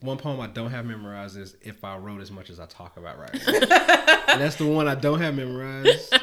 [0.00, 2.96] one poem I don't have memorized is "If I Wrote as Much as I Talk
[2.96, 6.14] About Writing." and that's the one I don't have memorized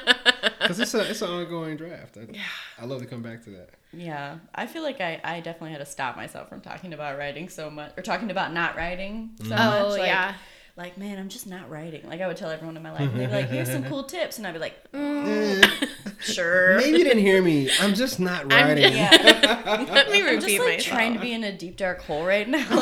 [0.62, 2.17] because it's a it's an ongoing draft.
[2.17, 3.69] I, I love to come back to that.
[3.93, 7.49] Yeah, I feel like I, I definitely had to stop myself from talking about writing
[7.49, 9.56] so much, or talking about not writing so mm-hmm.
[9.56, 9.81] much.
[9.83, 10.33] Oh, like, yeah.
[10.78, 12.05] Like, man, I'm just not writing.
[12.05, 14.03] Like, I would tell everyone in my life, and they'd be like, here's some cool
[14.03, 14.37] tips.
[14.37, 15.65] And I'd be like, mm,
[16.20, 16.77] sure.
[16.77, 17.70] Maybe you didn't hear me.
[17.81, 18.94] I'm just not I'm writing.
[18.94, 19.12] Yeah.
[19.94, 20.84] Let me I'm just like myself.
[20.84, 22.67] trying to be in a deep, dark hole right now.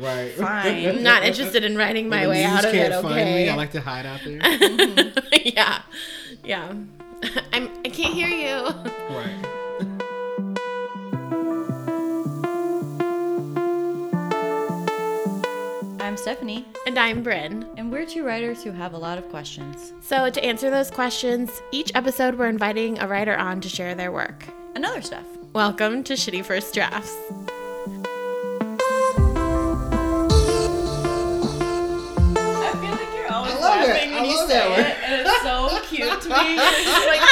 [0.00, 0.32] right.
[0.36, 0.86] Fine.
[0.88, 3.02] I'm Not interested in writing my way out of can't it.
[3.02, 3.20] Find me.
[3.20, 3.48] Okay.
[3.50, 4.38] I like to hide out there.
[5.44, 5.82] yeah,
[6.44, 6.72] yeah.
[7.52, 7.70] I'm.
[7.84, 8.64] I can't hear you.
[9.10, 9.54] right.
[16.22, 17.64] Stephanie, And I'm Bryn.
[17.76, 19.92] and we're two writers who have a lot of questions.
[20.00, 24.10] So to answer those questions, each episode we're inviting a writer on to share their
[24.12, 24.44] work.
[24.74, 25.24] And other stuff.
[25.52, 27.16] Welcome to Shitty First Drafts.
[31.40, 33.86] I feel like you're always I love that.
[33.88, 36.56] laughing I when you love say that it, and it's so cute to me.
[36.58, 37.22] It's like,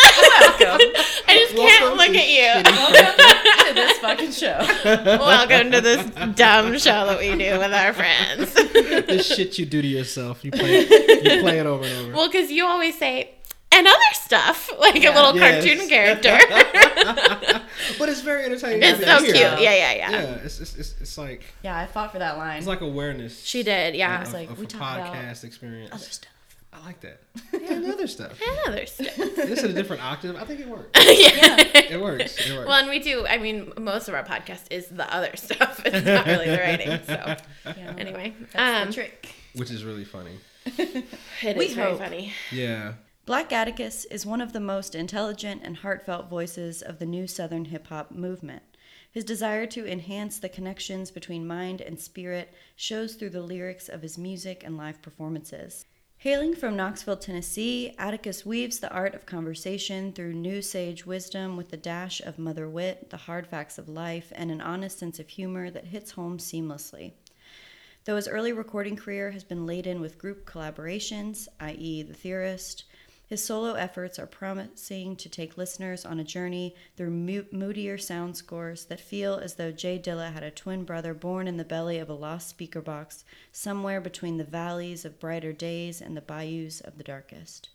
[0.59, 1.16] welcome I
[1.47, 2.73] just can't Welcome look to at you.
[2.93, 4.59] welcome to this fucking show.
[5.19, 8.53] Welcome to this dumb show that we do with our friends.
[8.55, 10.45] the shit you do to yourself.
[10.45, 12.13] You play it, you play it over and over.
[12.17, 13.31] well, because you always say,
[13.73, 15.65] and other stuff, like a little Yes.
[15.65, 16.39] cartoon character.
[17.99, 18.83] but it's very entertaining.
[18.83, 19.37] it's so cute.
[19.37, 20.11] Yeah, yeah, yeah.
[20.11, 22.59] Yeah, it's, it's, it's, it's like Yeah, I fought for that line.
[22.59, 23.43] it's like awareness.
[23.45, 24.23] She did, yeah.
[24.23, 25.91] Of, like, of we a talk about podcast experience.
[25.93, 26.31] other stuff.
[26.77, 27.21] I like that.
[27.67, 28.39] Yeah, and other stuff.
[28.47, 29.17] And other stuff.
[29.17, 30.37] This is a different octave.
[30.37, 30.89] I think it works.
[30.95, 31.57] yeah.
[31.95, 32.37] It works.
[32.47, 32.69] It works.
[32.69, 33.27] Well, and we do.
[33.27, 35.81] I mean, most of our podcast is the other stuff.
[35.85, 37.01] It's not really the writing.
[37.07, 37.37] So,
[37.77, 37.95] Yeah.
[37.99, 39.35] anyway, That's um, the trick.
[39.55, 40.39] Which is really funny.
[40.67, 42.33] it We is very funny.
[42.53, 42.93] Yeah.
[43.25, 47.65] Black Atticus is one of the most intelligent and heartfelt voices of the new Southern
[47.67, 48.63] hip hop movement.
[49.11, 54.03] His desire to enhance the connections between mind and spirit shows through the lyrics of
[54.03, 55.87] his music and live performances.
[56.27, 61.73] Hailing from Knoxville, Tennessee, Atticus weaves the art of conversation through new sage wisdom with
[61.73, 65.29] a dash of mother wit, the hard facts of life, and an honest sense of
[65.29, 67.13] humor that hits home seamlessly.
[68.07, 72.83] Though his early recording career has been laden with group collaborations, i.e., The Theorist,
[73.27, 78.37] his solo efforts are promising to take listeners on a journey through mo- moodier sound
[78.37, 81.99] scores that feel as though J Dilla had a twin brother born in the belly
[81.99, 86.81] of a lost speaker box somewhere between the valleys of brighter days and the bayous
[86.81, 87.69] of the darkest.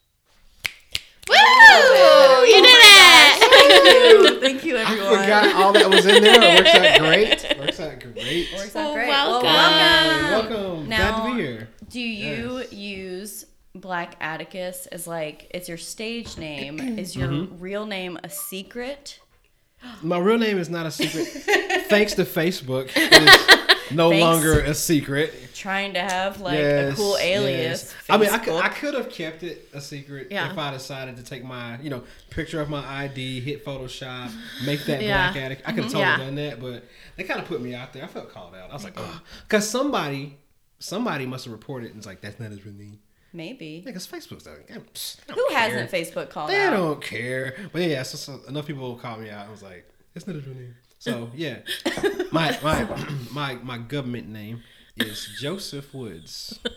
[1.29, 1.35] Woo!
[1.35, 4.41] You did oh it!
[4.41, 5.19] Thank you, I everyone.
[5.21, 6.41] forgot all that was in there.
[6.41, 7.59] It works out great.
[7.59, 8.47] Works out great.
[8.55, 9.07] Works out great.
[9.07, 9.47] welcome.
[9.49, 10.53] Hey, welcome.
[10.55, 10.89] welcome.
[10.89, 11.69] Now- Glad to be here.
[11.89, 12.73] Do you Yes.
[12.73, 16.79] use Black Atticus is like it's your stage name?
[16.99, 17.59] Is your Mm-hmm.
[17.59, 19.19] real name a secret?
[20.01, 21.25] My real name is not a secret.
[21.87, 24.21] Thanks to Facebook, it is no Thanks.
[24.23, 25.33] longer a secret.
[25.53, 27.83] Trying to have like Yes, a cool alias.
[27.83, 27.95] yes.
[28.09, 30.51] I mean, I could, I could have kept it a secret Yeah.
[30.51, 34.31] if I decided to take my, you know, picture of my ID, hit Photoshop,
[34.65, 35.31] make that Yeah.
[35.31, 35.61] black attic.
[35.65, 36.17] I could have totally Yeah.
[36.17, 36.83] done that, but
[37.15, 38.03] they kind of put me out there.
[38.03, 38.69] I felt called out.
[38.69, 40.37] I was like, oh, because somebody,
[40.79, 42.99] somebody must have reported and was like, that's not his real name.
[43.33, 43.81] Maybe.
[43.85, 45.57] Because Facebook's like, they don't- psh, Who care.
[45.59, 46.71] hasn't Facebook called They out?
[46.71, 47.55] They don't care.
[47.71, 49.47] But yeah, so, so enough people called me out.
[49.47, 50.75] I was like, it's not a real name.
[50.99, 51.59] So yeah,
[52.31, 52.83] my my
[53.31, 54.61] my my government name
[54.97, 56.59] is Joseph Woods.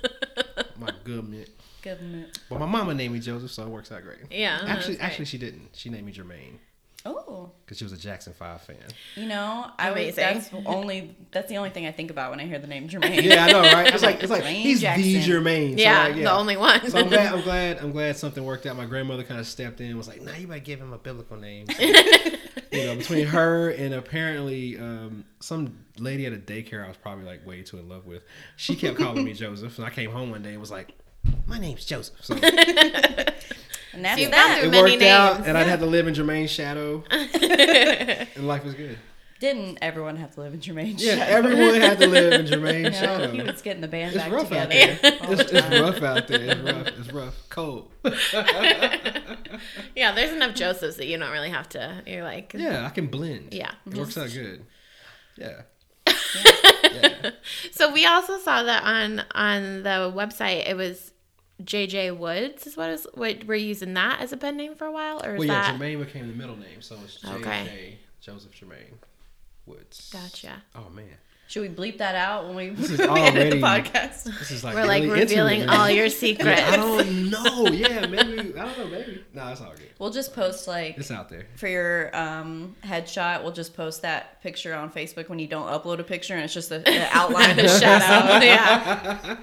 [0.77, 1.49] My government.
[1.83, 2.37] Government.
[2.51, 4.19] But my mama named me Joseph, so it works out great.
[4.31, 4.61] Yeah.
[4.67, 5.69] Actually, actually, she didn't.
[5.73, 6.59] She named me Jermaine
[7.07, 8.77] Oh, because she was a Jackson Five fan.
[9.15, 12.47] you know, I was, that's only that's the only thing I think about when I
[12.47, 13.23] hear the name Jermaine.
[13.23, 13.93] Yeah, I know, right?
[13.93, 15.05] It's like it's like Jermaine he's Jackson.
[15.05, 15.77] the Jermaine.
[15.77, 16.89] So yeah, like, the only one.
[16.89, 18.77] So I'm glad, I'm glad, I'm glad something worked out.
[18.77, 20.99] My grandmother kind of stepped in, and was like, "Nah, you better give him a
[20.99, 21.83] biblical name." So,
[22.73, 27.27] you know, between her and apparently um, some lady at a daycare, I was probably
[27.27, 28.23] like way too in love with.
[28.57, 30.95] She kept calling me Joseph, and I came home one day and was like,
[31.47, 33.34] "My name's Joseph." So it
[33.95, 34.55] and that's you've that.
[34.55, 35.47] gone through many worked out, names.
[35.49, 38.99] and I'd have to live in Jermaine's shadow, and life was good.
[39.41, 41.49] Didn't everyone have to live in Jermaine's Yeah, shadow?
[41.49, 43.31] everyone had to live in You Jermaine's know, shadow.
[43.33, 44.99] he was getting the band It's back rough out together.
[45.03, 45.13] there.
[45.33, 46.41] It's, it's rough out there.
[46.41, 46.87] It's rough.
[46.87, 47.35] It's rough.
[47.51, 47.91] Cold.
[49.95, 52.03] yeah, there's enough Josephs that you don't really have to.
[52.07, 53.53] You're like, Yeah, I can blend.
[53.53, 53.73] Yeah.
[53.87, 54.65] It works out good.
[55.37, 55.63] yeah
[56.07, 57.31] Yeah.
[57.73, 60.69] So we also saw that on on the website.
[60.69, 61.13] It was
[61.63, 64.93] JJ Woods is what is what we're using that as a pen name for a
[64.93, 67.35] while, or is Well, yeah, that Jermaine became the middle name, so it's J.J.
[67.37, 67.99] Okay.
[68.21, 68.95] Joseph Jermaine
[69.67, 70.11] Woods.
[70.13, 70.63] gotcha?
[70.75, 71.07] Oh man,
[71.47, 74.25] Should we bleep that out when we, is we end already- the podcast?
[74.25, 76.61] This is like We're like really revealing intimate, all your secrets.
[76.63, 77.67] I don't know.
[77.69, 78.57] Yeah, maybe.
[78.59, 78.87] I don't know.
[78.87, 79.25] Maybe.
[79.35, 79.91] No, it's all good.
[79.99, 81.47] We'll just post like It's out there.
[81.57, 83.43] for your um, headshot.
[83.43, 86.55] We'll just post that picture on Facebook when you don't upload a picture and it's
[86.55, 88.45] just the, the outline, the shadow.
[88.45, 89.37] yeah.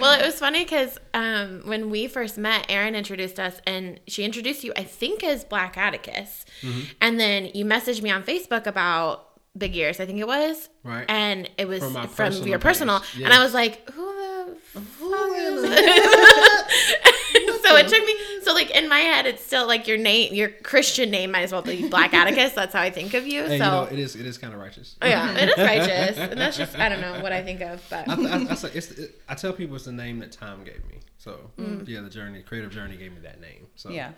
[0.00, 4.24] Well, it was funny because um, when we first met, Erin introduced us, and she
[4.24, 6.80] introduced you, I think, as Black Atticus, Mm-hmm.
[7.00, 11.04] and then you messaged me on Facebook about Big Ears, I think it was, Right.
[11.08, 12.62] And it was From from, personal your page.
[12.64, 13.26] personal, Yeah.
[13.26, 15.62] and I was like, who the fuck is
[17.62, 20.48] so it took me so like in my head it's still like your name your
[20.48, 23.58] christian name might as well be black atticus that's how i think of you Hey,
[23.58, 24.16] so you know, it is.
[24.16, 24.96] It is kind of righteous.
[25.00, 27.82] Oh, yeah it is righteous and that's just i don't know what i think of
[27.90, 30.64] but I, I, I, say it's, it, I tell people it's the name that time
[30.64, 31.00] gave me.
[31.18, 31.86] So Mm.
[31.86, 33.66] yeah, the journey, creative journey, gave me that name.
[33.76, 34.10] So Yeah.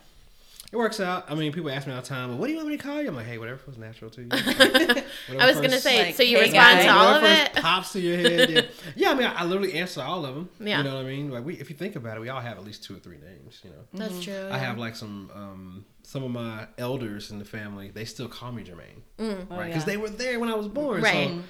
[0.72, 1.31] It works out.
[1.31, 2.82] I mean, people ask me all the time, "Well, what do you want me to
[2.82, 6.14] call you?" I'm like, "Hey, whatever feels natural to you." i was gonna say like,
[6.14, 6.84] so you hey, respond guys.
[6.84, 8.50] to all of it pops to your head.
[8.50, 8.62] Yeah,
[8.96, 9.11] yeah.
[9.11, 10.49] I mean, I, I literally answer all of them.
[10.61, 10.78] Yeah.
[10.78, 11.31] you know what I mean.
[11.31, 13.19] Like, we, if you think about it, we all have at least two or three
[13.19, 13.61] names.
[13.62, 14.20] You know, that's mm-hmm.
[14.22, 17.90] true I have like some um, some of my elders in the family.
[17.90, 19.46] They still call me Jermaine, mm.
[19.50, 19.64] oh, right?
[19.64, 19.84] Oh, Because yeah.
[19.84, 21.02] they were there when I was born.
[21.02, 21.28] Right.
[21.28, 21.40] So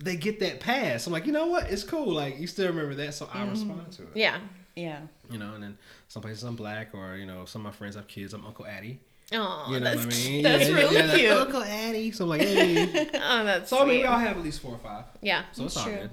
[0.00, 1.06] they get that pass.
[1.06, 1.70] I'm like, you know what?
[1.70, 2.12] It's cool.
[2.12, 3.50] Like you still remember that, so I mm-hmm.
[3.50, 4.08] respond to it.
[4.14, 4.38] yeah
[4.76, 5.00] Yeah.
[5.30, 5.78] You know, and then
[6.08, 8.32] some places I'm black, or you know, some of my friends have kids.
[8.34, 8.98] I'm Uncle Addie.
[9.32, 10.42] oh You know that's, what I mean?
[10.48, 12.10] that's Yeah, really yeah, like, cute Uncle Addie.
[12.12, 13.08] So I'm like, hey.
[13.14, 13.98] oh that's so I mean, sweet.
[13.98, 15.04] we all have at least four or five.
[15.20, 16.00] yeah So it's That's all true.
[16.02, 16.10] good.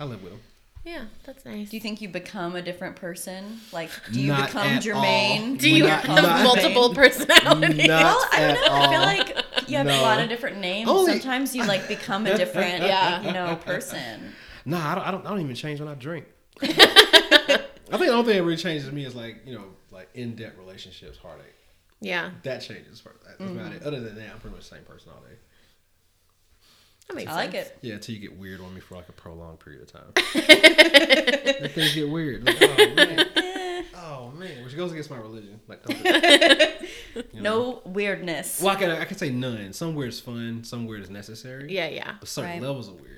[0.00, 0.40] I live with them.
[0.84, 3.60] yeah that's nice Do you think you become a different person?
[3.72, 5.50] Like, do you Not become at Jermaine?
[5.50, 5.56] all.
[5.56, 8.74] do you Not- have not- multiple personalities Well, I don't at know.
[8.74, 9.00] I feel
[9.34, 10.00] like you have No.
[10.00, 10.88] a lot of different names.
[10.88, 13.22] Only- Sometimes you like become a different, Yeah.
[13.22, 14.32] you know, person.
[14.64, 15.26] No, I don't, I don't.
[15.26, 16.26] I don't even change when I drink.
[17.92, 20.34] I think the only thing that really changes me is like you know like in
[20.36, 21.54] depth relationships, heartache.
[22.00, 23.02] yeah That changes.
[23.26, 23.72] That's Mm-hmm.
[23.76, 23.82] it.
[23.82, 25.36] Other than that, I'm pretty much the same person all day.
[27.08, 27.78] that makes I like it.
[27.82, 30.12] Yeah, until you get weird on me for like a prolonged period of time.
[30.34, 32.44] then things get weird.
[32.44, 33.26] Like, oh man,
[33.94, 35.60] oh man, which goes against my religion.
[35.68, 36.68] Like, don't do.
[37.32, 37.80] You know?
[37.82, 38.60] No weirdness.
[38.60, 39.72] Well, I can I can say none.
[39.72, 40.62] Some weird is fun.
[40.64, 41.72] Some weird is necessary.
[41.74, 42.62] yeah yeah But certain Right.
[42.62, 43.17] levels of weird,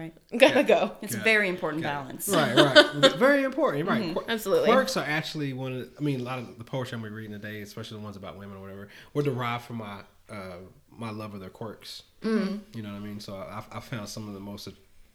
[0.00, 0.74] it's like gotta go.
[0.74, 0.74] Right.
[0.78, 1.22] gotta go It's a Yeah.
[1.24, 1.92] very important Okay.
[1.92, 2.28] balance.
[2.28, 3.12] Right, right.
[3.16, 3.88] Very important.
[3.88, 4.14] Right.
[4.14, 4.70] Quir- Absolutely.
[4.70, 7.10] Quirks are actually one of the, I mean, a lot of the poetry I'm gonna
[7.12, 10.00] be reading today, especially the ones about women or whatever, were derived from my
[10.30, 10.56] uh,
[10.90, 12.02] my love of their quirks.
[12.22, 12.60] Mm.
[12.74, 13.20] You know what I mean?
[13.20, 14.68] So I, I found some of the most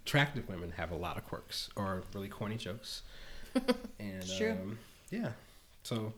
[0.04, 3.02] attractive women have a lot of quirks or really corny jokes.
[4.00, 4.52] And true.
[4.52, 4.78] Um,
[5.10, 5.30] yeah.
[5.84, 6.14] So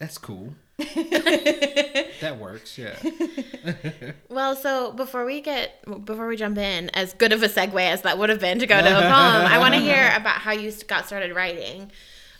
[0.00, 0.54] that's cool.
[0.78, 2.76] that works.
[2.76, 2.96] Yeah.
[4.28, 8.02] Well, so before we get before we jump in, as good of a segue as
[8.02, 10.52] that would have been to go to a poem, I want to hear about how
[10.52, 11.90] you got started writing,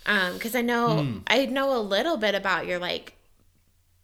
[0.05, 1.17] because I know Hmm.
[1.27, 3.13] I know a little bit about your like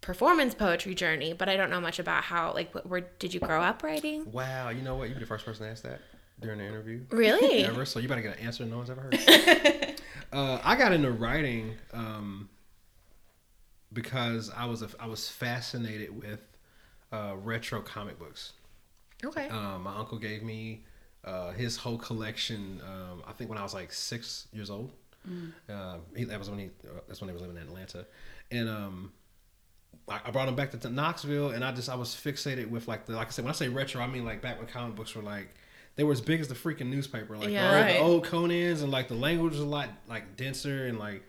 [0.01, 3.39] performance poetry journey, but I don't know much about how like wh- where did you
[3.39, 4.31] grow up writing?
[4.31, 4.69] Wow.
[4.69, 5.07] You know what?
[5.09, 6.01] You'd be the first person to ask that
[6.39, 7.01] during the interview.
[7.09, 7.63] Really?
[7.63, 7.85] ever.
[7.85, 9.95] So you better get an answer no one's ever heard.
[10.33, 12.49] uh, I got into writing um,
[13.93, 16.41] because I was a, I was fascinated with
[17.11, 18.53] uh, retro comic books.
[19.23, 19.47] Okay.
[19.49, 20.83] Um, my uncle gave me
[21.25, 22.81] uh, his whole collection.
[22.85, 24.91] Um, I think when I was like six years old.
[25.69, 26.65] Uh, he, that was when he.
[26.87, 28.05] Uh, that's when they was living in Atlanta,
[28.49, 29.11] and um,
[30.07, 33.05] I, I brought him back to, Knoxville, and I just I was fixated with like
[33.07, 35.13] the like I said when I say retro, I mean like back when comic books
[35.15, 35.49] were like
[35.97, 37.61] they were as big as the freaking newspaper, like Yeah.
[37.63, 37.93] the, old, Right.
[37.93, 41.23] the old Conan's, and like the language was a lot like denser, and like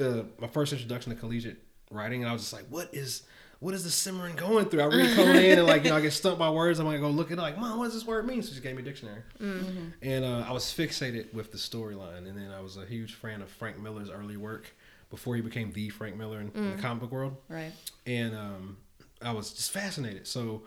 [0.00, 1.58] uh, my first introduction to collegiate
[1.90, 3.22] writing, and I was just like, what is
[3.58, 4.82] what is the simmering going through?
[4.82, 6.78] I read Conan and like you know I get stumped by words.
[6.78, 7.42] I'm gonna go look it up.
[7.42, 8.42] Like, mom, what does this word mean?
[8.42, 12.28] So she gave me a dictionary, and uh, I was fixated with the storyline.
[12.28, 14.74] And then I was a huge fan of Frank Miller's early work
[15.10, 17.36] before he became the Frank Miller in, in the comic book world.
[17.48, 17.72] Right.
[18.06, 18.76] And um,
[19.22, 20.26] I was just fascinated.
[20.26, 20.62] So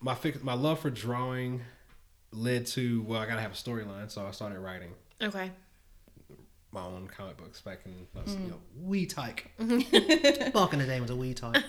[0.00, 1.62] my fix- my love for drawing
[2.32, 4.10] led to well, I gotta have a storyline.
[4.10, 5.50] So I started writing okay.
[6.72, 9.50] My own comic books back in I was, you know, wee tyke.
[9.58, 11.62] Back in the day was a wee tyke.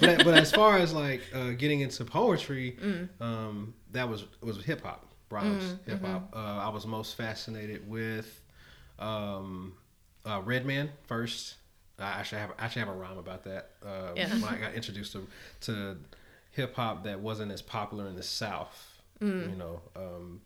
[0.00, 2.76] but but as far as like uh, getting into poetry,
[3.20, 6.30] um, that was was hip hop, Bronx hip hop.
[6.34, 8.42] Uh, I was most fascinated with
[8.98, 9.74] um,
[10.26, 11.56] uh, Redman first.
[11.98, 13.70] I actually have I actually have a rhyme about that.
[13.84, 14.28] Uh, Yeah.
[14.34, 15.26] When I got introduced to
[15.62, 15.96] to
[16.50, 19.80] hip hop that wasn't as popular in the South, you know.
[19.96, 20.40] Um,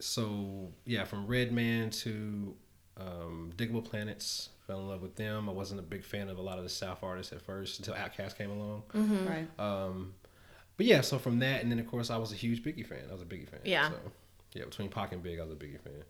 [0.00, 2.54] so yeah, from Redman to
[2.98, 5.48] um, Diggable Planets, fell in love with them.
[5.48, 7.94] I wasn't a big fan of a lot of the South artists at first until
[7.94, 8.82] Outkast came along.
[8.94, 9.46] Right.
[9.58, 10.14] Um,
[10.76, 13.04] but yeah, so from that, and then of course I was a huge Biggie fan.
[13.08, 13.60] I was a Biggie fan.
[13.64, 13.90] Yeah.
[13.90, 13.96] So
[14.54, 16.02] yeah, between Pac and Big, I was a Biggie fan,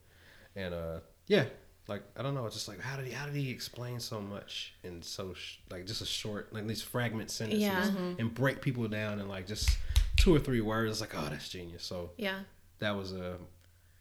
[0.55, 1.45] and uh, yeah,
[1.88, 4.21] like I don't know, it's just like how did he how did he explain so
[4.21, 7.90] much in so sh- like just a short like these fragment sentences Yeah.
[8.19, 9.76] and break people down in like just
[10.16, 10.90] two or three words?
[10.93, 11.85] It's like oh that's genius.
[11.85, 12.40] So Yeah.
[12.81, 13.37] that was uh,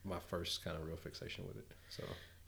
[0.03, 1.67] my first kind of real fixation with it.
[1.89, 2.03] So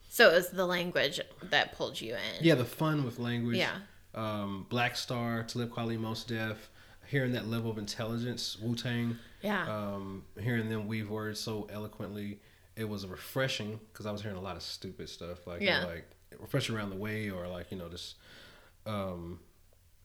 [0.08, 2.42] So it was the language that pulled you in.
[2.44, 3.58] yeah, the fun with language.
[3.58, 3.76] Yeah.
[4.14, 6.70] Um, Black Star, Talib Kweli, Mos Def,
[7.06, 9.16] hearing that level of intelligence, Wu Tang.
[9.42, 9.64] Yeah.
[9.68, 12.40] Um, hearing them weave words so eloquently,
[12.74, 15.86] it was refreshing because I was hearing a lot of stupid stuff like you know,
[15.86, 16.06] like
[16.40, 18.16] refreshing around the way or like you know just.
[18.86, 19.40] Um,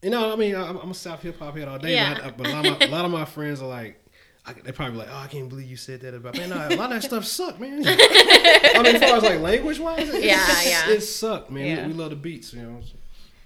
[0.02, 2.14] you know, I mean, I'm, I'm a South hip hop head all day, Yeah.
[2.14, 4.03] but, I, but a, lot my, a lot of my friends are like,
[4.46, 6.52] I, they probably like, oh, I can't believe you said that about man.
[6.52, 7.82] A lot of that stuff sucked, man.
[7.86, 10.90] I mean, as far as like language wise, it, Yeah, yeah.
[10.90, 11.64] it sucked, man.
[11.66, 11.86] Yeah.
[11.86, 12.80] We, we love the beats, you know.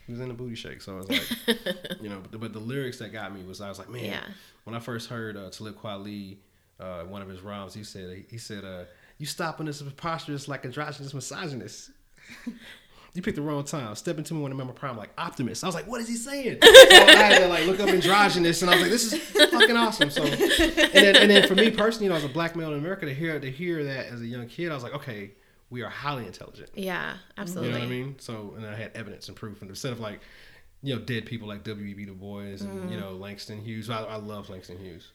[0.06, 1.22] He was in the booty shake, so I was like,
[2.00, 2.18] you know.
[2.20, 4.04] But the, but the lyrics that got me was I was like, man.
[4.06, 4.24] Yeah.
[4.64, 6.38] When I first heard uh, Talib Kweli,
[6.80, 8.84] uh, one of his rhymes, he said he said, uh,
[9.18, 11.90] "You stopping this preposterous like androgynous misogynist."
[13.18, 13.92] You picked the wrong time.
[13.96, 15.64] Step into me when I'm in my prime, like optimist.
[15.64, 18.62] I was like, "What is he saying?" So I had to like look up androgynous,
[18.62, 19.20] and I was like, "This is
[19.50, 20.38] fucking awesome." So, and
[20.94, 23.12] then, and then for me personally, you know, as a black male in America, to
[23.12, 25.32] hear to hear that as a young kid, I was like, "Okay,
[25.68, 27.70] we are highly intelligent." Yeah, absolutely.
[27.70, 28.14] You know what I mean?
[28.20, 30.20] So, and I had evidence and proof, and instead of like,
[30.84, 32.04] you know, dead people like W.E.B.
[32.04, 32.92] Du Bois and Mm-hmm.
[32.92, 33.90] you know Langston Hughes.
[33.90, 35.10] I, I love Langston Hughes,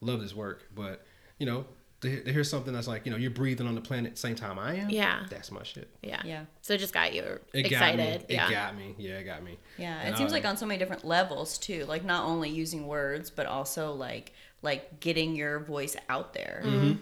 [0.00, 1.04] love his work, but
[1.40, 1.64] you know,
[2.02, 4.34] to, hear- to hear something that's like, you know, you're breathing on the planet same
[4.34, 4.90] time I am.
[4.90, 5.24] Yeah.
[5.28, 5.88] that's my shit.
[6.02, 6.22] Yeah.
[6.24, 6.44] Yeah.
[6.62, 8.20] So it just got you It excited.
[8.20, 8.34] got me.
[8.34, 8.48] yeah.
[8.48, 8.94] It got me.
[8.98, 9.58] Yeah, it got me.
[9.78, 11.84] Yeah, And it seems I- like on so many different levels too.
[11.86, 16.62] Like not only using words, but also like like getting your voice out there.
[16.64, 16.92] Mm-hmm.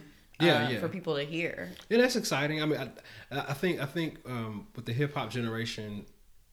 [0.41, 0.79] Yeah, uh, yeah.
[0.81, 1.71] for people to hear.
[1.89, 2.63] Yeah, that's exciting.
[2.63, 2.79] I mean,
[3.33, 6.07] I, I think I think um, with the hip hop generation,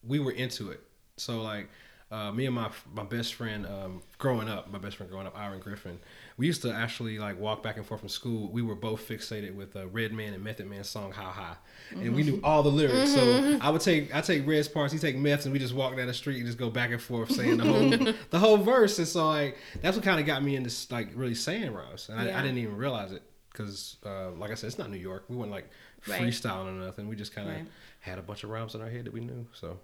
[0.03, 0.81] we were into it.
[1.17, 1.69] So like,
[2.11, 5.39] uh, me and my my best friend um, growing up, my best friend growing up,
[5.39, 5.99] Aaron Griffin,
[6.37, 8.51] we used to actually like walk back and forth from school.
[8.51, 11.55] We were both fixated with uh, Redman and Method Man's song "How High,"
[11.91, 13.13] and we knew all the lyrics.
[13.13, 15.95] So I would take I take Red's parts, he take Meth's, and we just walk
[15.95, 18.97] down the street and just go back and forth saying the whole the whole verse.
[18.99, 22.19] And so like that's what kind of got me into like really saying rhymes, and
[22.19, 22.39] I, Yeah.
[22.39, 25.25] I didn't even realize it because uh, like I said, it's not New York.
[25.29, 25.69] We weren't like
[26.07, 26.21] Right.
[26.21, 27.07] freestyling or nothing.
[27.07, 27.65] We just kind of Right.
[28.01, 29.47] had a bunch of rhymes in our head that we knew.
[29.53, 29.79] So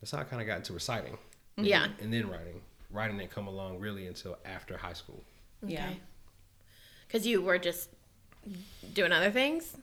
[0.00, 1.16] that's how I kind of got into reciting.
[1.56, 1.86] Yeah.
[2.00, 2.60] And then writing.
[2.90, 5.22] Writing didn't come along really until after high school.
[5.68, 5.90] Yeah.
[7.06, 7.88] Because you were just
[8.92, 9.76] doing other things.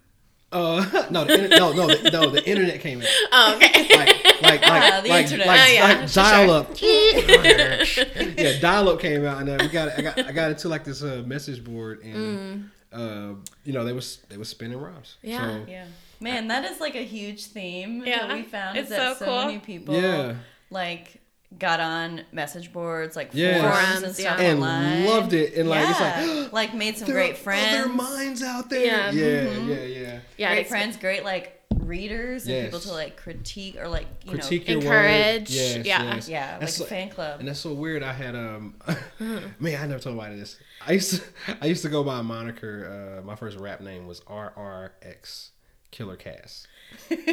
[0.51, 3.07] Uh, no, the, inter- no, no, the, no, the internet came in.
[3.31, 3.87] Oh, okay.
[3.95, 5.47] Like, like, like, the like, internet.
[5.47, 6.67] like, Oh, yeah, like for dial up.
[6.81, 10.83] yeah, dial up came out, and uh, we got, I got, I got into like
[10.83, 15.15] this uh, message board, and uh, you know, they was they was spinning rhymes.
[15.21, 15.39] Yeah.
[15.39, 15.85] So, Yeah.
[16.19, 18.77] Man, that is like a huge theme Yeah, that we found.
[18.77, 19.45] it's is that so so, cool.
[19.45, 20.35] many people Yeah.
[20.69, 21.20] like
[21.59, 23.59] got on message boards, like Yeah.
[23.61, 24.45] forums, Forums, and stuff yeah.
[24.51, 25.05] and online.
[25.05, 26.21] loved it, and like yeah.
[26.21, 26.53] it's like.
[26.53, 27.75] like made some great are friends.
[27.85, 28.85] Other minds out there.
[28.85, 29.11] Yeah.
[29.11, 29.69] Yeah, Mm-hmm.
[29.69, 30.19] yeah, yeah.
[30.37, 30.47] Yeah.
[30.49, 34.67] great it's- friends, great like readers and people to like critique or like you Critique
[34.67, 35.49] know Encourage, Word.
[35.49, 36.03] Yes, yeah.
[36.03, 36.29] yes.
[36.29, 37.39] yeah, like That's a so- fan club.
[37.39, 38.03] And that's so weird.
[38.03, 38.75] I had um,
[39.19, 40.57] man, I never told anybody this.
[40.85, 43.19] I used to, I used to go by a moniker.
[43.19, 45.49] Uh, my first rap name was RRX
[45.91, 46.67] Killer Cast.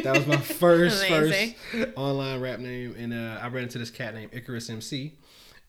[0.03, 1.55] That was my first first
[1.95, 5.13] online rap name, and uh, I ran into this cat named Icarus MC,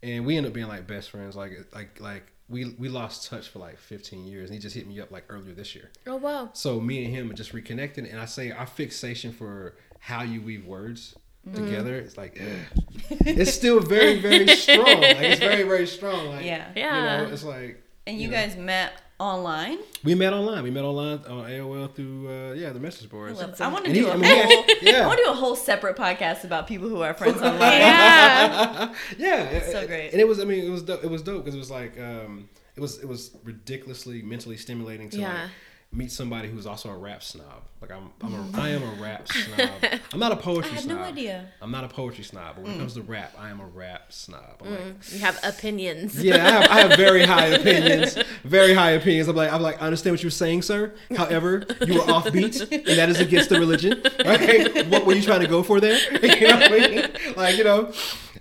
[0.03, 1.37] and we ended up being like best friends.
[1.37, 4.87] Like like like we we lost touch for like 15 years, and he just hit
[4.87, 5.91] me up like earlier this year.
[6.07, 6.51] Oh, wow.
[6.53, 10.41] So me and him are just reconnected, and I say our fixation for how you
[10.43, 11.15] weave words
[11.49, 11.65] Mm-hmm.
[11.65, 11.95] together.
[11.97, 13.17] It's like ugh.
[13.25, 14.85] it's still very very strong.
[15.01, 16.27] Like it's very very strong.
[16.27, 16.69] Like Yeah.
[16.77, 17.21] Yeah.
[17.23, 18.35] you know, it's like and you know.
[18.35, 19.79] guys met online.
[20.03, 20.63] we met online.
[20.63, 23.39] We met online on AOL through uh, yeah the message I, boards.
[23.41, 24.65] love- I want to do he- a I mean, whole.
[24.83, 25.05] yeah.
[25.05, 27.61] I want to do a whole separate podcast about people who are friends online.
[27.61, 28.95] Yeah.
[29.19, 30.11] yeah, So it- great.
[30.13, 31.05] And it was I mean it was dope.
[31.05, 35.11] it was dope because it was like um it was it was ridiculously mentally stimulating
[35.11, 35.33] to Yeah.
[35.43, 35.51] like
[35.93, 37.63] meet somebody who's also a rap snob.
[37.81, 39.71] Like I'm, I'm a, I am a rap snob.
[40.13, 40.99] I'm not a poetry I had snob.
[40.99, 41.49] no idea.
[41.61, 42.81] I'm not a poetry snob, but when it mm.
[42.81, 44.63] comes to rap, I am a rap snob.
[44.65, 46.23] I'm like, mm, You have opinions.
[46.23, 48.17] yeah, I have, I have very high opinions.
[48.45, 49.27] Very high opinions.
[49.27, 50.95] I'm like, I'm like, I understand what you're saying, sir.
[51.17, 54.01] However, you were offbeat, and that is against the religion.
[54.25, 54.87] Right?
[54.91, 55.99] What were you trying to go for there?
[56.13, 57.11] You know what I mean?
[57.37, 57.93] Like, you know,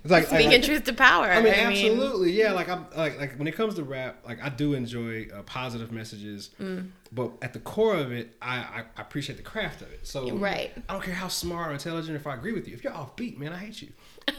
[0.02, 1.26] it's like Speaking like, truth to power.
[1.26, 2.52] I mean, absolutely, yeah.
[2.52, 5.92] Like I'm like like when it comes to rap, like I do enjoy uh, positive
[5.92, 6.90] messages, Mm.
[7.12, 10.06] but at the core of it, I, I I appreciate the craft of it.
[10.06, 10.72] So Right.
[10.88, 12.16] I don't care how smart or intelligent.
[12.16, 13.88] If I agree with you, if you're offbeat, man, I hate you.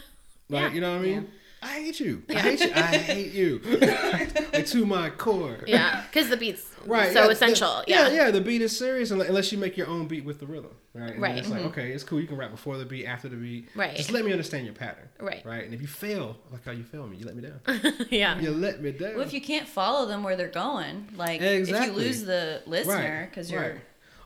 [0.49, 0.63] Right?
[0.63, 0.71] Yeah.
[0.73, 1.29] You know what I mean?
[1.63, 2.23] I hate you.
[2.29, 2.71] I hate you.
[2.73, 3.61] I hate you.
[4.53, 5.59] like to my core.
[5.67, 7.13] Yeah, because the beat's Right.
[7.13, 7.83] so yeah, essential.
[7.85, 8.09] the- yeah.
[8.09, 8.31] yeah.
[8.31, 10.71] The beat is serious unless you make your own beat with the rhythm.
[10.95, 11.11] Right.
[11.11, 11.37] And Right.
[11.37, 11.67] It's like mm-hmm.
[11.69, 12.19] okay, it's cool.
[12.19, 13.69] You can rap before the beat, after the beat.
[13.75, 13.95] Right.
[13.95, 15.07] Just let me understand your pattern.
[15.19, 15.45] Right.
[15.45, 15.63] Right.
[15.63, 17.59] And if you fail, like how you fail me, you let me down.
[18.09, 18.39] yeah.
[18.39, 19.13] you let me down.
[19.13, 23.27] Well, if you can't follow them where they're going, like if you lose the listener
[23.29, 23.75] because you're Right.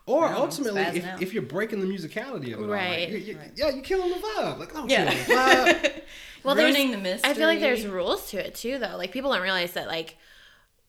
[0.08, 1.20] Or I ultimately, if, out.
[1.24, 3.00] if you're breaking the musicality of it, all, Right.
[3.00, 4.60] like, you- you- yeah, you're killing the vibe.
[4.60, 5.12] Like, don't Yeah.
[5.12, 6.02] kill the vibe.
[6.46, 7.32] Well, ruining the mystery.
[7.32, 8.96] I feel like there's rules to it too, though.
[8.98, 10.18] Like people don't realize that, like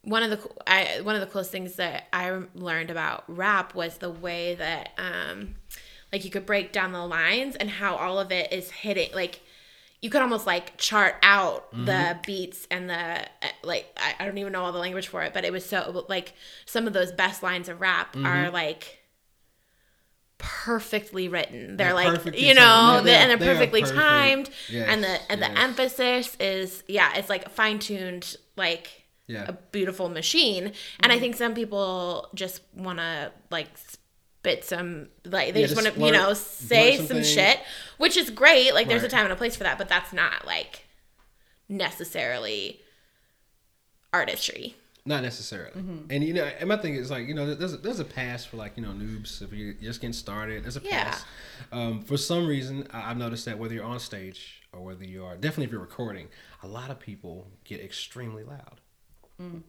[0.02, 3.98] one of the I one of the coolest things that I learned about rap was
[3.98, 5.56] the way that um
[6.12, 9.40] like you could break down the lines and how all of it is hitting like
[10.00, 14.38] you could almost like chart out the beats and the uh, like I, I don't
[14.38, 16.34] even know all the language for it but it was so like
[16.66, 19.00] some of those best lines of rap are like
[20.38, 21.76] perfectly written.
[21.76, 23.98] They're They're like you know Yeah, and they're they perfectly perfect.
[23.98, 24.50] timed.
[24.68, 29.46] Yes, and the and the emphasis is yeah it's like fine-tuned like Yeah.
[29.48, 30.72] a beautiful machine.
[31.00, 31.20] And i mm-hmm.
[31.22, 35.96] think some people just want to like spit some like they Yeah, just just want
[35.98, 37.60] to you know say some some shit
[37.98, 38.74] which is great.
[38.74, 40.84] Like there's a time and a place for that but that's not like
[41.68, 42.80] necessarily
[44.12, 45.70] artistry Not necessarily.
[45.70, 46.10] Mm-hmm.
[46.10, 48.44] And you know, and my thing is like you know, there's a, there's a pass
[48.44, 50.64] for like you know noobs if you're just getting started.
[50.64, 51.04] There's a Yeah.
[51.04, 51.24] pass.
[51.72, 55.24] Um, for some reason, I- I've noticed that whether you're on stage or whether you
[55.24, 56.28] are definitely if you're recording,
[56.62, 58.80] a lot of people get extremely loud.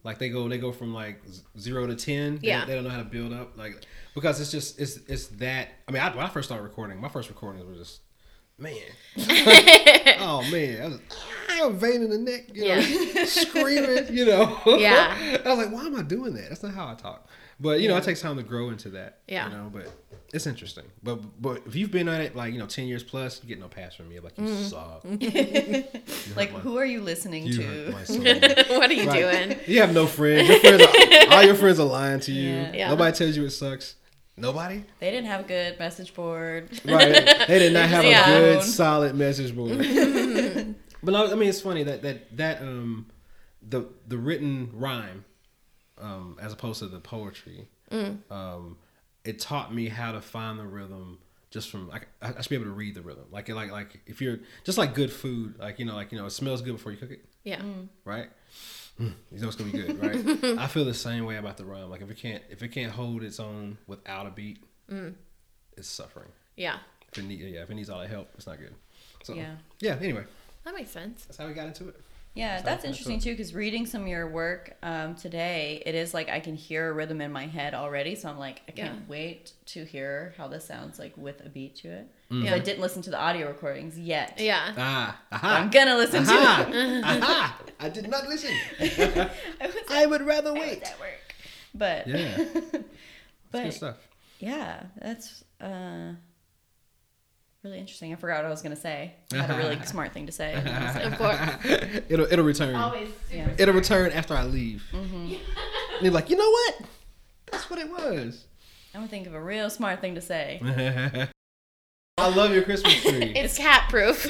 [0.04, 1.22] Like they go they go from like
[1.60, 2.40] zero to ten.
[2.40, 2.64] They- Yeah.
[2.66, 5.68] They, don't know how to build up like because it's just it's it's that.
[5.88, 8.00] I mean, I, when I first started recording, my first recordings were just.
[8.60, 8.74] Man,
[10.20, 11.00] oh man, I was,
[11.52, 13.26] I vein in the neck, you know, Yeah.
[13.26, 14.60] screaming, you know.
[14.66, 15.38] Yeah.
[15.46, 16.50] I was like, why am I doing that?
[16.50, 17.28] That's not how I talk.
[17.60, 19.20] But you know, it takes time to grow into that.
[19.28, 19.50] Yeah.
[19.50, 19.92] You know, but
[20.34, 20.86] it's interesting.
[21.04, 23.60] But but if you've been on it like you know ten years plus, you get
[23.60, 24.20] no pass from me.
[24.20, 24.64] Like you Mm-hmm.
[26.26, 26.36] suck.
[26.36, 27.64] Like, who are you listening You to?
[27.64, 28.18] hurt my soul.
[28.80, 29.48] what are you Right.
[29.48, 30.48] doing You have no friends.
[30.50, 32.50] Your friends are, all your friends are lying to you.
[32.50, 32.74] Yeah.
[32.74, 32.90] Yeah.
[32.90, 33.96] Nobody tells you it sucks.
[34.38, 34.84] Nobody.
[35.00, 36.70] They didn't have a good message board.
[36.86, 37.26] Right.
[37.48, 38.30] They did not have Yeah.
[38.30, 39.78] a good solid message board.
[41.04, 43.08] but I I mean, it's funny that that that um
[43.68, 45.26] the the written rhyme
[45.98, 47.68] um as opposed to the poetry
[48.30, 48.78] um
[49.26, 51.18] it taught me how to find the rhythm
[51.50, 54.02] just from like I, I should be able to read the rhythm like like like
[54.06, 56.74] if you're just like good food like you know like you know it smells good
[56.74, 57.62] before you cook it yeah
[58.06, 58.30] right?
[59.00, 60.58] Mm, you know it's gonna be good, right?
[60.60, 61.90] I feel the same way about the rhyme.
[61.90, 64.60] Like if it can't if it can't hold its own without a beat,
[65.76, 66.30] it's suffering.
[66.56, 66.78] yeah
[67.12, 68.74] If it need, yeah, if it needs all the help, it's not good.
[69.24, 69.56] So Yeah.
[69.80, 69.98] yeah.
[70.02, 70.24] Anyway,
[70.64, 72.02] that makes sense that's how we got into it.
[72.38, 73.32] Yeah, So that's that's interesting what- too.
[73.32, 76.94] Because reading some of your work um, today, it is like I can hear a
[76.94, 78.14] rhythm in my head already.
[78.16, 79.02] So I'm like, I can't Yeah.
[79.10, 82.08] wait to hear how this sounds like with a beat to it.
[82.32, 82.42] Mm.
[82.42, 82.56] 'Cause Yeah.
[82.56, 84.40] I didn't listen to the audio recordings yet.
[84.40, 87.04] yeah Ah, I'm gonna listen to aha, it.
[87.24, 87.62] aha!
[87.80, 88.52] I did not listen.
[88.80, 90.84] I was I would rather I was wait.
[90.84, 91.36] at work,
[91.74, 92.36] but Yeah,
[92.72, 92.86] good
[93.52, 93.98] but stuff.
[94.40, 96.14] yeah, that's uh,
[97.68, 98.12] really interesting.
[98.14, 99.14] I forgot what I was gonna say.
[99.34, 100.54] I had a really smart thing to say.
[100.54, 102.76] and I was like, of course it'll it'll return.
[102.76, 104.84] always super It'll return after I leave.
[104.92, 105.34] Mm-hmm.
[105.98, 106.82] And you're like, you know what?
[107.52, 108.46] That's what it was.
[108.94, 110.60] I'm gonna think of a real smart thing to say.
[112.20, 113.34] I love your Christmas tree.
[113.36, 114.26] it's cat proof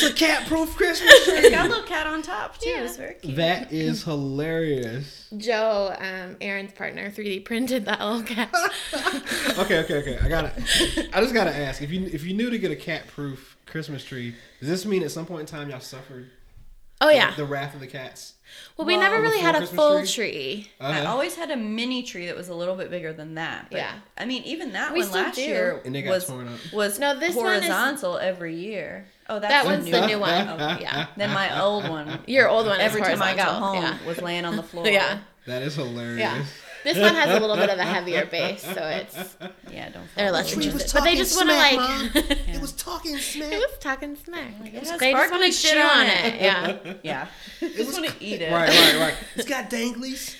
[0.00, 1.34] It's a cat-proof Christmas tree.
[1.34, 2.70] It's got a little cat on top too.
[2.70, 2.84] Yeah.
[2.84, 3.34] It's very cute.
[3.36, 5.28] That is hilarious.
[5.36, 8.50] joe um aaron's partner 3d printed that little cat
[9.58, 10.18] Okay, okay, okay.
[10.22, 10.52] I gotta.
[11.12, 14.34] I just gotta ask if you if you knew to get a cat-proof Christmas tree,
[14.60, 16.30] does this mean at some point in time y'all suffered
[17.00, 18.34] oh yeah the wrath of the cats?
[18.76, 20.06] well we Well, never really had a Christmas full tree?
[20.08, 21.10] tree, I Uh-huh.
[21.12, 23.66] always had a mini tree that was a little bit bigger than that.
[23.70, 23.92] But, Yeah.
[24.16, 25.42] I mean, even that We one last do.
[25.42, 26.72] year And they got was torn up.
[26.72, 29.06] was No, this one is- horizontal every year.
[29.28, 30.78] Oh, that's that the one's new the new one Okay.
[30.82, 32.20] yeah Then my old one.
[32.26, 33.98] your old one Every time I got home, yeah.
[34.06, 34.86] was laying on the floor.
[34.88, 36.18] yeah That is hilarious.
[36.18, 36.42] yeah
[36.88, 39.36] this one has a little bit of a heavier base so it's
[39.70, 40.04] Yeah, don't.
[40.16, 40.62] they're less over.
[40.62, 42.16] interested but they just want to like
[42.48, 43.52] It was talking smack.
[43.52, 46.24] it was talking smack Like, It has they just want to shit on on it.
[46.34, 47.26] it yeah Yeah.
[47.60, 48.52] just want to eat it.
[48.52, 49.14] Right, right, right.
[49.36, 50.34] It's got danglies.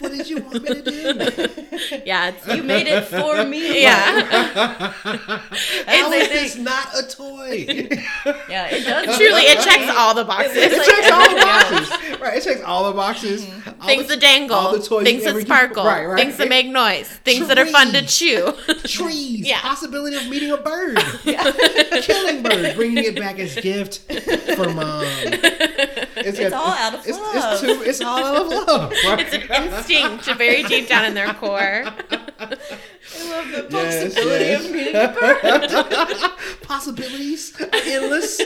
[0.00, 2.02] what did you want me to do?
[2.06, 3.82] yeah it's You made it for me.
[3.82, 4.92] yeah
[5.86, 7.66] How is this not a toy?
[8.48, 9.16] Yeah, it does.
[9.16, 12.20] truly it checks all the boxes It checks all the boxes.
[12.20, 13.44] Right, it checks all the boxes.
[13.44, 13.80] Mm-hmm.
[13.80, 16.06] All things the, that dangle, all the toys things you ever that get- sparkle, Right,
[16.06, 16.18] right.
[16.18, 18.52] things that make noise, things that are fun to chew.
[18.84, 19.46] trees.
[19.46, 19.60] Yeah.
[19.60, 20.98] Possibility of meeting a bird.
[22.02, 22.76] Killing bird.
[22.76, 23.98] Bringing it back as gift
[24.54, 25.04] for mom.
[25.04, 27.34] It's, It's all out of it's, love.
[27.34, 28.90] It's, too, it's all out of love.
[28.90, 29.20] Right?
[29.20, 31.58] it's an instinct very deep down in their core.
[31.60, 34.64] I love the possibility yes.
[34.64, 36.62] of meeting a bird.
[36.62, 38.40] Possibilities endless.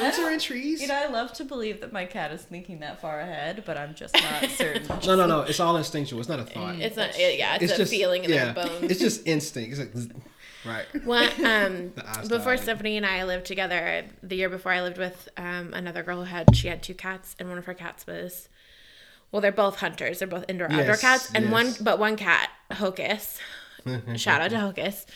[0.00, 0.80] Birds are in trees.
[0.80, 3.76] You know, I love to believe that my cat is thinking that far ahead, but
[3.78, 4.86] I'm just not certain.
[5.06, 5.40] no, no, no.
[5.42, 6.20] It's all instinctual.
[6.20, 6.76] It's not a thought.
[6.76, 8.90] It's a it- yeah, it's, a feeling in yeah, their bones.
[8.90, 9.78] It's just instinct.
[9.78, 10.10] It's like,
[10.64, 11.04] right.
[11.04, 11.92] One, um,
[12.28, 12.60] before died.
[12.60, 16.24] Stephanie and I lived together, the year before I lived with um, another girl who
[16.24, 18.48] had she had two cats, and one of her cats was,
[19.32, 20.18] well, they're both hunters.
[20.20, 23.38] They're both indoor outdoor Yes, cats, and one but one cat, Hocus.
[24.16, 25.06] Shout out to Hocus.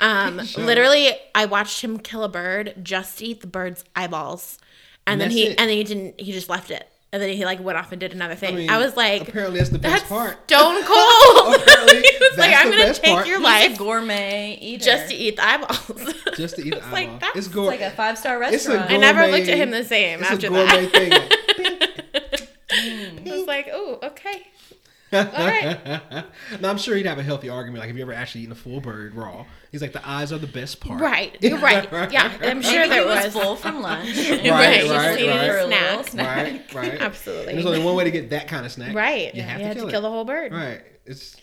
[0.00, 4.58] Um, literally, I watched him kill a bird just eat the bird's eyeballs,
[5.06, 5.60] and, And then he it.
[5.60, 6.20] and then he didn't.
[6.20, 6.86] He just left it.
[7.10, 8.54] and then he like went off and did another thing.
[8.54, 10.36] I, mean, was like, apparently that's the best that's part.
[10.50, 11.54] stone cold.
[11.56, 13.26] Apparently, He was like, I'm gonna take part.
[13.26, 14.84] your He's life a gourmet eater.
[14.84, 16.14] just to eat the eyeballs.
[16.36, 17.18] Just to eat the It's like, eyeball.
[17.20, 17.70] that's it's It's gourmet.
[17.70, 18.90] like a five star It's a restaurant.
[18.90, 20.92] I never looked at him the same it's after a gourmet that.
[20.92, 21.10] thing.
[22.70, 24.46] Like, I was like, oh, okay.
[25.12, 25.78] Right.
[26.60, 27.80] now I'm sure he'd have a healthy argument.
[27.80, 29.44] Like, have you ever actually eaten a full bird raw?
[29.72, 31.00] He's like, the eyes are the best part.
[31.00, 31.36] Right.
[31.42, 31.88] You're right.
[32.12, 33.34] Yeah, I'm sure Maybe there was was.
[33.34, 34.16] full from lunch.
[34.28, 35.44] Right, Right, you right, just needed right.
[35.44, 36.06] a For a snack.
[36.08, 36.74] snack.
[36.74, 37.00] Right, right.
[37.00, 37.46] Absolutely.
[37.48, 38.94] And there's only one way to get that kind of snack.
[38.94, 39.34] Right.
[39.34, 39.92] You have you to had kill to it.
[39.92, 40.52] kill the whole bird.
[40.52, 40.80] Right.
[41.06, 41.36] It's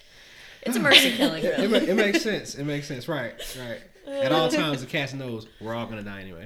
[0.63, 1.67] It's a mercy killing, it, really.
[1.67, 2.55] ma- it makes sense.
[2.55, 3.07] It makes sense.
[3.07, 3.33] Right.
[3.59, 3.81] Right.
[4.07, 6.45] At all times, the cat knows we're all gonna die anyway.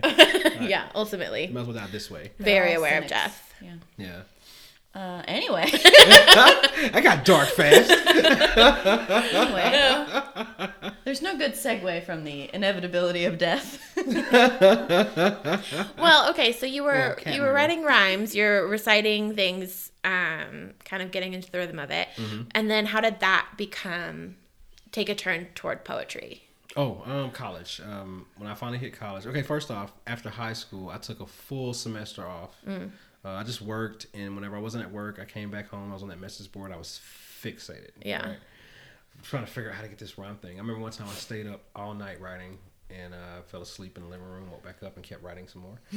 [0.61, 1.47] Yeah, ultimately.
[1.47, 2.31] You Might as well die this way.
[2.39, 3.11] Very They're all aware of cynics.
[3.11, 3.53] death.
[3.61, 3.73] Yeah.
[3.97, 4.21] Yeah.
[4.99, 5.63] Uh, anyway.
[5.71, 7.89] I got dark fast.
[9.33, 10.91] anyway.
[11.05, 13.79] There's no good segue from the inevitability of death.
[15.97, 21.01] Well, okay, so you were Well, you were writing rhymes, you're reciting things, um, kind
[21.03, 22.41] of getting into the rhythm of it, Mm-hmm.
[22.51, 24.35] and then how did that become
[24.91, 26.43] take a turn toward poetry?
[26.75, 27.81] Oh, um, college.
[27.85, 29.25] Um, when I finally hit college.
[29.25, 32.55] Okay, first off, after high school, I took a full semester off.
[32.67, 32.91] Mm.
[33.25, 35.89] Uh, I just worked, and whenever I wasn't at work, I came back home.
[35.91, 36.71] I was on that message board.
[36.71, 36.99] I was
[37.43, 37.89] fixated.
[38.03, 38.35] Yeah.
[39.23, 40.55] Trying to figure out how to get this rhyme thing.
[40.55, 42.57] I remember one time I stayed up all night writing,
[42.89, 44.49] and uh, fell asleep in the living room.
[44.49, 45.79] Woke back up and kept writing some more,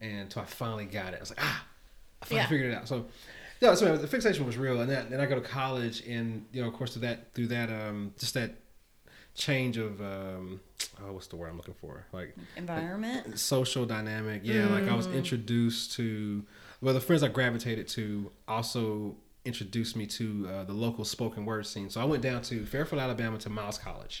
[0.00, 1.18] and until I finally got it.
[1.18, 1.64] I was like, ah,
[2.22, 2.48] I finally Yeah.
[2.48, 2.88] figured it out.
[2.88, 3.06] So,
[3.60, 6.62] yeah, so the fixation was real, and then then I go to college, and you
[6.62, 8.56] know, of course, through that through that um, just that
[9.36, 10.60] change of um,
[11.02, 12.04] oh, what's the word I'm looking for?
[12.12, 13.38] Like Environment.
[13.38, 14.42] social dynamic.
[14.44, 16.44] Yeah, like I was introduced to
[16.80, 21.66] well, the friends I gravitated to also introduced me to uh, the local spoken word
[21.66, 21.88] scene.
[21.88, 24.20] So I went down to Fairfield, Alabama, to Miles College,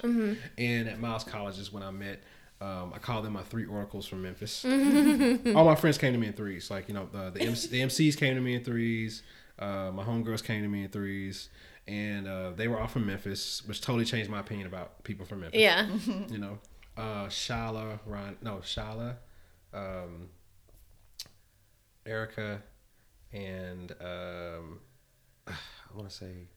[0.56, 2.22] and at Miles College is when I met.
[2.58, 4.64] Um, I call them my three oracles from Memphis.
[4.64, 6.70] All my friends came to me in threes.
[6.70, 9.22] Like you know, the the, MC, the MCs came to me in threes.
[9.58, 11.48] Uh, my homegirls came to me in threes,
[11.88, 15.40] and uh, they were all from Memphis, which totally changed my opinion about people from
[15.40, 15.86] Memphis Yeah.
[16.28, 16.58] you know,
[16.96, 19.16] uh, Shala, Ron, no, Shala,
[19.72, 20.28] um,
[22.04, 22.62] Erica,
[23.32, 24.80] and um,
[25.46, 26.48] I want to say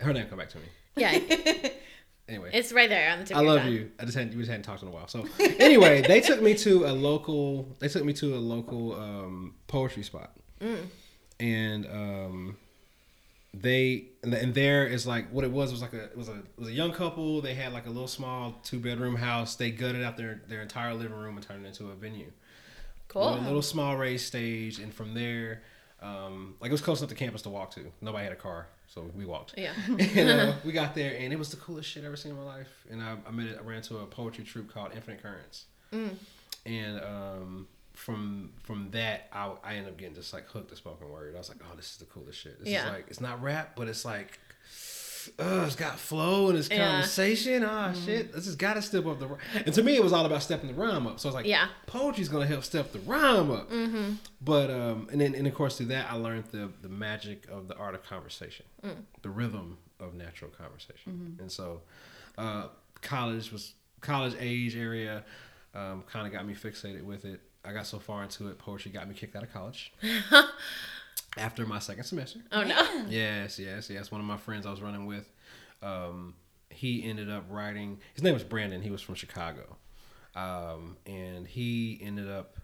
[0.00, 0.64] her name come back to me.
[0.96, 1.18] Yeah.
[2.28, 3.90] Anyway, It's right there on the tip I love you.
[3.98, 5.08] I just hadn't, we just hadn't talked in a while.
[5.08, 5.26] So
[5.58, 7.74] anyway, they took me to a local.
[7.80, 10.30] They took me to a local um, poetry spot,
[11.40, 12.56] and um,
[13.52, 16.58] they and, there is like what it was was like a it was a it
[16.58, 17.40] was a young couple.
[17.40, 19.56] They had like a little small two bedroom house.
[19.56, 22.30] They gutted out their their entire living room and turned it into a venue.
[23.08, 23.28] Cool.
[23.28, 25.62] A little small raised stage, and from there,
[26.00, 27.90] um, like it was close enough to campus to walk to.
[28.00, 29.54] Nobody had a car, so we walked.
[29.58, 29.72] Yeah.
[29.88, 32.38] and uh, we got there, and it was the coolest shit I've ever seen in
[32.38, 32.86] my life.
[32.88, 33.58] And I, I met.
[33.58, 35.64] I ran to a poetry troupe called Infinite Currents,
[36.64, 37.66] and um,
[38.00, 41.34] from from that, I, I ended up getting just like hooked to spoken word.
[41.34, 42.58] I was like, oh, this is the coolest shit.
[42.58, 42.86] This Yeah.
[42.86, 44.38] is like it's not rap, but it's like.
[45.38, 46.92] Uh, it's got flow and it's Yeah.
[46.92, 47.62] conversation.
[47.62, 48.32] Ah, shit.
[48.32, 49.28] This has got to step up the.
[49.66, 51.20] And to me, it was all about stepping the rhyme up.
[51.20, 51.68] So I was like, Yeah.
[51.86, 53.68] poetry's gonna help step the rhyme up.
[54.40, 57.68] But um, and then and of course through that I learned the the magic of
[57.68, 58.64] the art of conversation,
[59.20, 61.36] the rhythm of natural conversation.
[61.38, 61.82] And so,
[62.38, 62.68] uh,
[63.02, 65.22] college was college age area,
[65.74, 67.40] um, kind of got me fixated with it.
[67.64, 69.92] I got so far into it, poetry got me kicked out of college.
[71.36, 73.04] After my second semester, Oh no.
[73.08, 74.10] Yes, yes, yes.
[74.10, 75.30] One of my friends I was running with,
[75.82, 76.34] um,
[76.70, 77.98] he ended up writing.
[78.14, 78.82] His name was Brandon.
[78.82, 79.76] He was from Chicago,
[80.34, 82.56] um, and he ended up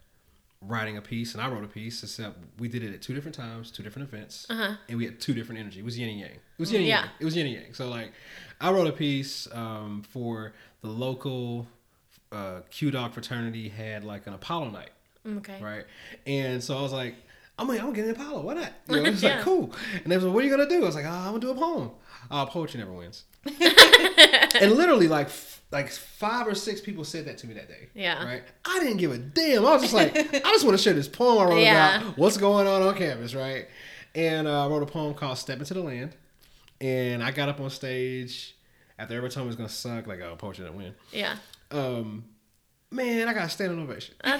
[0.60, 2.02] writing a piece, and I wrote a piece.
[2.02, 5.32] Except we did it at two different times, two different events, and we had two
[5.32, 5.78] different energy.
[5.78, 6.30] It was yin and yang.
[6.30, 7.00] It was yin and Yeah.
[7.02, 7.10] yang.
[7.20, 7.74] It was yin and yang.
[7.74, 8.10] So like,
[8.60, 11.68] I wrote a piece um, for the local
[12.32, 14.90] uh, Q Dog fraternity had like an Apollo night
[15.26, 15.58] Okay.
[15.62, 15.84] right?
[16.26, 17.14] And so I was like,
[17.58, 18.42] I'm like, I'm gonna get an Apollo.
[18.42, 18.72] Why not?
[18.88, 19.36] You know, it's Yeah.
[19.36, 19.72] like cool.
[20.02, 20.82] And they was like, What are you gonna do?
[20.82, 21.90] I was like, oh, I'm gonna do a poem.
[22.30, 23.24] Uh, poetry never wins.
[24.60, 27.88] and literally, like, f- like five or six people said that to me that day.
[27.94, 28.24] Yeah.
[28.24, 28.42] Right.
[28.64, 29.64] I didn't give a damn.
[29.66, 32.00] I was just like, I just want to share this poem I wrote Yeah.
[32.02, 33.66] about what's going on on campus, right?
[34.14, 36.14] And uh, I wrote a poem called "Step Into the Land,"
[36.80, 38.54] and I got up on stage
[38.98, 40.06] after every time it was gonna suck.
[40.06, 40.94] Like, oh, poetry didn't win.
[41.12, 41.36] Yeah.
[41.70, 42.24] Um,
[42.90, 44.14] man, I got a standing ovation.
[44.24, 44.38] I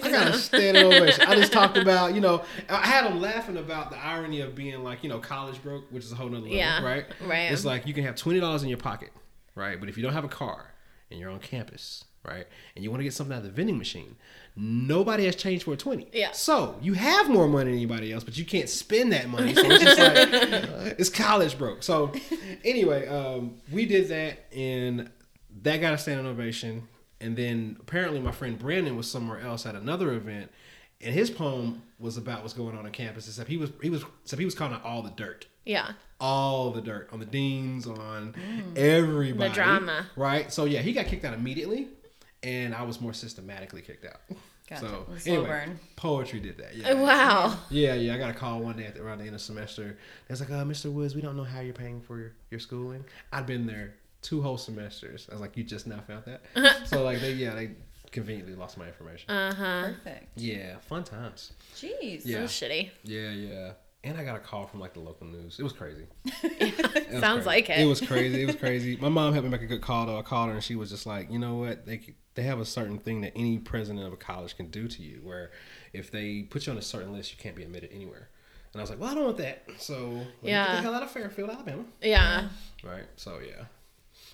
[0.00, 1.24] got a standing ovation.
[1.26, 4.82] I just talked about, you know, I had them laughing about the irony of being
[4.84, 7.06] like, you know, college broke, which is a whole nother level, Yeah, right?
[7.26, 7.52] right.
[7.52, 9.10] It's like you can have twenty dollars in your pocket,
[9.54, 9.78] right?
[9.78, 10.72] But if you don't have a car
[11.10, 13.78] and you're on campus, right, and you want to get something out of the vending
[13.78, 14.16] machine,
[14.56, 16.06] nobody has changed for a twenty.
[16.12, 16.32] Yeah.
[16.32, 19.54] So you have more money than anybody else, but you can't spend that money.
[19.54, 20.14] So it's just like
[20.98, 21.82] it's college broke.
[21.82, 22.12] So
[22.64, 25.10] anyway, um, we did that, and
[25.62, 26.88] that got a standing ovation.
[27.20, 30.50] And then apparently my friend Brandon was somewhere else at another event,
[31.00, 33.26] and his poem was about what's going on on campus.
[33.26, 35.92] Except he was he was except he was calling out all the dirt, Yeah.
[36.20, 38.34] all the dirt on the deans, on
[38.76, 40.06] everybody, The drama.
[40.16, 40.52] right?
[40.52, 41.88] So yeah, he got kicked out immediately,
[42.44, 44.20] and I was more systematically kicked out.
[44.68, 44.80] Gotcha.
[44.86, 45.80] So anyway, burn.
[45.96, 46.76] poetry did that.
[46.76, 46.92] Yeah.
[46.94, 47.58] Wow.
[47.70, 48.14] Yeah, yeah.
[48.14, 49.96] I got a call one day at the, around the end of semester.
[50.28, 50.92] Was like, uh, Mr.
[50.92, 53.02] Woods, we don't know how you're paying for your, your schooling.
[53.32, 55.26] I'd been there two whole semesters.
[55.30, 56.86] I was like, you just now found that?
[56.88, 57.70] so, like, they, yeah, they
[58.10, 59.30] conveniently lost my information.
[59.30, 59.82] Uh huh.
[60.04, 60.28] Perfect.
[60.36, 61.52] yeah, fun times.
[61.76, 62.22] Jeez.
[62.24, 62.46] Yeah.
[62.46, 62.90] So shitty.
[63.04, 63.72] Yeah, yeah.
[64.04, 65.58] And I got a call from, like, the local news.
[65.58, 66.06] It was crazy.
[66.42, 67.46] It was Sounds crazy.
[67.46, 67.78] like it.
[67.80, 68.42] It was crazy.
[68.42, 68.96] It was crazy.
[69.00, 70.18] My mom helped me make a good call, though.
[70.18, 71.86] I called her, and she was just like, you know what?
[71.86, 72.00] They
[72.34, 75.20] they have a certain thing that any president of a college can do to you,
[75.24, 75.50] where
[75.92, 78.28] if they put you on a certain list, you can't be admitted anywhere.
[78.72, 79.64] And I was like, well, I don't want that.
[79.78, 81.84] So let me get the hell out of Fairfield, Alabama.
[82.02, 82.48] Yeah.
[82.84, 83.04] Right.
[83.16, 83.64] So yeah.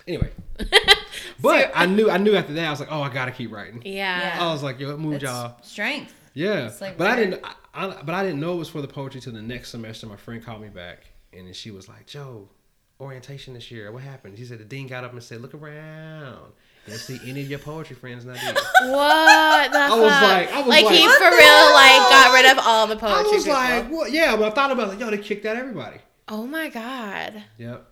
[0.07, 0.29] Anyway,
[1.41, 3.81] but I knew I knew after that I was like, oh, I gotta keep writing.
[3.85, 4.37] Yeah.
[4.39, 5.55] I was like, yo, it moved It's y'all.
[5.63, 6.13] strength.
[6.33, 7.41] Yeah, It's like but I didn't.
[7.45, 10.05] I, I, but I didn't know it was for the poetry till the next semester.
[10.05, 12.49] My friend called me back, and then she was like, "Joe,
[12.99, 13.89] orientation this year.
[13.91, 16.51] What happened?" She said the dean got up and said, "Look around.
[16.85, 18.53] You don't see any of your poetry friends not here."
[18.89, 22.33] What the I was like- I was like, like, he for the real, like, got
[22.33, 23.17] rid of all the poetry.
[23.17, 23.53] I was people.
[23.57, 24.89] like, "What?" Yeah, but I thought about it.
[24.91, 25.99] Like, yo, they kicked out everybody.
[26.27, 27.85] oh my god, Yep,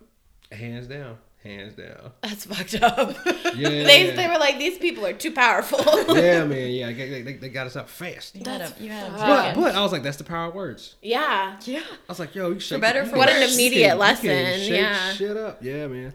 [0.52, 2.10] hands down, hands down.
[2.22, 3.16] that's fucked up.
[3.54, 5.78] Yeah, they they were like, these people are too powerful.
[6.16, 6.70] yeah, man.
[6.70, 8.34] Yeah, they, they, they got us up fast.
[8.34, 9.16] You had a, you had a.
[9.16, 10.96] But but I was like, that's the power of words.
[11.02, 11.56] yeah.
[11.64, 11.78] yeah.
[11.80, 14.26] I was like, yo, you shake better, for What an you can- immediate you lesson,
[14.30, 15.12] can shake yeah.
[15.12, 16.14] shit up, yeah, man.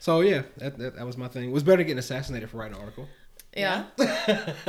[0.00, 1.50] So yeah, that, that that was my thing.
[1.50, 3.06] It was better getting assassinated for writing an article.
[3.56, 3.84] Yeah.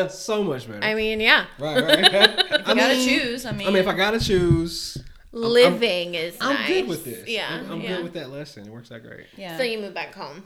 [0.09, 0.83] so much better.
[0.83, 1.45] I mean, yeah.
[1.57, 2.13] right, right.
[2.13, 3.45] I You gotta mean- choose.
[3.45, 4.97] I mean, I mean, if I gotta choose,
[5.33, 6.67] Living is I'm nice.
[6.67, 7.27] good with this.
[7.27, 7.49] Yeah.
[7.51, 7.95] I'm, I'm yeah.
[7.95, 8.67] good with that lesson.
[8.67, 9.25] It works out great.
[9.35, 9.57] yeah.
[9.57, 10.43] So you moved back home.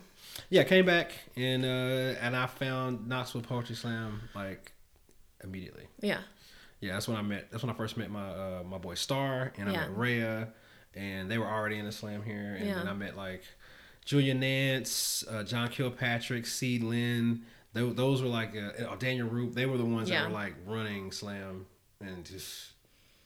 [0.50, 1.68] Yeah, came back and uh
[2.22, 4.72] and I found Knoxville Poetry Slam like
[5.44, 5.88] immediately.
[6.02, 6.20] Yeah.
[6.80, 7.50] Yeah, that's when I met.
[7.52, 9.80] That's when I first met my uh, my boy Star, and I Yeah.
[9.82, 10.48] met Rhea,
[10.94, 12.56] and they were already in the slam here.
[12.56, 12.76] And Yeah.
[12.76, 13.44] then I met like
[14.06, 17.44] Julia Nance, uh, John Kilpatrick, Seed Lynn.
[17.74, 19.54] Those, those were like uh, uh, Daniel Roop.
[19.56, 20.22] They were the ones Yeah.
[20.22, 21.66] that were like running slam
[22.00, 22.74] and just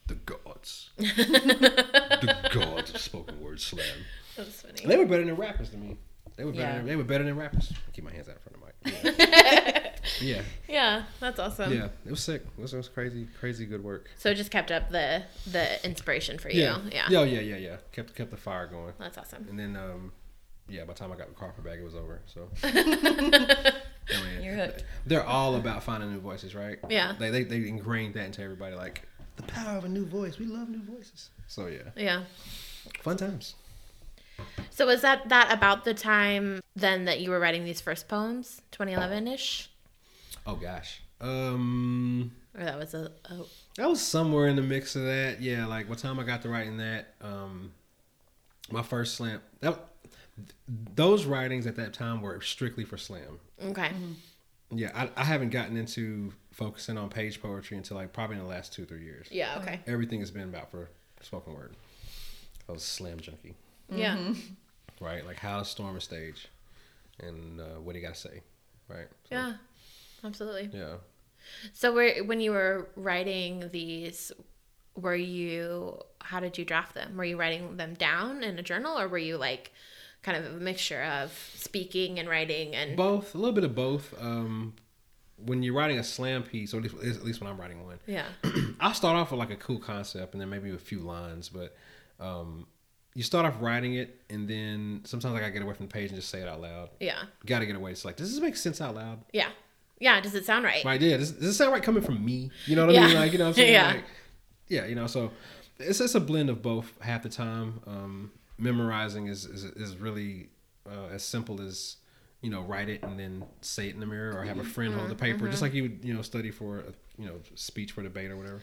[0.06, 3.84] the gods, the gods of spoken word slam.
[4.36, 4.84] That's funny.
[4.86, 5.96] They were better than rappers to me.
[6.36, 6.62] They were better.
[6.62, 6.76] Yeah.
[6.78, 7.72] Than, they were better than rappers.
[7.92, 8.66] Keep my hands out in front of the
[9.10, 9.14] mic.
[9.62, 11.72] Yeah, yeah, Yeah, that's awesome.
[11.72, 11.88] yeah.
[12.06, 12.42] It was sick.
[12.58, 14.08] It was, it was crazy, crazy good work.
[14.18, 16.62] So it just kept up the the inspiration for you.
[16.62, 16.78] Yeah.
[16.90, 17.06] Yeah.
[17.10, 17.76] Yeah, yeah, yeah, yeah.
[17.92, 18.94] Kept kept the fire going.
[18.98, 19.46] That's awesome.
[19.50, 20.12] And then um
[20.68, 22.22] yeah, by the time I got the Crawford bag it was over.
[22.26, 23.72] So I
[24.24, 24.84] mean, You're hooked.
[25.06, 26.78] They're all about finding new voices, right?
[26.88, 27.14] Yeah.
[27.18, 29.02] They they, they ingrained that into everybody like
[29.36, 30.38] the power of a new voice.
[30.38, 31.30] We love new voices.
[31.46, 31.90] So yeah.
[31.96, 32.22] Yeah.
[33.00, 33.54] Fun times.
[34.70, 38.62] So was that that about the time then that you were writing these first poems,
[38.72, 39.68] 2011 ish,
[40.46, 41.00] Oh gosh.
[41.20, 43.36] Um or that was a, a
[43.76, 45.40] that was somewhere in the mix of that.
[45.40, 47.72] Yeah, like what time I got to writing that, um
[48.70, 49.78] my first slam that
[50.94, 53.38] those writings at that time were strictly for slam.
[53.66, 53.92] okay.
[54.74, 58.48] Yeah, I, I haven't gotten into focusing on page poetry until like probably in the
[58.48, 59.26] last two three years.
[59.30, 59.58] Yeah.
[59.60, 59.80] Okay.
[59.86, 60.88] Everything has been about for
[61.20, 61.74] spoken word.
[62.68, 63.54] I was a slam junkie,
[63.90, 64.32] Yeah.
[65.00, 65.26] right?
[65.26, 66.46] Like how to storm a stage,
[67.18, 68.42] and uh, what do you got to say,
[68.88, 69.08] right?
[69.28, 69.52] So, Yeah.
[70.24, 70.70] Absolutely.
[70.72, 70.94] yeah.
[71.72, 74.30] So where when you were writing these,
[74.94, 77.16] were you how did you draft them?
[77.16, 79.72] Were you writing them down in a journal, or were you like
[80.22, 84.14] kind of a mixture of speaking and writing and Both, a little bit of both.
[84.20, 84.74] Um,
[85.46, 87.98] when you're writing a slam piece, or at least, at least when I'm writing one,
[88.06, 88.26] yeah.
[88.80, 91.76] I'll start off with like a cool concept and then maybe a few lines, but
[92.20, 92.66] um,
[93.14, 96.16] you start off writing it, and then sometimes I get away from the page and
[96.16, 96.90] just say it out loud.
[97.00, 97.22] Yeah.
[97.44, 97.92] Got to get away.
[97.92, 99.24] It's like, does this make sense out loud?
[99.32, 99.48] Yeah.
[100.00, 100.20] Yeah.
[100.20, 100.84] Does it sound right?
[100.84, 101.18] My idea.
[101.18, 102.50] Does, does it sound right coming from me?
[102.66, 103.16] You know what I mean?
[103.16, 103.72] Like, you know what I'm saying?
[103.72, 103.86] Yeah.
[103.88, 104.04] Like,
[104.68, 105.30] yeah, you know, so
[105.78, 107.80] it's it's a blend of both half the time.
[107.86, 110.48] Um, memorizing is, is, is really
[110.86, 111.96] uh, as simple as,
[112.42, 114.92] you know, write it and then say it in the mirror or have a friend
[114.94, 117.92] hold the paper, just like you would, you know, study for, a, you know, speech
[117.92, 118.60] for debate or whatever.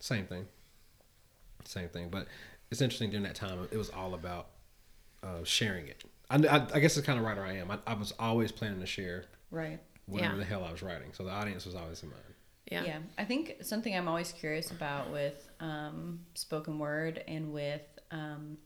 [0.00, 0.46] Same thing.
[1.64, 2.08] Same thing.
[2.10, 2.26] But
[2.70, 4.48] it's interesting during that time, it was all about
[5.22, 6.04] uh, sharing it.
[6.30, 7.70] I, I, I guess it's kind of writer I am.
[7.70, 9.80] I, I was always planning to share Right.
[10.06, 10.38] whatever Yeah.
[10.38, 11.12] the hell I was writing.
[11.12, 12.22] So the audience was always in mind.
[12.70, 12.84] Yeah.
[12.84, 12.98] Yeah.
[13.18, 17.82] I think something I'm always curious about with um, spoken word and with
[18.12, 18.58] um,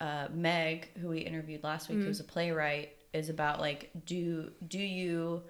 [0.00, 4.78] uh, Meg, who we interviewed last week, who's a playwright, is about like do do
[4.78, 5.42] you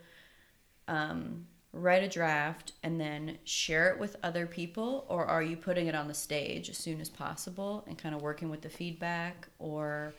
[0.89, 5.87] um, write a draft and then share it with other people, or are you putting
[5.87, 9.49] it on the stage as soon as possible and kind of working with the feedback,
[9.59, 10.15] or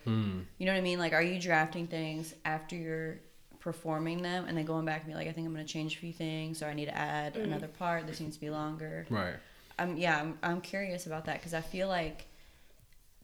[0.57, 0.99] you know what I mean?
[0.99, 3.19] Like, are you drafting things after you're
[3.59, 5.99] performing them and then going back and be like, I think I'm gonna change a
[5.99, 8.07] few things, or I need to add another part.
[8.07, 9.05] This needs to be longer.
[9.09, 9.35] Right.
[9.79, 12.27] I'm yeah, I'm, I'm curious about that because I feel like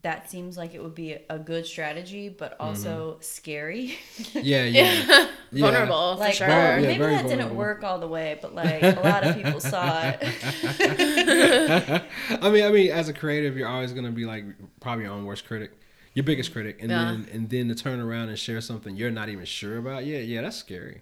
[0.03, 3.97] that seems like it would be a good strategy, but also scary.
[4.33, 5.27] Yeah, yeah.
[5.51, 5.61] yeah.
[5.65, 6.47] Vulnerable like, sure.
[6.47, 9.35] well, Yeah, maybe very that didn't work all the way, but like a lot of
[9.35, 10.19] people saw it.
[12.41, 14.45] I mean, I mean, as a creative, you're always gonna be like
[14.79, 15.71] probably your own worst critic,
[16.13, 17.05] your biggest critic, and Yeah.
[17.05, 20.05] then and then to turn around and share something you're not even sure about.
[20.05, 21.01] Yeah, yeah, that's scary.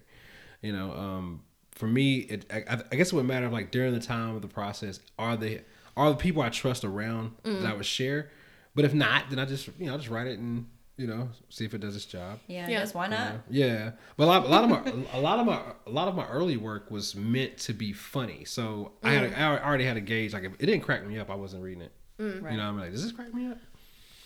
[0.60, 4.00] You know, um, for me, it I, I guess it would matter like during the
[4.00, 5.62] time of the process, are they
[5.96, 8.30] are the people I trust around that I would share,
[8.74, 11.28] but if not, then I just you know I just write it and you know
[11.48, 12.38] see if it does its job.
[12.46, 12.86] Yeah, I Yeah.
[12.92, 13.34] why not?
[13.50, 16.14] Yeah, but a lot, a lot of my a lot of my a lot of
[16.14, 18.44] my early work was meant to be funny.
[18.44, 19.38] So I had a, mm.
[19.38, 20.32] I already had a gauge.
[20.32, 21.92] Like if it didn't crack me up, I wasn't reading it.
[22.18, 22.42] Mm.
[22.42, 22.52] Right.
[22.52, 23.58] You know, I'm like, does this crack me up?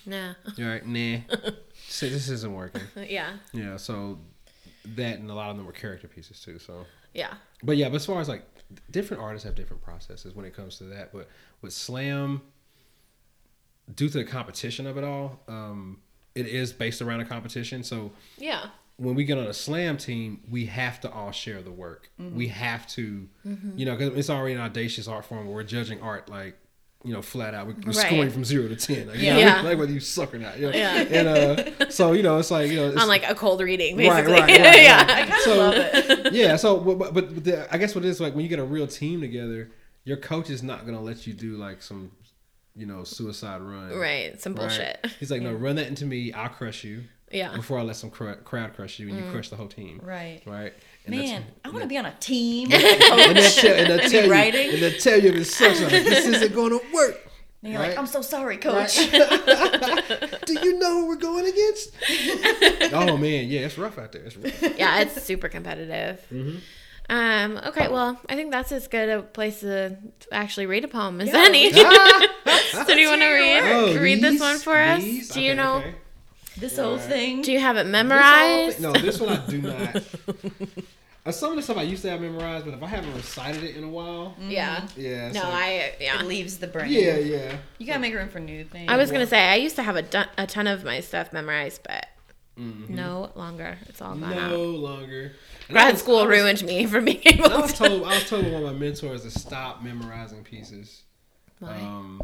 [0.07, 0.35] Nah.
[0.57, 1.19] You're like, nah.
[1.89, 2.83] Say this isn't working.
[3.09, 3.31] Yeah.
[3.53, 4.19] Yeah, so
[4.95, 6.59] that and a lot of them were character pieces too.
[6.59, 7.35] So, Yeah.
[7.63, 8.45] but yeah, but as far as like
[8.91, 11.13] different artists have different processes when it comes to that.
[11.13, 11.29] But
[11.63, 12.43] with slam,
[13.95, 15.99] due to the competition of it all, um,
[16.35, 17.83] it is based around a competition.
[17.83, 18.67] So Yeah.
[18.97, 22.11] when we get on a slam team, we have to all share the work.
[22.19, 23.29] We have to,
[23.77, 25.47] you know, because it's already an audacious art form.
[25.47, 26.57] Where we're judging art like,
[27.05, 27.69] you know, flat out.
[27.69, 27.95] We're, we're Right.
[28.07, 29.07] scoring from zero to ten.
[29.07, 29.35] Like, you Yeah.
[29.35, 29.61] know, Yeah.
[29.63, 30.59] like whether you suck or not.
[30.59, 30.77] You know?
[30.77, 30.97] Yeah.
[31.03, 33.97] And uh, so you know, it's like you know, it's, On like a cold reading,
[33.97, 34.33] Right, basically.
[34.33, 34.97] right, right, yeah.
[35.03, 35.11] right.
[35.11, 36.33] I kind of So- love it.
[36.33, 36.57] yeah.
[36.57, 38.65] So, but, but, but the, I guess what it is like when you get a
[38.65, 39.71] real team together,
[40.05, 42.11] your coach is not gonna let you do like some,
[42.77, 43.91] you know, suicide run.
[43.97, 44.41] Right.
[44.41, 44.61] Some Right?
[44.69, 45.07] bullshit.
[45.19, 46.33] He's like, no, run that into me.
[46.33, 47.05] I'll crush you.
[47.33, 47.55] Yeah.
[47.57, 50.01] Before I let some cr- crowd crush you, and you crush the whole team.
[50.05, 50.43] Right.
[50.47, 50.73] Right.
[51.07, 52.69] And Man, I want to be on a team.
[52.73, 54.71] and they'll tell, and they'll And tell you, writing.
[54.75, 55.81] and they'll tell you if it sucks.
[55.81, 57.21] Like, this isn't going to work.
[57.63, 57.89] And you're Right.
[57.91, 58.95] like, I'm so sorry, coach.
[58.97, 61.91] Do you know who we're going against?
[62.93, 64.23] oh man, yeah, it's rough out there.
[64.23, 64.79] It's rough.
[64.79, 66.25] yeah, it's super competitive.
[66.33, 66.59] Mm-hmm.
[67.09, 69.97] Um, okay, well, I think that's as good a place to
[70.33, 71.45] actually read a poem as Yeah.
[71.47, 71.73] any.
[71.75, 72.27] Ah!
[72.85, 75.03] So do you want to read Oh, read this one for us?
[75.03, 75.29] these?
[75.31, 75.75] Do you Okay, know?
[75.79, 75.95] okay.
[76.59, 77.43] This whole thing.
[77.43, 78.77] Do you have it This whole memorized?
[78.79, 80.03] thing- No, this one I do not.
[81.27, 83.65] Uh, Some of the stuff I used to have memorized, but if I haven't recited
[83.65, 84.87] it in a while, Yeah.
[84.97, 85.33] yeah.
[85.33, 86.21] No, like- I yeah.
[86.21, 86.93] It leaves the brain.
[86.93, 87.57] Yeah, yeah.
[87.79, 88.89] You gotta make room for new things.
[88.89, 91.33] I was gonna say I used to have a, ton a ton of my stuff
[91.33, 92.07] memorized, but
[92.57, 92.95] Mm-hmm.
[92.95, 93.77] no longer.
[93.89, 94.53] It's all gone No out.
[94.57, 95.33] longer.
[95.69, 97.79] And Grad was- school was- ruined me from being able I was to.
[97.89, 101.03] told I was told by one of my mentors to stop memorizing pieces.
[101.59, 101.75] Why?
[101.75, 102.23] Um,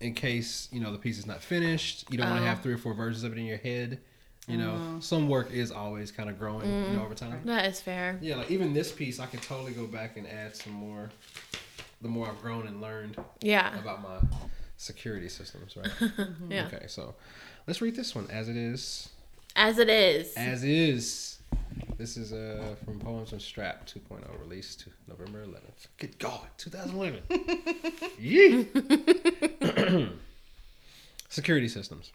[0.00, 2.44] in case you know the piece is not finished, you don't want Oh.
[2.44, 4.00] to have three or four versions of it in your head.
[4.46, 6.92] You know, some work is always kind of growing you Mm.
[6.96, 7.40] know, over time.
[7.46, 8.18] That is fair.
[8.20, 11.08] Yeah, like even this piece, I could totally go back and add some more.
[12.02, 13.78] The more I've grown and learned Yeah.
[13.78, 14.18] about my
[14.76, 15.90] security systems, right?
[16.50, 16.66] Yeah.
[16.66, 17.14] Okay, so
[17.66, 19.08] let's read this one as it is.
[19.56, 20.34] As it is.
[20.36, 21.33] As is.
[21.96, 25.86] This is uh, from Poems on Strap 2.0, released to November 11th.
[25.98, 27.22] Good God, 2011.
[28.18, 30.08] Yee.
[31.28, 32.12] Security systems.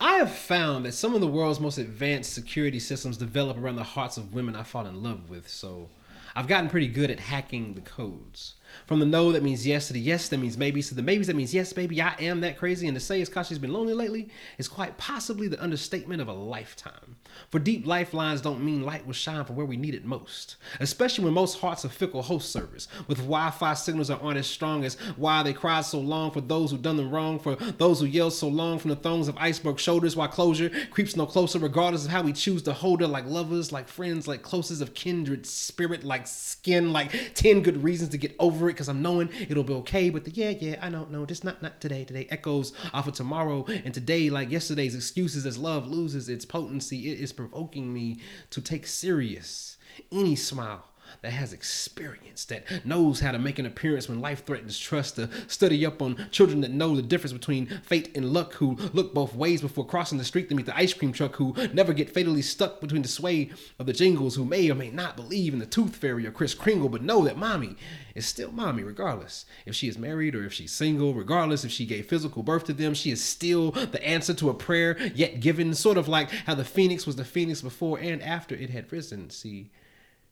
[0.00, 3.84] I have found that some of the world's most advanced security systems develop around the
[3.84, 5.88] hearts of women I fall in love with, so
[6.34, 8.54] I've gotten pretty good at hacking the codes.
[8.86, 11.26] From the no that means yes to the yes that means maybe to the maybes
[11.26, 13.72] that means yes, baby, I am that crazy, and to say it's cause she's been
[13.72, 17.16] lonely lately is quite possibly the understatement of a lifetime.
[17.50, 21.24] For deep lifelines don't mean light will shine for where we need it most, especially
[21.24, 24.94] when most hearts are fickle host servers, with Wi-Fi signals that aren't as strong as
[25.16, 28.32] why they cried so long for those who done them wrong, for those who yelled
[28.32, 32.10] so long from the thongs of iceberg shoulders, while closure creeps no closer, regardless of
[32.10, 36.04] how we choose to hold her, like lovers, like friends, like closest of kindred spirit,
[36.04, 39.74] like skin, like ten good reasons to get over it, because I'm knowing it'll be
[39.74, 40.10] okay.
[40.10, 42.04] But the yeah, yeah, I don't know, just not not today.
[42.04, 47.10] Today echoes off of tomorrow, and today, like yesterday's excuses, as love loses its potency,
[47.12, 49.76] it is provoking me to take serious
[50.10, 50.84] any smile
[51.24, 55.30] that has experience, that knows how to make an appearance when life threatens trust, to
[55.46, 59.34] study up on children that know the difference between fate and luck, who look both
[59.34, 62.42] ways before crossing the street to meet the ice cream truck, who never get fatally
[62.42, 65.66] stuck between the sway of the jingles, who may or may not believe in the
[65.66, 67.76] tooth fairy or Kris Kringle, but know that mommy
[68.14, 71.86] is still mommy, regardless if she is married or if she's single, regardless if she
[71.86, 75.72] gave physical birth to them, she is still the answer to a prayer yet given,
[75.72, 79.30] sort of like how the phoenix was the phoenix before and after it had risen.
[79.30, 79.70] See,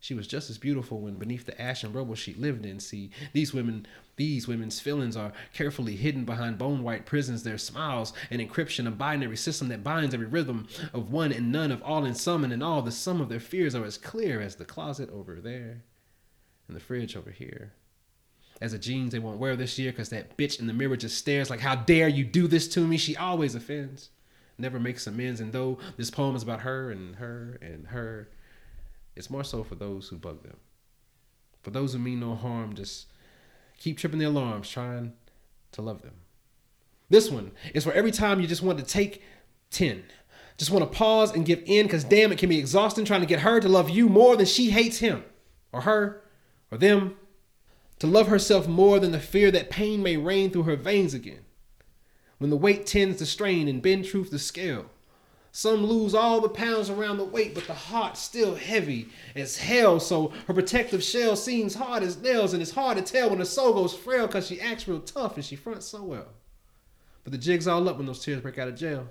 [0.03, 2.81] she was just as beautiful when beneath the ash and rubble she lived in.
[2.81, 7.45] See, these women, these women's feelings are carefully hidden behind bone white prisons.
[7.45, 11.71] Their smiles, an encryption, a binary system that binds every rhythm of one and none
[11.71, 14.41] of all in some, and in all the sum of their fears are as clear
[14.41, 15.85] as the closet over there
[16.67, 17.73] and the fridge over here.
[18.61, 21.17] As the jeans they won't wear this year because that bitch in the mirror just
[21.17, 22.97] stares like, How dare you do this to me?
[22.97, 24.11] She always offends.
[24.59, 25.41] never makes amends.
[25.41, 28.31] And though this poem is about her and her and her,
[29.15, 30.57] it's more so for those who bug them.
[31.63, 33.07] For those who mean no harm, just
[33.79, 35.13] keep tripping the alarms, trying
[35.73, 36.15] to love them.
[37.09, 39.23] This one is for every time you just want to take
[39.71, 40.03] 10.
[40.57, 43.27] Just want to pause and give in because damn, it can be exhausting trying to
[43.27, 45.25] get her to love you more than she hates him
[45.73, 46.23] or her
[46.71, 47.17] or them.
[47.99, 51.45] To love herself more than the fear that pain may rain through her veins again.
[52.39, 54.87] When the weight tends to strain and bend truth to scale.
[55.55, 60.01] Some lose all the pounds around the weight, but the heart's still heavy as hell.
[60.01, 63.45] So her protective shell seems hard as nails, and it's hard to tell when the
[63.45, 66.29] soul goes frail because she acts real tough and she fronts so well.
[67.23, 69.07] But the jig's all up when those tears break out of jail.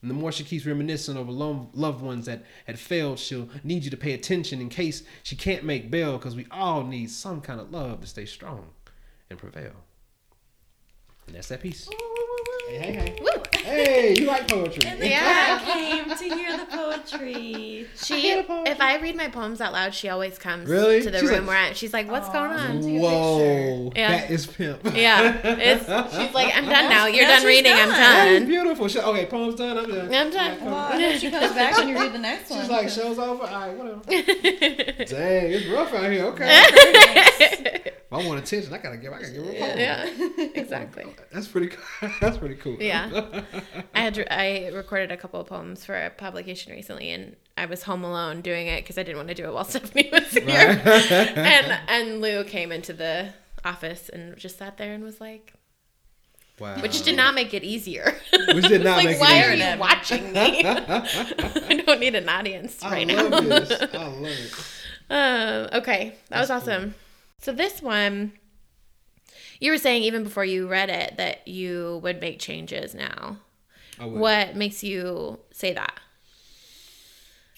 [0.00, 3.84] And the more she keeps reminiscing over lo- loved ones that had failed, she'll need
[3.84, 7.42] you to pay attention in case she can't make bail because we all need some
[7.42, 8.68] kind of love to stay strong
[9.28, 9.72] and prevail.
[11.26, 11.86] And that's that piece.
[12.68, 13.18] Hey, hey, hey.
[13.20, 13.42] Woo!
[13.68, 14.82] Hey, you like poetry.
[14.98, 15.60] Yeah.
[15.60, 17.86] I came to hear the poetry.
[17.96, 21.02] She, if I read my poems out loud, she always comes Really?
[21.02, 24.10] to the She's room like- where I, she's like, "What's going on?" Whoa, Yeah.
[24.12, 24.80] that is pimp.
[24.94, 25.84] Yeah, it's
[26.16, 27.06] she's like, "I'm done now.
[27.06, 27.72] You're Now done she's reading.
[27.72, 27.98] I'm done.
[27.98, 28.88] That's beautiful.
[28.88, 29.76] She, okay, poem's done.
[29.78, 30.14] I'm done.
[30.14, 30.58] I'm done.
[30.58, 30.92] Come Well, on.
[30.92, 32.60] I she comes back when you read the next one.
[32.60, 33.44] She's like, show's over.
[33.44, 34.00] All right, whatever.
[35.04, 36.24] Dang, it's rough out here.
[36.26, 36.64] Okay.
[36.68, 37.24] okay.
[38.08, 39.12] if I want attention, I gotta give.
[39.12, 39.78] I gotta give her a poem.
[39.78, 40.06] yeah,
[40.54, 41.06] exactly.
[41.32, 41.68] That's pretty.
[41.68, 42.10] cool.
[42.20, 42.76] That's pretty cool.
[42.80, 43.42] Yeah.
[43.94, 47.82] I had I recorded a couple of poems for a publication recently, and I was
[47.84, 50.82] home alone doing it because I didn't want to do it while Stephanie was here.
[50.84, 53.34] and and Lou came into the
[53.64, 55.52] office and just sat there and was like,
[56.58, 56.80] wow.
[56.80, 58.16] which did not make it easier.
[58.54, 59.20] Which did not like, make it easier.
[59.20, 60.64] why are you watching me?
[60.64, 63.58] I don't need an audience right I right love now.
[63.60, 63.94] this.
[63.94, 64.74] I love it.
[65.10, 66.82] Um, okay, that was awesome.
[66.82, 66.94] cool.
[67.38, 68.32] So this one,
[69.60, 73.38] you were saying even before you read it that you would make changes now.
[73.98, 74.20] I would.
[74.20, 75.98] What makes you say that?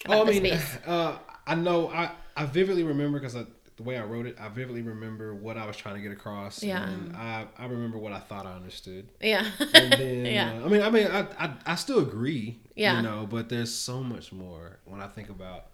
[0.07, 1.89] Oh, I mean, uh, I know.
[1.89, 5.65] I I vividly remember because the way I wrote it, I vividly remember what I
[5.65, 6.63] was trying to get across.
[6.63, 6.87] Yeah.
[6.87, 9.07] And I I remember what I thought I understood.
[9.21, 9.45] Yeah.
[9.73, 10.59] And then, Yeah.
[10.61, 12.59] uh, I mean, I mean, I, I, I still agree.
[12.75, 12.97] Yeah.
[12.97, 15.65] You know, but there's so much more when I think about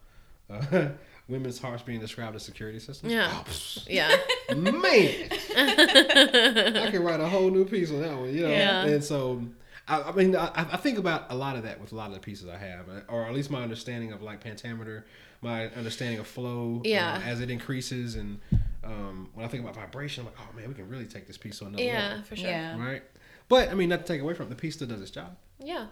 [0.49, 0.89] uh,
[1.27, 3.11] women's hearts being described as security systems.
[3.13, 3.31] Yeah.
[3.33, 4.15] Oh, yeah.
[4.55, 8.33] man, I can write a whole new piece on that one.
[8.33, 8.85] You know, Yeah.
[8.85, 9.43] and so.
[9.89, 12.13] I, I mean, I, I think about a lot of that with a lot of
[12.13, 15.05] the pieces I have, or at least my understanding of like pentameter,
[15.41, 17.21] my understanding of flow, uh, Yeah.
[17.25, 18.41] as it increases, and
[18.83, 21.37] um, when I think about vibration, I'm like, oh man, we can really take this
[21.37, 22.49] piece on another Yeah, level, for sure.
[22.49, 22.77] Yeah.
[22.85, 23.01] right?
[23.47, 25.37] But I mean, not to take away from it, the piece still does its job.
[25.63, 25.85] Yeah.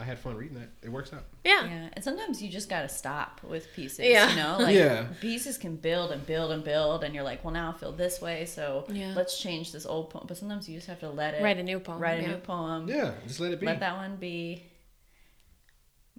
[0.00, 0.70] I had fun reading that.
[0.82, 1.24] It works out.
[1.44, 1.64] Yeah.
[1.66, 4.00] Yeah, and sometimes you just gotta stop with pieces.
[4.00, 4.30] Yeah.
[4.30, 5.08] You know, like Yeah.
[5.20, 8.20] pieces can build and build and build, and you're like, well, now I feel this
[8.20, 9.12] way, so Yeah.
[9.14, 10.24] let's change this old poem.
[10.26, 11.98] But sometimes you just have to let it Write a new poem.
[12.00, 12.28] write a yeah.
[12.28, 12.88] new poem.
[12.88, 13.66] Yeah, just let it be.
[13.66, 14.64] Let that one be.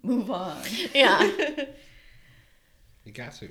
[0.04, 0.62] Move on.
[0.94, 1.30] Yeah.
[3.04, 3.50] You got to.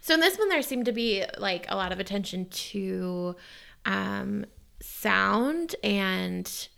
[0.00, 3.36] So in this one, there seemed to be like a lot of attention to
[3.84, 4.46] um,
[4.80, 6.68] sound and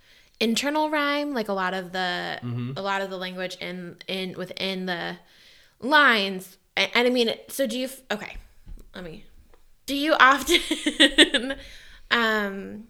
[0.45, 2.39] internal rhyme, like a lot of the
[2.77, 5.17] a lot of the language in in within the
[5.81, 6.59] lines.
[6.77, 7.89] And, and I mean, so do you?
[8.11, 8.37] Okay,
[8.95, 9.25] let me.
[9.87, 11.57] Do you often
[12.11, 12.85] um,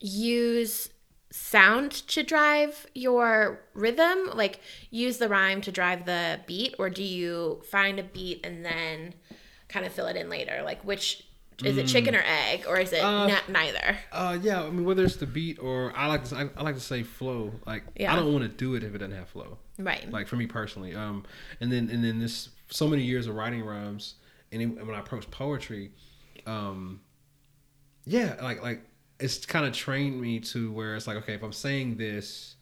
[0.00, 0.90] use
[1.30, 4.60] sound to drive your rhythm like
[4.90, 9.12] use the rhyme to drive the beat or do you find a beat and then
[9.68, 11.25] kind of fill it in later like which
[11.64, 14.62] is it chicken or egg or is it Uh, not, neither Uh, yeah.
[14.62, 17.02] I mean, whether it's the beat or I like to, I, I like to say
[17.02, 17.52] flow.
[17.66, 18.12] Like, Yeah.
[18.12, 19.58] I don't want to do it if it doesn't have flow.
[19.78, 20.94] right Like for me personally.
[20.94, 21.24] Um,
[21.60, 24.14] and then and then this so many years of writing rhymes,
[24.52, 25.92] and when I approach poetry,
[26.46, 27.00] um,
[28.04, 28.82] yeah, like like
[29.18, 32.56] it's kind of trained me to where it's like okay, if I'm saying this,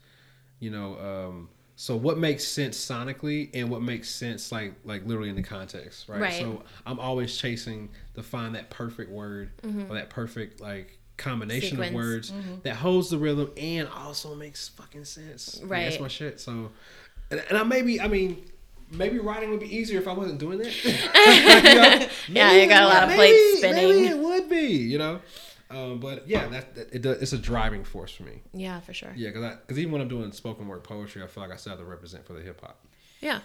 [0.59, 5.29] you know, um, so what makes sense sonically and what makes sense like like literally
[5.29, 6.21] in the context, right?
[6.21, 6.33] Right.
[6.33, 9.91] So I'm always chasing to find that perfect word mm-hmm.
[9.91, 11.89] or that perfect like combination Sequence.
[11.89, 12.55] of words mm-hmm.
[12.63, 15.59] that holds the rhythm and also makes fucking sense.
[15.61, 16.39] Like, that's my shit.
[16.39, 16.71] So,
[17.29, 18.45] and, and I maybe I mean.
[18.91, 20.85] Maybe writing would be easier if I wasn't doing that.
[20.85, 20.91] You
[21.73, 22.07] know?
[22.29, 24.03] Yeah, you got a lot of maybe- plates spinning.
[24.03, 25.21] Maybe it would be, you know.
[25.69, 28.41] Um, but yeah, that, that it, does- it's a driving force for me.
[28.53, 31.41] yeah for sure Yeah, because because even when I'm doing spoken word poetry, I feel
[31.43, 32.85] like I still have to represent for the hip hop,
[33.19, 33.39] yeah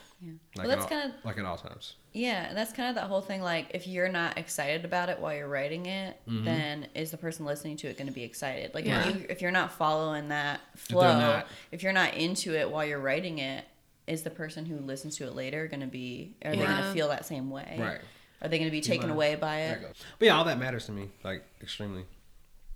[0.57, 1.95] like Well, that's kinda- like at all times.
[2.13, 3.41] Yeah, that's kind of that whole thing.
[3.41, 6.45] Like, if you're not excited about it while you're writing it, Mm-hmm.
[6.45, 8.75] then is the person listening to it going to be excited?
[8.75, 9.09] Like, Yeah.
[9.09, 11.47] if, you, if you're not following that they're flow, not.
[11.71, 13.65] if you're not into it while you're writing it,
[14.09, 16.35] is the person who listens to it later going to be?
[16.45, 17.77] Are they going to feel that same way?
[17.79, 18.01] Right.
[18.43, 19.13] Are they going to be taken mind.
[19.13, 19.97] away by There it?
[20.19, 22.05] But yeah, all that matters to me, like extremely.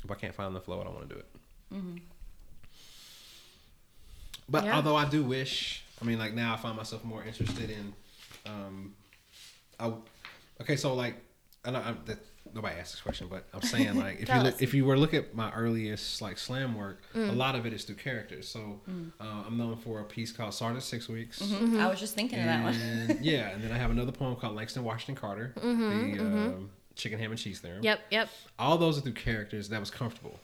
[0.05, 1.27] If I can't find the flow, I don't want to do it.
[4.49, 4.77] But Yeah.
[4.77, 7.95] although I do wish, I mean, like now I find myself more interested in,
[8.45, 8.95] um,
[9.81, 9.93] I,
[10.61, 11.17] okay, so like,
[11.65, 12.19] I know I, that,
[12.55, 15.01] nobody asked this question, but I'm saying like, if you look, if you were to
[15.01, 17.31] look at my earliest like slam work, Mm.
[17.31, 18.47] a lot of it is through characters.
[18.49, 18.81] So
[19.21, 21.41] uh, I'm known for a piece called Sergeant Six Weeks.
[21.41, 21.81] Mm-hmm.
[21.81, 23.19] I was just thinking of that one.
[23.23, 27.31] Yeah, and then I have another poem called Langston Washington Carter, the um, Chicken Ham
[27.33, 27.79] and Cheese Theorem.
[27.79, 28.29] Mm-hmm, Yep, yep.
[28.59, 30.39] All those are through characters that was comfortable,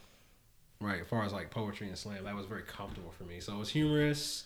[0.81, 1.01] right?
[1.03, 3.41] As far as like poetry and slam, that was very comfortable for me.
[3.41, 4.45] So it was humorous,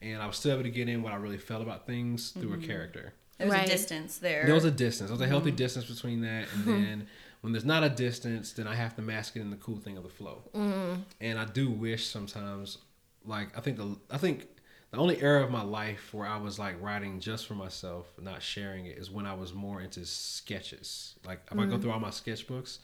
[0.00, 2.54] and I was still able to get in what I really felt about things through
[2.54, 3.12] a character.
[3.42, 3.68] There's Right.
[3.68, 4.44] a distance there.
[4.46, 5.10] There was a distance.
[5.10, 5.56] There was a healthy Mm-hmm.
[5.56, 7.06] distance between that, and then
[7.42, 9.96] when there's not a distance, then I have to mask it in the cool thing
[9.96, 10.42] of the flow.
[10.54, 11.02] Mm-hmm.
[11.20, 12.78] And I do wish sometimes,
[13.24, 14.46] like I think the I think
[14.90, 18.42] the only era of my life where I was like writing just for myself, not
[18.42, 21.14] sharing it, is when I was more into sketches.
[21.26, 21.70] Like if I Mm-hmm.
[21.70, 22.78] go through all my sketchbooks,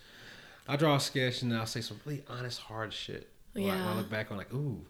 [0.66, 3.28] I draw a sketch and then I'll say some really honest, hard shit.
[3.54, 4.84] Like, when I look back on like ooh.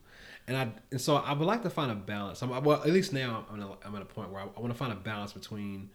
[0.49, 2.43] And I and so I would like to find a balance.
[2.43, 4.61] I'm, well, at least now I'm, at a- I'm at a point where I, I
[4.61, 5.91] want to find a balance between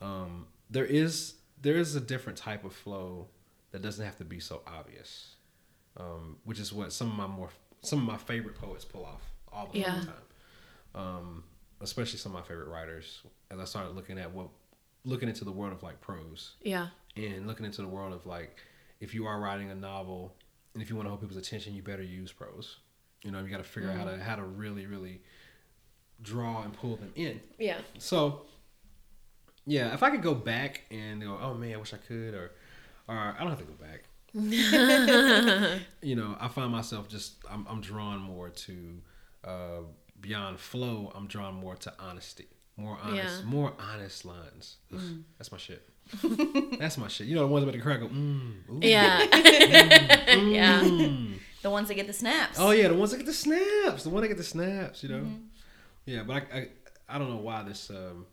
[0.00, 3.28] um, there is there is a different type of flow
[3.70, 5.34] that doesn't have to be so obvious,
[5.98, 7.50] um, which is what some of my more
[7.82, 9.86] some of my favorite poets pull off all the Yeah.
[9.94, 10.12] time.
[10.94, 11.44] Um,
[11.80, 13.22] especially some of my favorite writers.
[13.50, 14.48] As I started looking at what
[15.04, 16.88] looking into the world of like prose Yeah.
[17.16, 18.56] and looking into the world of like
[19.00, 20.34] if you are writing a novel
[20.74, 22.78] and if you want to hold people's attention, you better use prose.
[23.22, 25.20] You know, you got to figure out how to how to really really
[26.22, 27.40] draw and pull them in.
[27.58, 27.78] Yeah.
[27.98, 28.42] So,
[29.66, 32.50] yeah, if I could go back and go, oh man, I wish I could, or,
[33.08, 34.04] or I don't have to go back.
[36.02, 39.00] you know, I find myself just I'm, I'm drawn more to
[39.44, 39.80] uh,
[40.20, 41.12] beyond flow.
[41.14, 42.46] I'm drawn more to honesty,
[42.76, 43.48] more honest, Yeah.
[43.48, 44.76] more honest lines.
[44.94, 45.00] Ugh,
[45.38, 45.82] That's my shit.
[46.78, 47.26] That's my shit.
[47.26, 49.18] You know the ones about the crack go, mm, ooh, Yeah.
[49.32, 50.80] yeah.
[50.82, 51.38] mm.
[51.62, 52.58] the ones that get the snaps.
[52.58, 55.08] Oh yeah, the ones that get the snaps, the one that get the snaps, you
[55.08, 55.26] know.
[56.06, 56.68] Yeah, but I, I,
[57.08, 58.26] I don't know why this um,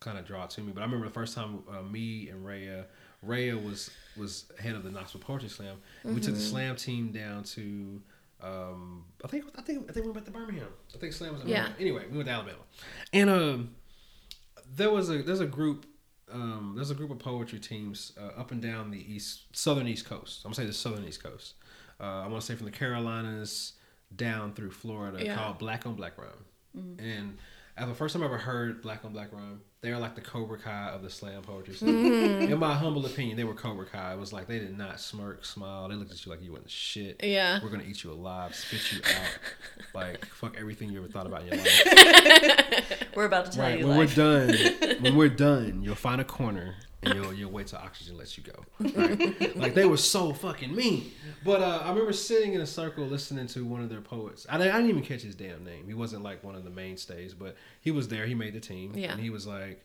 [0.00, 2.84] kind of draw to me, but I remember the first time uh, me and Raya,
[3.24, 5.76] Raya was was head of the Knoxville Poetry Slam.
[6.04, 8.02] We took the slam team down to,
[8.42, 10.66] um, I think I think I think we went to Birmingham.
[10.94, 11.68] I think slam was in Yeah.
[11.68, 11.80] Birmingham.
[11.80, 12.58] Anyway, we went to Alabama,
[13.12, 13.70] and um,
[14.74, 15.86] there was a there's a group.
[16.32, 20.06] Um, there's a group of poetry teams uh, up and down the east, southern east
[20.06, 20.40] coast.
[20.44, 21.54] I'm gonna say the southern east coast.
[22.00, 23.74] Uh, I want to say from the Carolinas
[24.16, 25.36] down through Florida, Yeah.
[25.36, 26.96] called Black on Black Rhyme.
[26.98, 27.36] And
[27.76, 30.20] at the first time I ever heard Black on Black Rhyme, they are like the
[30.20, 31.74] Cobra Kai of the slam poetry.
[31.74, 31.88] scene.
[31.88, 32.52] Mm-hmm.
[32.52, 34.12] In my humble opinion, they were Cobra Kai.
[34.12, 35.88] It was like they did not smirk, smile.
[35.88, 37.20] They looked at you like you wasn't shit.
[37.24, 37.58] Yeah.
[37.62, 39.38] We're gonna eat you alive, spit you out,
[39.94, 43.04] like fuck everything you ever thought about in your life.
[43.16, 43.78] We're about to tell Right.
[43.80, 43.86] you.
[43.88, 47.66] When like, we're done, when we're done, you'll find a corner and you'll you'll wait
[47.68, 48.64] till oxygen lets you go.
[49.00, 49.56] Right?
[49.56, 51.10] like they were so fucking mean.
[51.44, 54.46] But uh, I remember sitting in a circle listening to one of their poets.
[54.48, 55.86] I, didn't- I didn't even catch his damn name.
[55.86, 58.26] He wasn't like one of the mainstays, but he was there.
[58.26, 58.92] He made the team.
[58.94, 59.12] Yeah.
[59.12, 59.84] And he was like,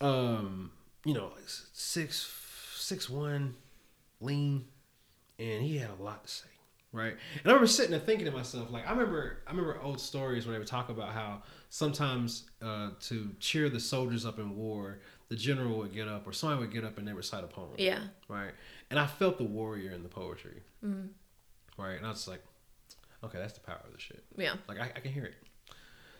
[0.00, 0.70] um,
[1.04, 1.32] you know,
[1.72, 2.32] six
[2.76, 3.54] six one,
[4.20, 4.64] lean,
[5.38, 6.44] and he had a lot to say.
[6.90, 10.00] Right, and I remember sitting there thinking to myself, like I remember, I remember old
[10.00, 14.56] stories where they would talk about how sometimes uh, to cheer the soldiers up in
[14.56, 17.46] war, the general would get up or somebody would get up and they recite a
[17.46, 17.68] poem.
[17.76, 18.00] Yeah.
[18.28, 18.52] Right.
[18.90, 20.62] And I felt the warrior in the poetry.
[20.82, 21.96] Right.
[21.96, 22.42] And I was like,
[23.22, 24.24] okay, that's the power of the shit.
[24.36, 24.54] Yeah.
[24.68, 25.34] Like I, I can hear it.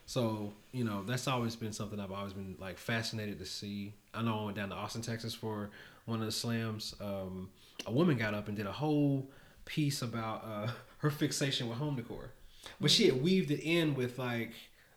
[0.05, 3.93] So, you know, that's always been something I've always been like fascinated to see.
[4.13, 5.69] I know I went down to Austin, Texas for
[6.05, 6.95] one of the slams.
[6.99, 7.49] Um,
[7.85, 9.29] a woman got up and did a whole
[9.65, 12.31] piece about uh, her fixation with home decor.
[12.81, 14.53] But she had weaved it in with like,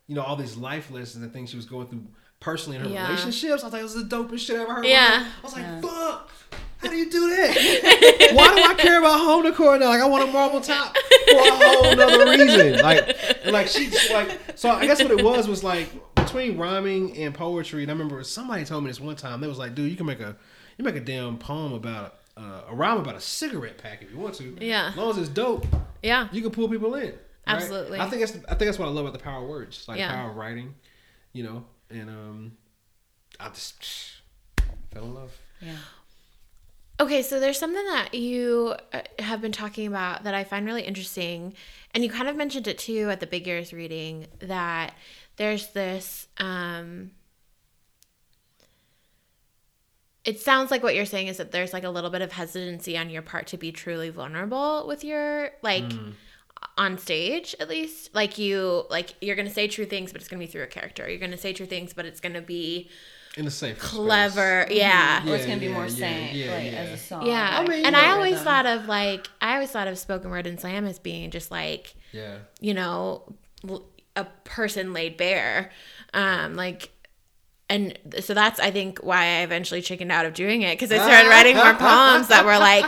[0.06, 2.06] you know, all these life lessons and things she was going through
[2.42, 3.06] personally in her Yeah.
[3.08, 3.62] relationships.
[3.62, 4.84] I was like, this is the dopest shit I ever heard.
[4.86, 5.26] Yeah.
[5.40, 6.28] I was like, fuck.
[6.78, 8.32] How do you do that?
[8.34, 9.86] Why do I care about home decor now?
[9.88, 12.80] Like I want a marble top for a whole other reason.
[12.80, 14.38] Like, like she's like.
[14.56, 17.82] So I guess what it was was like between rhyming and poetry.
[17.82, 19.40] And I remember somebody told me this one time.
[19.40, 20.36] They was like, dude, you can make a
[20.76, 24.18] you make a damn poem about uh, a rhyme about a cigarette pack if you
[24.18, 24.56] want to.
[24.60, 24.88] Yeah.
[24.88, 25.64] As long as it's dope,
[26.02, 26.26] Yeah.
[26.32, 27.02] you can pull people in.
[27.10, 27.14] right?
[27.46, 28.00] Absolutely.
[28.00, 29.98] I think that's I think that's what I love about the power of words, like
[30.00, 30.12] Yeah.
[30.12, 30.74] power of writing.
[31.32, 32.52] You know, and um,
[33.38, 34.22] I just
[34.92, 35.36] fell in love.
[35.60, 35.76] yeah.
[37.00, 40.82] Okay, so there's something that you uh, have been talking about that I find really
[40.82, 41.54] interesting,
[41.92, 44.94] and you kind of mentioned it too at the Big Ears reading that
[45.36, 46.28] there's this.
[46.38, 47.10] Um,
[50.24, 52.96] it sounds like what you're saying is that there's like a little bit of hesitancy
[52.96, 55.82] on your part to be truly vulnerable with your like
[56.78, 60.40] on stage at least like you like you're gonna say true things but it's gonna
[60.40, 62.88] be through a character you're gonna say true things but it's gonna be
[63.36, 63.90] In a safe space.
[63.90, 66.78] clever yeah Or it's gonna be yeah, more yeah, saying yeah, like yeah.
[66.78, 67.26] as a song.
[67.26, 68.44] Yeah, I mean, and I always rhythm.
[68.44, 71.94] thought of like I always thought of spoken word and slam as being just like
[72.12, 72.38] Yeah.
[72.60, 73.34] you know
[74.16, 75.70] a person laid bare
[76.14, 76.90] um like
[77.70, 80.96] and so that's i think why i eventually chickened out of doing it because i
[80.96, 82.84] started writing more poems that were like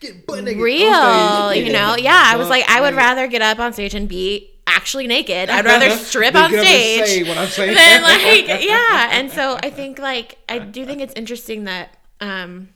[0.00, 0.62] Get butt naked.
[0.62, 1.94] Real you know?
[1.96, 5.50] yeah i was like i would rather get up on stage and be actually naked.
[5.50, 7.74] I'd rather strip on stage say what I'm saying.
[7.74, 9.08] then like yeah.
[9.12, 12.68] And so i think like i do think it's interesting that um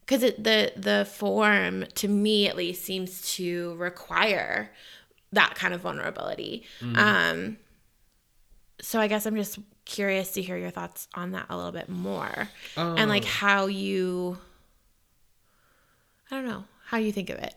[0.00, 4.70] because the the form to me at least seems to require
[5.32, 6.64] that kind of vulnerability.
[6.94, 7.56] Um
[8.80, 11.88] so i guess i'm just curious to hear your thoughts on that a little bit
[11.88, 12.48] more.
[12.76, 13.28] And like Oh.
[13.28, 14.38] how you
[16.30, 17.54] i don't know how you think of it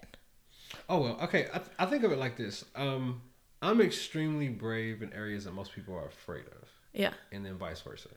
[0.89, 1.47] Oh well, okay.
[1.53, 2.63] I, I think of it like this.
[2.75, 3.21] Um,
[3.61, 7.81] I'm extremely brave in areas that most people are afraid of, yeah and then vice
[7.81, 8.09] versa.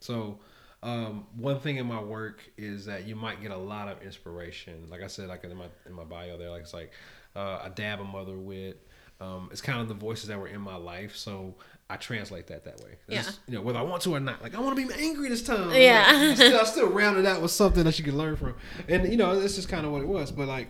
[0.00, 0.38] So,
[0.82, 4.86] um, one thing in my work is that you might get a lot of inspiration.
[4.90, 6.92] Like I said, like in my in my bio there, like it's like
[7.36, 8.76] uh, a dab a mother with.
[9.20, 11.54] Um, it's kind of the voices that were in my life, so
[11.90, 12.92] I translate that that way.
[13.08, 13.32] It's, Yeah.
[13.46, 14.42] You know, whether I want to or not.
[14.42, 15.70] Like I want to be angry this time.
[15.74, 16.04] Yeah.
[16.06, 18.54] Like, I still, I still round it out with something that you can learn from,
[18.88, 20.32] and you know, this is kind of what it was.
[20.32, 20.68] But like,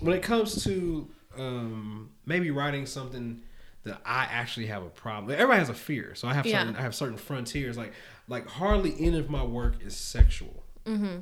[0.00, 3.42] when it comes to um, maybe writing something
[3.84, 5.32] that I actually have a problem.
[5.32, 6.60] Everybody has a fear, so I have Yeah.
[6.60, 7.76] certain I have certain frontiers.
[7.76, 7.92] Like
[8.28, 10.62] like hardly any of my work is sexual.
[10.86, 11.18] Mm-hmm.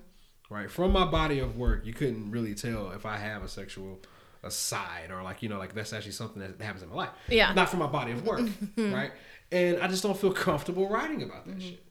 [0.50, 4.00] Right from my body of work, you couldn't really tell if I have a sexual
[4.42, 7.10] aside or like you know like that's actually something that happens in my life.
[7.28, 7.52] Yeah.
[7.54, 8.40] not from my body of work,
[8.76, 9.12] right?
[9.52, 11.84] And I just don't feel comfortable writing about that shit.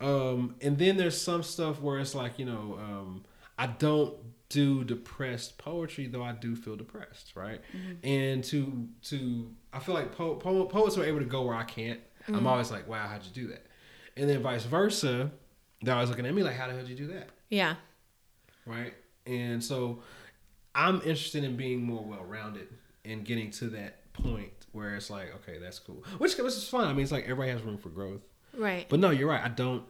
[0.00, 3.24] Um, and then there's some stuff where it's like you know um,
[3.58, 4.14] I don't
[4.48, 7.60] do depressed poetry though I do feel depressed, right?
[8.02, 11.64] And to to I feel like po- po- poets are able to go where I
[11.64, 12.00] can't.
[12.28, 13.64] I'm always like, wow, how'd you do that?
[14.16, 15.30] And then vice versa,
[15.82, 17.30] they're always looking at me like, how the hell did you do that?
[17.48, 17.76] yeah
[18.66, 18.92] right?
[19.26, 20.02] And so
[20.74, 22.68] I'm interested in being more well rounded
[23.04, 26.04] and getting to that point where it's like, okay, that's cool.
[26.18, 26.86] Which, which is fine.
[26.88, 28.22] I mean, it's like everybody has room for growth.
[28.56, 29.42] right But no, you're right.
[29.44, 29.84] I don't.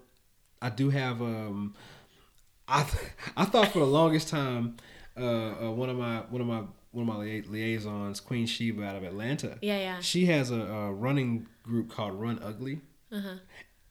[0.60, 1.20] I do have.
[1.22, 1.74] Um,
[2.66, 4.76] I th- I thought for the longest time,
[5.16, 5.22] uh,
[5.66, 6.62] uh, one of my one of my
[6.92, 9.58] one of my lia- liaisons, Queen Sheba out of Atlanta.
[9.62, 10.00] Yeah, yeah.
[10.00, 12.80] She has a, a running group called Run Ugly.
[13.12, 13.34] Uh-huh.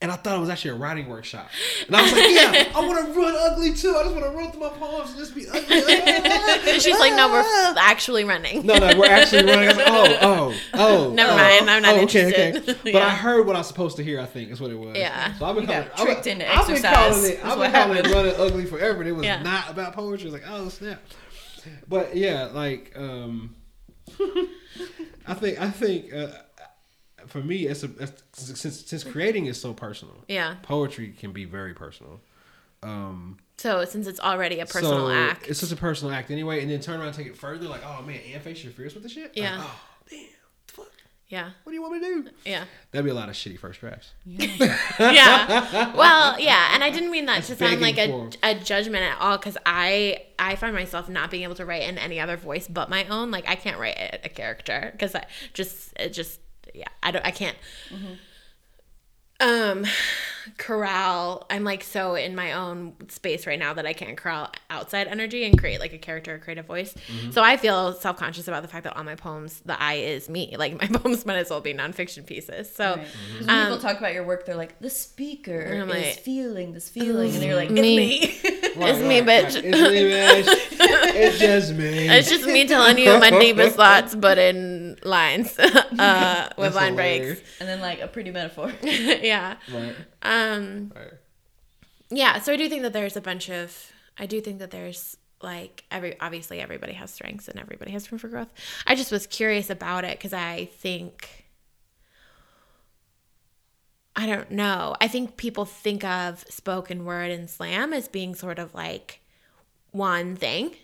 [0.00, 1.48] And I thought it was actually a writing workshop.
[1.88, 3.96] And I was like, yeah, I want to run ugly too.
[3.96, 6.70] I just want to run through my poems and just be ugly.
[6.70, 9.64] And she's like no we're actually running No, no, we're actually running.
[9.64, 11.12] I was like, oh, oh, oh.
[11.12, 12.56] Never oh, mind, I'm not oh, okay, interested.
[12.68, 12.80] Okay.
[12.84, 13.06] But Yeah.
[13.06, 14.20] I heard what I was supposed to hear.
[14.20, 14.96] I think is what it was.
[14.96, 15.34] Yeah.
[15.34, 17.34] So I've been You got calling, tricked I've, into I've been exercise, calling it.
[17.38, 18.14] is I've what been calling it happened.
[18.14, 19.00] running ugly forever.
[19.00, 19.42] And it was Yeah.
[19.42, 20.28] not about poetry.
[20.28, 21.02] It was like, oh snap.
[21.88, 23.56] But yeah, like um,
[25.26, 26.28] I think I think uh,
[27.28, 30.16] for me, it's a it's, since since creating is so personal.
[30.28, 32.20] yeah Poetry can be very personal.
[32.82, 36.62] Um, so since it's already a personal so act It's just a personal act anyway,
[36.62, 38.94] and then turn around and take it further, like, oh man, and face your fears
[38.94, 39.24] with the shit.
[39.30, 39.58] Like, Yeah.
[39.60, 40.20] oh damn,
[40.68, 40.86] fuck.
[41.26, 42.30] yeah What do you want me to do?
[42.44, 44.12] yeah That'd be a lot of shitty first drafts.
[44.26, 49.18] yeah well yeah and i didn't mean that to sound like a, a judgment at
[49.20, 52.68] all because i i find myself not being able to write in any other voice
[52.68, 56.40] but my own like i can't write a, a character because i just it just
[56.74, 57.56] yeah i don't i can't
[57.90, 58.14] mm-hmm.
[59.40, 59.84] Um
[60.56, 65.06] corral i'm like so in my own space right now that i can't corral outside
[65.06, 66.94] energy and create like a character or create a voice
[67.30, 70.56] so i feel self-conscious about the fact that all my poems the i is me
[70.58, 73.06] like my poems might as well be nonfiction pieces so Right.
[73.38, 76.18] 'Cause when people talk about your work, they're like, the speaker And I'm is like,
[76.24, 78.14] feeling this feeling, and they're like, me.
[78.22, 78.50] it's me.
[78.80, 79.56] It's me, bitch.
[79.56, 80.44] It's me, bitch.
[81.14, 82.08] it's just me.
[82.08, 86.92] It's just me telling you my deepest thoughts, but in lines, uh, with That's line
[86.92, 87.38] hilarious.
[87.40, 87.50] breaks.
[87.60, 88.72] and then like a pretty metaphor.
[88.82, 89.27] yeah.
[89.72, 89.96] Right.
[90.22, 90.92] Um.
[90.94, 91.12] Right.
[92.10, 92.40] Yeah.
[92.40, 93.92] So I do think that there's a bunch of.
[94.18, 98.18] I do think that there's like every obviously everybody has strengths and everybody has room
[98.18, 98.48] for growth.
[98.86, 101.46] I just was curious about it because I think.
[104.16, 104.96] I don't know.
[105.00, 109.20] I think people think of spoken word and slam as being sort of like
[109.92, 110.74] one thing,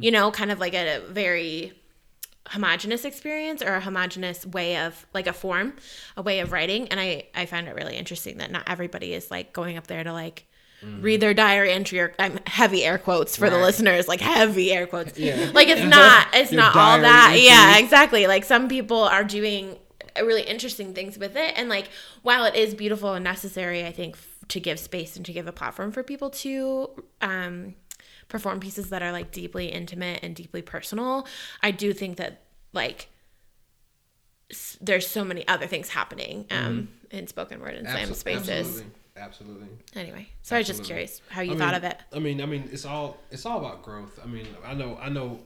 [0.00, 1.78] you know, kind of like a very
[2.48, 5.74] homogenous experience or a homogenous way of like a form,
[6.16, 6.88] a way of writing.
[6.88, 10.02] And I, I find it really interesting that not everybody is like going up there
[10.02, 10.46] to like
[11.00, 14.86] read their diary entry or I'm heavy air quotes for the listeners, like heavy air
[14.86, 15.18] quotes.
[15.18, 15.50] Yeah.
[15.54, 17.36] Like it's not, it's not all that.
[17.38, 18.26] Yeah, exactly.
[18.26, 19.76] Like some people are doing
[20.20, 21.52] really interesting things with it.
[21.56, 21.88] And like,
[22.22, 25.46] while it is beautiful and necessary, I think f- to give space and to give
[25.46, 27.74] a platform for people to, um,
[28.30, 31.26] perform pieces that are like deeply intimate and deeply personal,
[31.62, 32.40] I do think that
[32.72, 33.08] like
[34.50, 38.48] s- there's so many other things happening um, in spoken word and slam Abso- spaces.
[38.48, 38.84] Absolutely.
[39.16, 39.68] Absolutely.
[39.96, 41.98] Anyway, so I was just curious how you I thought mean- of it.
[42.14, 44.18] I mean, I mean, it's all it's all about growth.
[44.22, 45.40] I mean, I know, I know,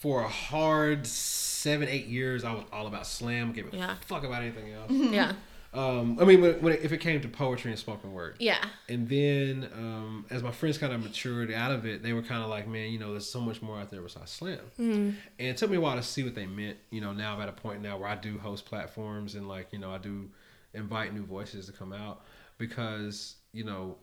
[0.00, 3.52] for a hard seven, eight years, I was all about slam.
[3.52, 3.94] Gave a Yeah.
[4.04, 4.90] fuck about anything else.
[4.90, 5.32] Yeah.
[5.74, 8.64] Um, I mean, when, when it, if it came to poetry and spoken word, Yeah.
[8.88, 12.42] and then um, as my friends kind of matured out of it, they were kind
[12.42, 14.58] of like, man, you know, there's so much more out there besides slam.
[14.78, 16.78] And it took me a while to see what they meant.
[16.90, 19.72] You know, now I'm at a point now where I do host platforms and like,
[19.72, 20.30] you know, I do
[20.74, 22.22] invite new voices to come out
[22.58, 23.96] because, you know,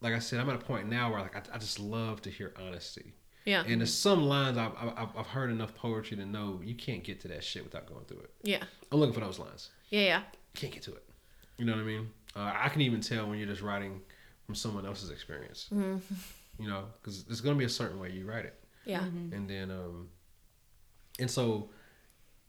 [0.00, 2.30] like I said, I'm at a point now where like I, I just love to
[2.30, 3.14] hear honesty.
[3.44, 3.64] Yeah.
[3.66, 7.20] And there's some lines I've, I've, I've heard enough poetry to know you can't get
[7.22, 8.30] to that shit without going through it.
[8.42, 8.62] Yeah.
[8.92, 9.70] I'm looking for those lines.
[9.88, 10.00] Yeah.
[10.02, 10.22] Yeah.
[10.54, 11.02] Can't get to it.
[11.58, 12.10] You know what I mean?
[12.36, 14.00] Uh, I can even tell when you're just writing
[14.46, 15.68] from someone else's experience.
[15.72, 16.14] Mm-hmm.
[16.62, 18.54] You know, because there's going to be a certain way you write it,
[18.84, 19.02] Yeah.
[19.04, 20.08] and then um,
[21.20, 21.70] and so,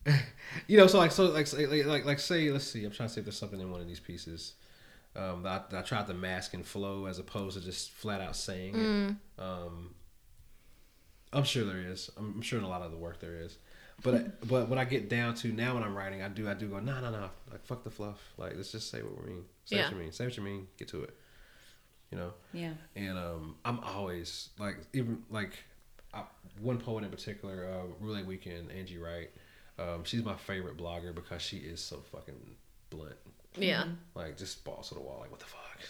[0.67, 3.09] you know, so like so like say- like like, like say let's see, I'm trying
[3.09, 4.53] to see if there's something in one of these pieces.
[5.15, 8.21] Um, that, I, that I tried to mask and flow as opposed to just flat
[8.21, 9.41] out saying it.
[9.41, 9.95] Um,
[11.33, 12.09] I'm sure there is.
[12.17, 13.57] I'm, I'm sure in a lot of the work there is.
[14.03, 16.67] But but when I get down to now when I'm writing, I do I do
[16.67, 19.43] go no no no like fuck the fluff like let's just say what we mean
[19.65, 19.83] say Yeah.
[19.85, 21.15] what you mean say what you mean get to it,
[22.11, 22.33] you know.
[22.53, 22.73] Yeah.
[22.95, 25.51] And um, I'm always like even like
[26.13, 26.23] I,
[26.61, 29.29] one poet in particular, uh, Roulette Weekend, Angie Wright.
[29.77, 32.35] Um, she's my favorite blogger because she is so fucking
[32.89, 33.15] blunt.
[33.57, 33.85] Yeah.
[34.15, 35.19] Like just balls to the wall.
[35.21, 35.68] Like what the fuck?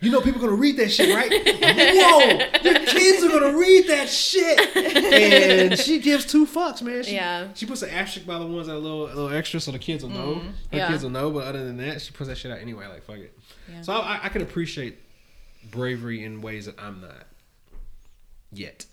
[0.00, 1.30] you know people gonna read that shit, right?
[1.30, 4.76] Whoa, your kids are gonna read that shit.
[4.76, 7.02] And she gives two fucks, man.
[7.02, 7.48] She, Yeah.
[7.54, 9.70] She puts an asterisk by the ones that are a little, a little extra, so
[9.72, 10.34] the kids will know.
[10.36, 10.48] Mm-hmm.
[10.70, 10.88] The Yeah.
[10.88, 11.30] kids will know.
[11.30, 12.86] But other than that, she puts that shit out anyway.
[12.86, 13.38] Like fuck it.
[13.70, 13.82] Yeah.
[13.82, 14.98] So I, I can appreciate
[15.70, 17.26] bravery in ways that I'm not
[18.52, 18.84] yet.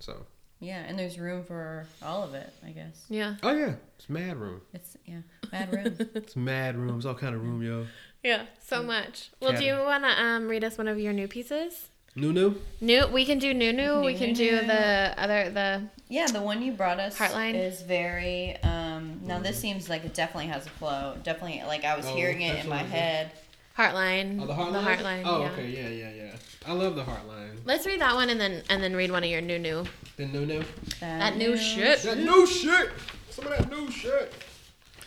[0.00, 0.26] So
[0.60, 3.04] Yeah, and there's room for all of it, I guess.
[3.08, 3.36] Yeah.
[3.42, 4.60] oh yeah, it's mad room.
[4.74, 5.20] It's yeah,
[5.52, 5.96] mad room.
[6.14, 6.96] It's mad room.
[6.96, 7.86] It's all kind of room, yo.
[8.26, 8.42] Yeah.
[8.60, 9.30] So much.
[9.40, 11.90] Well, do you want to um read us one of your new pieces?
[12.16, 12.56] Nunu.
[12.80, 13.06] New.
[13.06, 14.00] We can do new new.
[14.00, 15.82] We can do the other the.
[16.08, 17.54] yeah, the one you brought us Heartline?
[17.54, 18.56] is very.
[18.64, 21.16] um Now this seems like it definitely has a flow.
[21.22, 22.90] Definitely, like I was Oh, hearing it that's in what my it is.
[22.92, 23.30] head.
[23.78, 24.40] Heartline.
[24.42, 24.72] Oh, the heartline.
[24.72, 25.22] The Heartline.
[25.26, 25.50] Oh, yeah.
[25.52, 25.68] okay.
[25.68, 26.36] Yeah, yeah, yeah.
[26.66, 27.58] I love the heartline.
[27.66, 29.84] Let's read that one and then and then read one of your new new.
[30.16, 30.64] The Nunu.
[31.00, 32.02] That new shit.
[32.02, 32.90] That new shit.
[33.30, 34.32] Some of that new shit.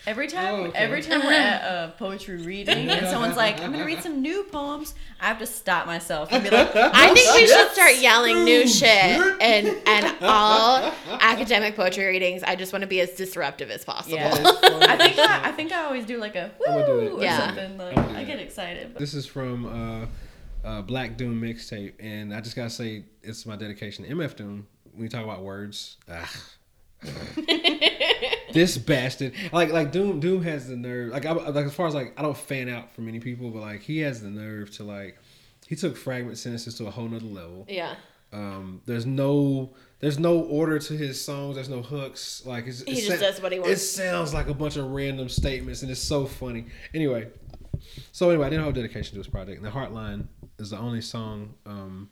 [0.06, 0.78] Every time, Oh, okay.
[0.78, 4.44] every time we're at a poetry reading and someone's like, "I'm gonna read some new
[4.44, 8.44] poems," I have to stop myself and be like, I think we should start yelling
[8.44, 9.36] new New shit shit.
[9.42, 10.90] and and all
[11.20, 12.42] academic poetry readings.
[12.42, 14.16] I just want to be as disruptive as possible.
[14.16, 14.30] Yeah.
[14.34, 14.86] That is funny.
[14.86, 17.46] I think I, I think I always do like a I'm gonna woo or Yeah.
[17.46, 17.76] something.
[17.76, 18.26] Like, I'm gonna do I that.
[18.26, 18.94] get excited.
[18.94, 20.08] But This is from
[20.64, 24.34] uh, uh, Black Doom mixtape, and I just gotta say it's my dedication to MF
[24.36, 24.66] Doom.
[24.92, 25.98] When you talk about words.
[28.52, 31.10] this bastard, like like Doom, Doom has the nerve.
[31.10, 33.60] Like I, like as far as like I don't fan out for many people, but
[33.60, 35.18] like he has the nerve to like
[35.66, 37.66] he took fragment sentences to a whole nother level.
[37.68, 37.94] Yeah.
[38.32, 41.56] Um, there's no there's no order to his songs.
[41.56, 42.44] There's no hooks.
[42.46, 43.82] Like it's, He it just does what he wants.
[43.82, 46.66] It sounds like a bunch of random statements, and it's so funny.
[46.94, 47.28] Anyway,
[48.12, 49.58] so anyway, I did a whole dedication to this project.
[49.58, 50.26] And the Heartline
[50.58, 52.10] is the only song, um,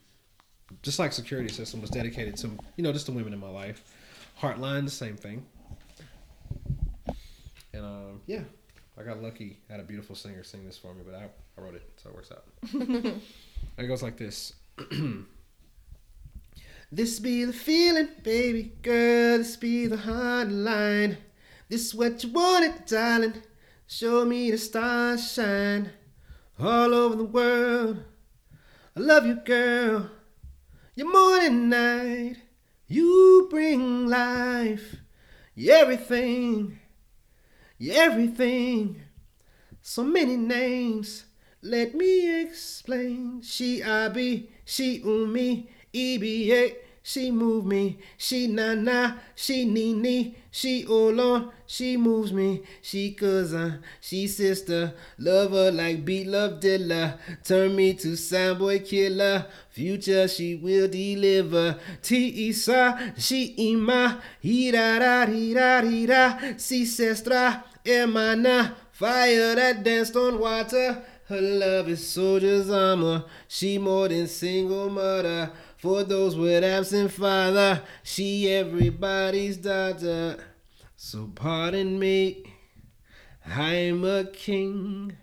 [0.82, 3.82] just like Security System, was dedicated to you know just the women in my life.
[4.40, 5.46] Heartline, the same thing.
[7.78, 8.42] And um, yeah,
[8.98, 9.60] I got lucky.
[9.70, 12.10] I had a beautiful singer sing this for me, but I, I wrote it, so
[12.10, 12.44] it works out.
[13.78, 14.52] it goes like this.
[16.90, 19.36] This be the feeling, baby girl.
[19.36, 21.18] This be the hard line.
[21.68, 23.42] This what you wanted, darling.
[23.86, 25.90] Show me the stars shine
[26.58, 28.04] all over the world.
[28.96, 30.08] I love you, girl.
[30.94, 32.36] You're morning night.
[32.86, 34.96] You bring life.
[35.54, 36.78] You're everything.
[37.80, 39.00] Everything.
[39.82, 41.24] So many names.
[41.62, 43.42] Let me explain.
[43.42, 46.74] She I be, she umi, EBA.
[47.02, 52.60] She move me, she na na, she nee nee, she all on, she moves me,
[52.82, 60.28] she cousin, she sister, lover like beat love dilla, turn me to soundboy killer, future
[60.28, 69.54] she will deliver, T Isa, she ima, dee da dee da, si sestra, emana, fire
[69.54, 71.02] that danced on water.
[71.28, 73.24] Her love is soldier's armor.
[73.48, 75.50] She more than single mother.
[75.76, 80.42] For those with absent father, she everybody's daughter.
[80.96, 82.44] So pardon me,
[83.46, 85.16] I'm a king.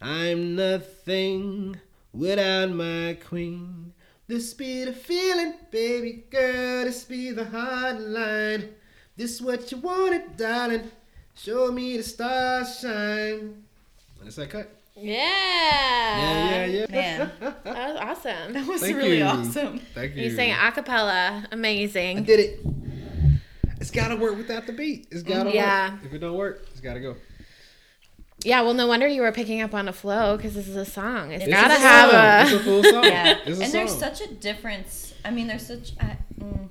[0.00, 1.80] I'm nothing
[2.12, 3.92] without my queen.
[4.26, 6.84] This be the feeling, baby girl.
[6.84, 8.72] This be the hotline.
[9.16, 10.90] This what you wanted, darling.
[11.36, 13.62] Show me the stars shine.
[14.24, 14.70] it's that cut.
[14.96, 15.12] Yeah.
[15.12, 16.86] Yeah, yeah, yeah.
[16.88, 17.32] man,
[17.64, 18.52] That was awesome.
[18.54, 19.24] that was Thank really you.
[19.24, 19.78] awesome.
[19.94, 20.24] Thank you.
[20.24, 21.46] You sang a cappella.
[21.52, 22.18] Amazing.
[22.18, 22.60] I did it.
[23.78, 25.08] it's got to work without the beat.
[25.10, 25.92] It's got to Yeah.
[25.92, 26.00] work.
[26.06, 27.16] If it don't work, it's got to go.
[28.44, 30.84] Yeah, well, no wonder you were picking up on a flow because this is a
[30.84, 31.32] song.
[31.32, 32.20] It's It's gotta a have song.
[32.20, 32.56] a.
[32.56, 33.04] It's a full song.
[33.04, 35.14] Yeah, It's a and there's such a difference.
[35.24, 35.92] I mean, there's such.
[36.00, 36.68] I, mm,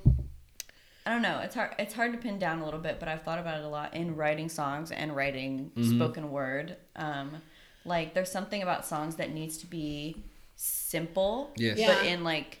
[1.06, 1.38] I don't know.
[1.40, 1.74] It's hard.
[1.78, 3.94] It's hard to pin down a little bit, but I've thought about it a lot
[3.94, 5.96] in writing songs and writing Mm-hmm.
[5.96, 6.76] spoken word.
[6.96, 7.40] Um,
[7.84, 10.16] like there's something about songs that needs to be
[10.56, 11.78] simple, Yes.
[11.78, 11.94] Yeah.
[11.94, 12.60] but in like,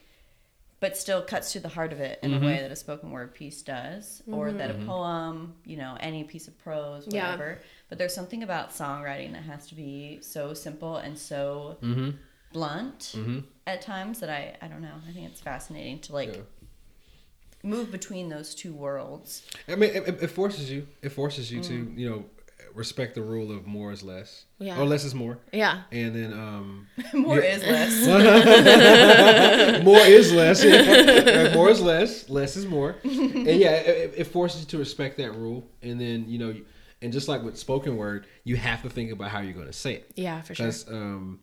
[0.78, 2.42] but still cuts to the heart of it in Mm-hmm.
[2.44, 6.22] a way that a spoken word piece does, or that a poem, you know, any
[6.22, 7.24] piece of prose, Yeah.
[7.32, 7.58] whatever.
[7.88, 12.10] But there's something about songwriting that has to be so simple and so Mm-hmm.
[12.52, 13.14] blunt
[13.66, 14.94] at times that I I don't know.
[15.08, 16.40] I think it's fascinating to like Yeah.
[17.62, 19.42] Move between those two worlds.
[19.68, 20.86] I mean, it, it- it forces you.
[21.02, 21.68] It forces you Mm.
[21.68, 22.24] to, you know,
[22.74, 24.44] respect the rule of more is less.
[24.58, 24.78] Yeah.
[24.78, 25.38] Or less is more.
[25.52, 25.82] Yeah.
[25.92, 27.56] And then um, More Yeah.
[27.56, 27.62] is
[28.06, 28.06] less.
[29.84, 30.62] more is less.
[30.64, 31.54] Yeah.
[31.54, 32.28] more is less.
[32.28, 32.96] Less is more.
[33.02, 35.66] And yeah, it, it forces you to respect that rule.
[35.82, 36.54] And then you know,
[37.02, 39.72] and just like with spoken word, you have to think about how you're going to
[39.72, 40.12] say it.
[40.16, 40.66] Yeah, for sure.
[40.66, 41.40] Because um,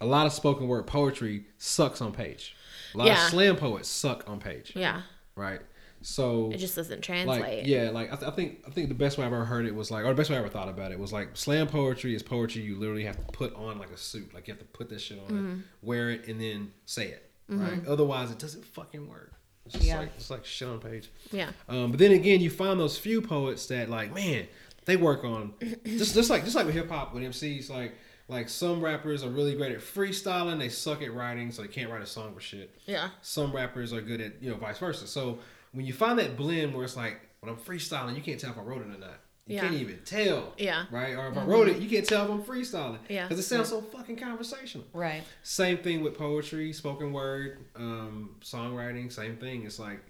[0.00, 2.54] a lot of spoken word poetry sucks on page.
[2.94, 3.24] A lot Yeah.
[3.24, 4.72] of slam poets suck on page.
[4.74, 5.02] Yeah.
[5.36, 5.60] Right.
[6.02, 7.40] So It just doesn't translate.
[7.40, 9.66] like yeah, like I, th- I think I think the best way I've ever heard
[9.66, 11.66] it was like, or the best way I ever thought about it was like slam
[11.66, 14.60] poetry is poetry you literally have to put on like a suit, like you have
[14.60, 15.52] to put this shit on, Mm-hmm.
[15.60, 17.30] it, wear it, and then say it.
[17.48, 17.84] Right.
[17.86, 19.32] Otherwise, it doesn't fucking work.
[19.64, 20.00] It's just Yeah.
[20.00, 21.10] like it's like shit on page.
[21.32, 21.50] Yeah.
[21.68, 24.46] Um, but then again, you find those few poets that like, man,
[24.84, 27.94] they work on just just like just like with hip hop with MCs, like
[28.28, 31.90] like some rappers are really great at freestyling, they suck at writing, so they can't
[31.90, 32.74] write a song for shit.
[32.86, 33.10] Yeah.
[33.22, 35.06] Some rappers are good at you know vice versa.
[35.06, 35.38] So
[35.72, 38.58] when you find that blend where it's like when I'm freestyling, you can't tell if
[38.58, 39.20] I wrote it or not.
[39.46, 39.60] You Yeah.
[39.60, 40.54] can't even tell.
[40.58, 40.86] Yeah.
[40.90, 41.14] Right?
[41.14, 42.98] Or if I wrote it, you can't tell if I'm freestyling.
[43.08, 43.28] Yeah.
[43.28, 44.86] Because it sounds so fucking conversational.
[44.92, 45.22] right.
[45.44, 49.12] Same thing with poetry, spoken word, um, songwriting.
[49.12, 49.64] Same thing.
[49.64, 50.00] It's like,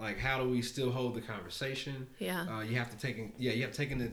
[0.00, 2.08] like how do we still hold the conversation?
[2.18, 2.46] Yeah.
[2.50, 4.10] Uh, you have to take in, yeah, you have to taken the,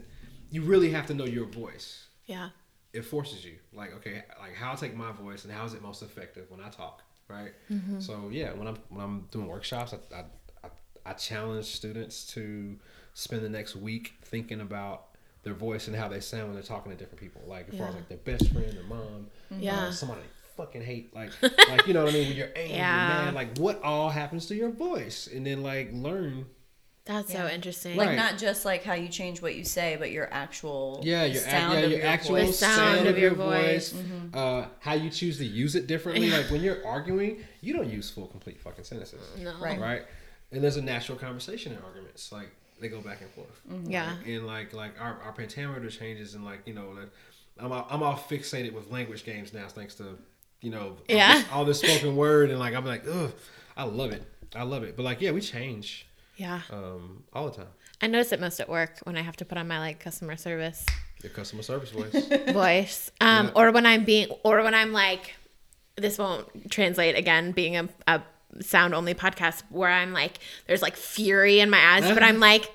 [0.52, 2.06] you really have to know your voice.
[2.28, 2.50] Yeah.
[2.98, 5.82] It forces you, like, okay, like how I take my voice and how is it
[5.84, 7.52] most effective when I talk, right?
[7.72, 8.00] Mm-hmm.
[8.00, 10.16] So yeah, when I'm when I'm doing workshops, I,
[10.66, 10.70] I,
[11.06, 12.76] I, challenge students to
[13.14, 15.10] spend the next week thinking about
[15.44, 17.88] their voice and how they sound when they're talking to different people, like as far
[17.90, 19.28] as like their best friend, their mom,
[19.60, 19.86] Yeah.
[19.88, 20.22] uh, somebody
[20.58, 21.30] fucking hate, like,
[21.70, 22.28] like you know what I mean?
[22.30, 23.32] When you're angry, Yeah.
[23.34, 26.48] like what all happens to your voice, and then like learn.
[27.08, 27.96] That's so interesting.
[27.98, 28.16] Like Right.
[28.18, 31.50] not just like how you change what you say, but your actual Yeah, your, ac-
[31.50, 32.48] sound yeah, of your, your actual voice.
[32.48, 34.38] The sound, sound of your voice, Mm-hmm.
[34.38, 36.30] uh, how you choose to use it differently.
[36.30, 39.54] like when you're arguing, you don't use full, complete fucking sentences, No.
[39.60, 39.80] Right.
[39.80, 40.02] right?
[40.52, 42.50] And there's a natural conversation in arguments, like
[42.80, 43.60] they go back and forth.
[43.86, 44.16] Yeah.
[44.18, 44.26] Right?
[44.28, 47.10] and like like our, our pentameter changes, and like you know, like,
[47.60, 50.18] I'm all, I'm all fixated with language games now, thanks to
[50.62, 51.34] you know, all Yeah.
[51.40, 53.32] this, all this spoken word, and like I'm like, ugh,
[53.76, 54.24] I love it,
[54.56, 54.96] I love it.
[54.96, 56.07] But like, yeah, we change
[56.38, 56.62] Yeah.
[56.72, 57.68] um, all the time.
[58.02, 60.38] I notice it most at work when I have to put on my like customer
[60.38, 60.86] service
[61.24, 62.14] Your customer service voice.
[62.54, 63.12] voice.
[63.20, 63.52] Um, Yeah.
[63.56, 65.34] or when I'm being, or when I'm like,
[65.96, 68.22] this won't translate again, being a, a
[68.62, 72.72] sound only podcast where I'm like, there's like fury in my eyes, but I'm like,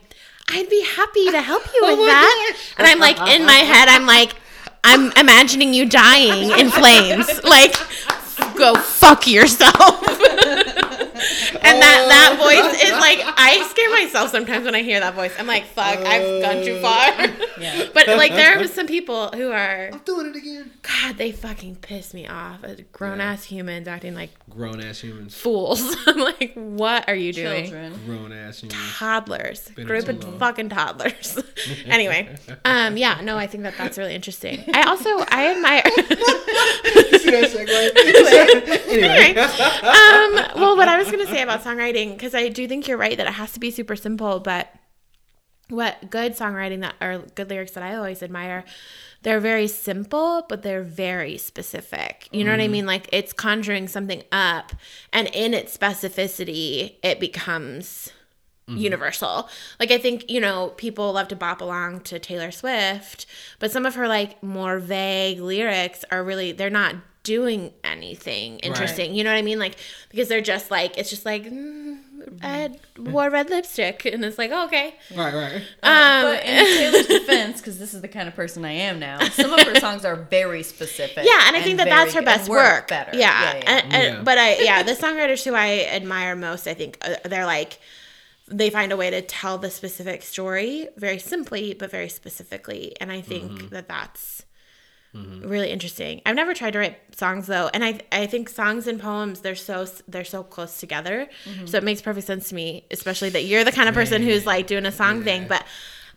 [0.50, 2.50] I'd be happy to help you with my that.
[2.52, 2.74] gosh.
[2.78, 4.34] And I'm like, in my head, I'm like,
[4.82, 7.28] I'm imagining you dying in flames.
[7.44, 7.76] Like,
[8.56, 10.11] go fuck yourself.
[11.64, 15.32] And that that voice is like I scare myself sometimes when I hear that voice.
[15.38, 17.08] I'm like, fuck, I've gone too far.
[17.60, 17.88] Yeah.
[17.94, 20.70] but like there are some people who are I'm doing it again.
[20.82, 22.60] God, they fucking piss me off.
[22.92, 25.34] Grown ass humans acting like Grown ass humans.
[25.34, 25.96] fools.
[26.06, 27.64] I'm like, what are you doing?
[27.64, 28.00] Children.
[28.06, 28.96] Grown ass humans.
[28.96, 30.38] Toddlers, Been group too of long.
[30.38, 31.38] fucking toddlers.
[31.86, 32.34] anyway,
[32.64, 34.64] um, yeah, no, I think that that's really interesting.
[34.74, 35.82] I also I admire.
[37.22, 38.88] See that segue?
[38.88, 39.40] anyway.
[39.40, 42.98] um, well, what I was going to say about songwriting, because I do think you're
[42.98, 44.72] right that it has to be super simple, but
[45.68, 48.64] what good songwriting that or good lyrics that I always admire,
[49.22, 52.28] they're very simple, but they're very specific.
[52.32, 52.72] You know what I mm-hmm.
[52.72, 52.86] mean?
[52.86, 54.72] Like it's conjuring something up,
[55.12, 58.12] and in its specificity, it becomes
[58.68, 58.78] mm-hmm.
[58.78, 59.48] universal.
[59.80, 63.26] Like I think, you know, people love to bop along to Taylor Swift,
[63.58, 69.14] but some of her like more vague lyrics are really they're not doing anything interesting.
[69.14, 69.58] You know what I mean?
[69.58, 69.76] Like
[70.10, 71.98] because they're just like it's just like mm,
[72.42, 74.94] I wore red lipstick and it's like, oh, okay.
[75.16, 75.54] Right, right.
[75.82, 79.20] Um but in Taylor's defense, because this is the kind of person I am now,
[79.28, 81.24] some of her songs are very specific.
[81.24, 82.88] yeah, and I think that that's her best and work.
[82.88, 83.16] better.
[83.16, 83.62] Yeah, yeah, yeah.
[83.66, 84.22] And, and- Yeah.
[84.22, 87.78] but I yeah, the songwriters who I admire most, I think uh, they're like
[88.48, 93.10] they find a way to tell the specific story very simply but very specifically, and
[93.12, 93.68] I think Mm-hmm.
[93.68, 94.42] that that's
[95.14, 95.46] Mm-hmm.
[95.46, 96.22] really interesting.
[96.24, 99.54] I've never tried to write songs though, and I I think songs and poems they're
[99.54, 101.66] so they're so close together, mm-hmm.
[101.66, 104.46] so it makes perfect sense to me, especially that you're the kind of person who's
[104.46, 105.46] like doing a song thing.
[105.48, 105.66] But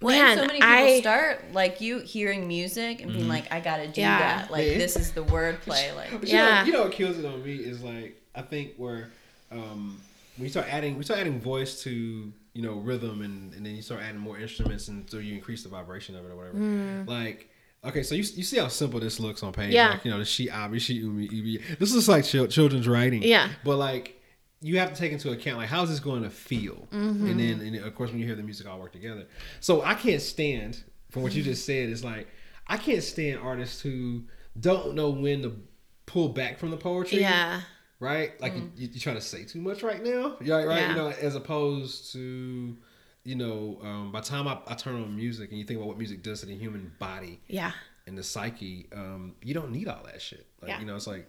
[0.02, 3.30] Well, man, so many people I start like you hearing music and being mm-hmm.
[3.30, 4.18] like, I gotta do Yeah.
[4.20, 4.52] that.
[4.52, 4.78] Like Yeah.
[4.78, 5.94] this is the wordplay.
[5.94, 6.66] Like But you know, Yeah.
[6.66, 9.10] you know what kills it on me is like I think where
[9.52, 10.00] um,
[10.38, 11.92] when you start adding we start adding voice to
[12.54, 15.64] you know rhythm and, and then you start adding more instruments and so you increase
[15.64, 16.58] the vibration of it or whatever.
[16.58, 17.08] Mm.
[17.08, 17.50] Like
[17.88, 19.72] okay, so you, you see how simple this looks on page.
[19.72, 19.74] Mm.
[19.74, 19.90] Yeah.
[19.92, 21.62] Like, you know the she abi she umi ibi.
[21.80, 23.24] This is like chil- children's writing.
[23.24, 23.50] Yeah.
[23.64, 24.22] But like
[24.62, 27.28] you have to take into account like how's this going to feel, Mm-hmm.
[27.28, 29.26] and then and of course when you hear the music all work together.
[29.60, 31.90] So I can't stand from what you just said.
[31.90, 32.28] It's like
[32.68, 34.24] I can't stand artists who
[34.60, 35.56] don't know when to
[36.06, 37.20] pull back from the poetry.
[37.20, 37.62] yeah,
[38.00, 38.40] Right.
[38.42, 40.38] Like you, you, you're trying to say too much right now.
[40.40, 40.66] Right.
[40.66, 40.80] Right.
[40.80, 40.90] Yeah.
[40.90, 42.78] You know, as opposed to.
[43.26, 45.88] You know, um, by the time I, I turn on music and you think about
[45.88, 47.72] what music does to the human body yeah,
[48.06, 50.46] and the psyche, um, you don't need all that shit.
[50.62, 50.80] Like, Yeah.
[50.80, 51.28] you know, it's like,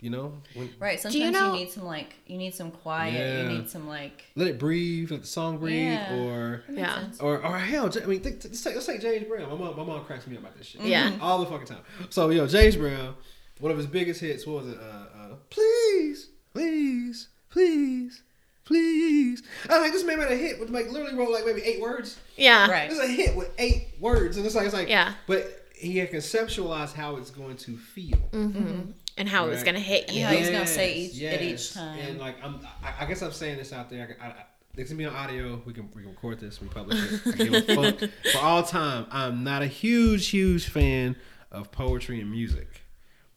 [0.00, 1.00] you know, when, right.
[1.00, 3.14] Sometimes you you, need some like you need some quiet.
[3.14, 3.42] Yeah.
[3.50, 6.14] You need some like let it breathe, let the song breathe, Yeah.
[6.18, 6.94] or Yeah.
[7.00, 7.20] sense.
[7.20, 9.48] or or hell, I mean, think, let's, take, let's take James Brown.
[9.48, 10.82] My mom, my mom cracks me up about this shit.
[10.82, 11.16] Yeah.
[11.22, 11.84] all the fucking time.
[12.10, 13.14] So yo, James Brown,
[13.60, 14.78] one of his biggest hits what was it?
[14.78, 14.82] Uh,
[15.18, 18.22] uh, please, please, please,
[18.64, 19.42] please.
[19.68, 21.80] I was like this man made a hit with like literally wrote like maybe eight
[21.80, 22.18] words.
[22.36, 22.90] yeah, Right.
[22.90, 25.14] It's a hit with eight words, and it's like it's like Yeah.
[25.26, 28.16] But he had conceptualized how it's going to feel.
[28.32, 30.20] and how it was gonna hit you.
[30.20, 30.32] Yeah.
[30.32, 31.98] he's gonna say each- at each time.
[31.98, 34.16] And like I'm, I, I guess I'm saying this out there.
[34.20, 34.34] I, I,
[34.76, 35.62] it's gonna be on audio.
[35.64, 36.60] We can we can record this.
[36.60, 37.20] We publish it.
[37.26, 37.62] I give a
[37.98, 38.10] fuck.
[38.32, 41.14] For all time, I'm not a huge huge fan
[41.52, 42.80] of poetry and music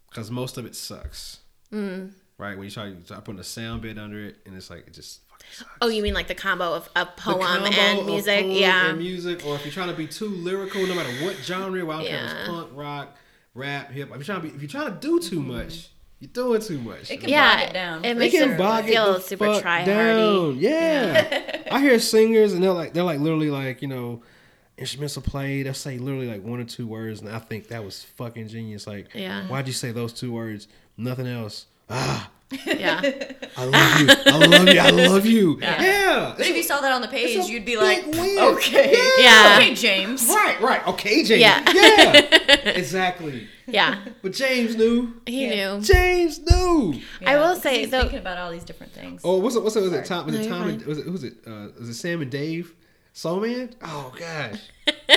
[0.09, 1.39] because most of it sucks.
[1.71, 2.11] Mm.
[2.37, 4.85] Right when you try, you try putting a sound bit under it, and it's like
[4.87, 5.71] it just fucking sucks.
[5.81, 8.41] Oh, you mean like the combo of a The poem combo and of music?
[8.41, 11.35] poem Yeah, and music, or if you're trying to be too lyrical, no matter what
[11.37, 12.39] genre, well, I don't care if Yeah.
[12.41, 13.17] it's punk, rock,
[13.55, 14.09] rap, hip.
[14.11, 15.47] If you're trying to be, if you're trying to do too mm-hmm.
[15.51, 17.09] much, you're doing too much.
[17.09, 17.97] It can Yeah, bog it down.
[17.99, 19.91] it They makes can it bog it feel super fuck try-hardy.
[19.91, 20.57] down.
[20.59, 21.61] Yeah.
[21.71, 24.21] I hear singers and they're like they're like literally like you know
[24.77, 25.63] instrumental play.
[25.63, 28.85] They'll say literally like one or two words, and I think that was fucking genius.
[28.85, 29.47] Like, Yeah.
[29.47, 30.67] why'd you say those two words?
[30.97, 31.65] Nothing else.
[31.89, 32.29] Ah,
[32.65, 33.01] yeah.
[33.57, 34.07] I love you.
[34.25, 34.79] I love you.
[34.79, 35.59] I love you.
[35.61, 36.33] Yeah.
[36.37, 38.37] But if you saw that on the page, you'd be like, win.
[38.39, 39.57] okay, Yeah.
[39.59, 40.27] okay, James.
[40.27, 40.87] Right, right.
[40.87, 41.41] Okay, James.
[41.41, 41.63] Yeah.
[41.73, 42.11] Yeah.
[42.69, 43.47] exactly.
[43.67, 45.21] Yeah, But James knew.
[45.25, 45.75] he Yeah.
[45.77, 45.81] knew.
[45.83, 46.95] James knew.
[47.25, 49.21] I will say, he's though- thinking about all these different things.
[49.25, 49.63] Oh, what's it?
[49.63, 49.81] What's it?
[49.81, 50.25] Was it Tom?
[50.25, 50.69] Was No, it Tom?
[50.69, 51.05] And, was it?
[51.05, 51.33] Who's it?
[51.45, 52.73] Uh, was it Sam and Dave?
[53.13, 53.71] Soul Man?
[53.83, 54.59] Oh gosh.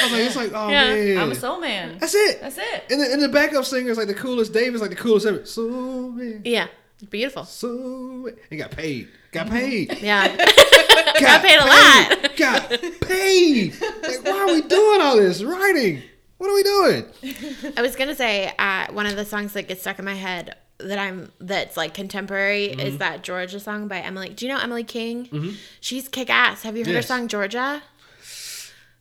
[0.00, 0.94] I was like, it's like, oh Yeah.
[0.94, 1.18] man.
[1.18, 1.98] I'm a soul man.
[1.98, 2.40] That's it.
[2.40, 2.84] That's it.
[2.90, 4.52] And the, and the backup singer is like the coolest.
[4.52, 5.44] Dave is like the coolest ever.
[5.46, 6.42] Soul Man.
[6.44, 6.66] Yeah,
[7.10, 7.44] beautiful.
[7.44, 8.36] Soul Man.
[8.50, 9.08] He got paid.
[9.32, 9.98] Got paid.
[10.02, 10.28] Yeah,
[11.20, 12.36] got paid a lot.
[12.36, 12.70] Got
[13.02, 13.74] paid.
[14.02, 16.02] Like, why are we doing all this writing?
[16.38, 17.74] What are we doing?
[17.76, 20.54] I was gonna say uh, one of the songs that gets stuck in my head
[20.78, 22.80] that I'm that's like contemporary Mm-hmm.
[22.80, 24.28] is that Georgia song by Emily.
[24.30, 25.54] Do you know Emily King?
[25.80, 26.62] She's kick ass.
[26.64, 27.04] Have you heard Yes.
[27.04, 27.82] her song Georgia?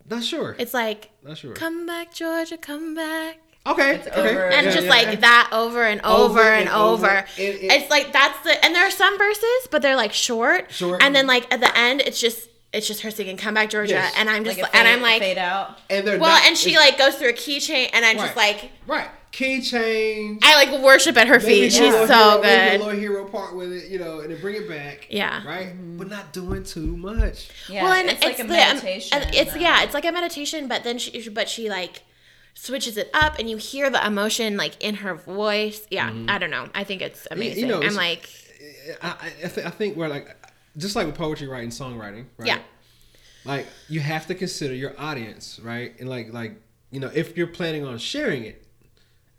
[0.10, 0.56] Not sure.
[0.60, 1.54] It's like Not sure.
[1.54, 3.40] come back Georgia, come back.
[3.68, 3.96] Okay.
[3.96, 4.20] It's okay.
[4.30, 4.50] over.
[4.50, 5.16] And Yeah, just yeah, like yeah.
[5.16, 7.06] that over and over, Over and, and over.
[7.08, 7.26] over.
[7.38, 10.72] It- it- it's like that's the and there are some verses, but they're like short.
[10.72, 11.02] Short.
[11.02, 13.94] And then like at the end it's just it's just her singing Come Back Georgia
[13.94, 14.14] Yes.
[14.18, 15.80] and I'm just Like a and I'm like fade out.
[15.90, 18.70] And they're Well, not- and she like goes through a keychain and I'm just like
[18.86, 20.40] right key change.
[20.44, 21.72] I like worship at her feet.
[21.72, 22.86] do She's so hero, maybe a good.
[22.86, 25.08] little hero part with it, you know, and then bring it back.
[25.10, 25.46] Yeah.
[25.46, 27.50] Right, but not doing too much.
[27.70, 29.18] Yeah, well, and it's, like a the- meditation.
[29.22, 32.04] uh, it's uh, yeah, it's like a meditation, but then she, but she like
[32.54, 35.86] switches it up, and you hear the emotion like in her voice.
[35.92, 36.70] Yeah, I don't know.
[36.74, 37.68] I think it's amazing.
[37.68, 38.30] know, I'm it's- like,
[39.02, 40.36] I, I, I, th- I think we're like,
[40.78, 42.48] just like with poetry writing, songwriting, right?
[42.48, 42.60] Yeah.
[43.44, 45.94] Like you have to consider your audience, right?
[46.00, 46.56] And like, like
[46.90, 48.65] you know, if you're planning on sharing it,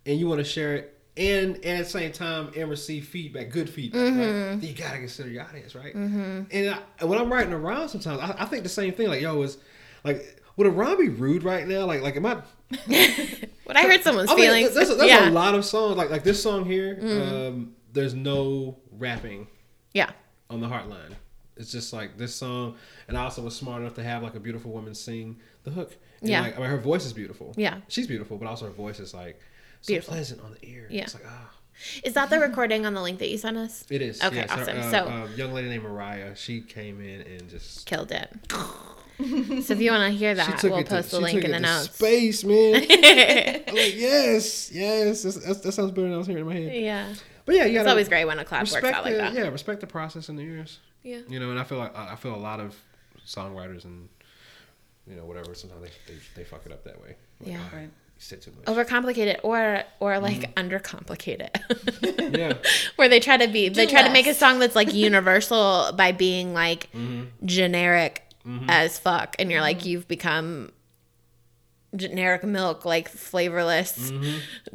[0.07, 0.92] and you want to share it.
[1.18, 4.18] And, and at the same time, and receive feedback, good feedback, Mm-hmm.
[4.18, 4.26] right?
[4.26, 5.94] Then you gotta consider your audience, right?
[5.94, 6.42] Mm-hmm.
[6.50, 9.09] And I, when I'm writing around, sometimes I, I think the same thing.
[9.09, 9.57] Like, yo, is
[10.04, 11.86] like, would a rhyme be rude right now?
[11.86, 12.34] Like, like, am I
[13.64, 14.74] what I heard someone's I mean, feelings.
[14.74, 16.96] there's, there's yeah, a lot of songs like like this song here.
[17.00, 17.48] Mm.
[17.48, 19.46] Um, there's no rapping
[19.94, 20.11] yeah,
[20.50, 21.14] on the Heartline.
[21.57, 22.76] It's just like this song,
[23.09, 25.96] and I also was smart enough to have like a beautiful woman sing the hook.
[26.20, 26.42] And, Yeah.
[26.42, 27.54] like, I mean, her voice is beautiful.
[27.57, 27.78] Yeah.
[27.88, 29.40] she's beautiful, but also her voice is like
[29.87, 30.14] so Beautiful.
[30.14, 30.87] pleasant on the ear.
[30.91, 31.03] Yeah.
[31.03, 31.51] it's like ah,
[32.05, 33.84] Is that the recording on the link that you sent us?
[33.91, 34.22] it is.
[34.22, 34.51] Okay, yes.
[34.51, 34.78] Her, awesome.
[34.78, 38.30] uh, So- uh, young lady named Mariah, she came in and just Killed it.
[39.64, 41.51] so if you want to hear that, we'll post to, the she link took in
[41.55, 41.95] it the to notes.
[41.95, 42.74] Space, man.
[43.68, 45.22] I'm like yes, yes.
[45.22, 46.74] That's, that's, that sounds better than I was hearing in my head.
[46.74, 47.14] Yeah,
[47.47, 49.32] But yeah, you it's always great when a collab works respect out like the, that.
[49.34, 50.80] Yeah, respect the process in the ears.
[51.03, 51.20] Yeah.
[51.28, 52.74] You know, and I feel like I I feel a lot of
[53.26, 54.09] songwriters and
[55.09, 55.55] you know, whatever.
[55.55, 57.16] Sometimes they they, they fuck it up that way.
[57.41, 57.61] Like, Yeah.
[57.72, 57.91] ah, Right.
[58.16, 58.40] You said.
[58.64, 61.52] Overcomplicate it or or like undercomplicate it.
[61.68, 62.34] Mm-hmm.
[62.36, 62.54] Yeah.
[62.96, 65.92] Where they try to be they Do try to make a song that's like universal
[65.96, 67.46] by being like Mm-hmm.
[67.46, 68.22] generic
[68.68, 70.70] as fuck and you're like you've become
[71.94, 74.12] generic milk like flavorless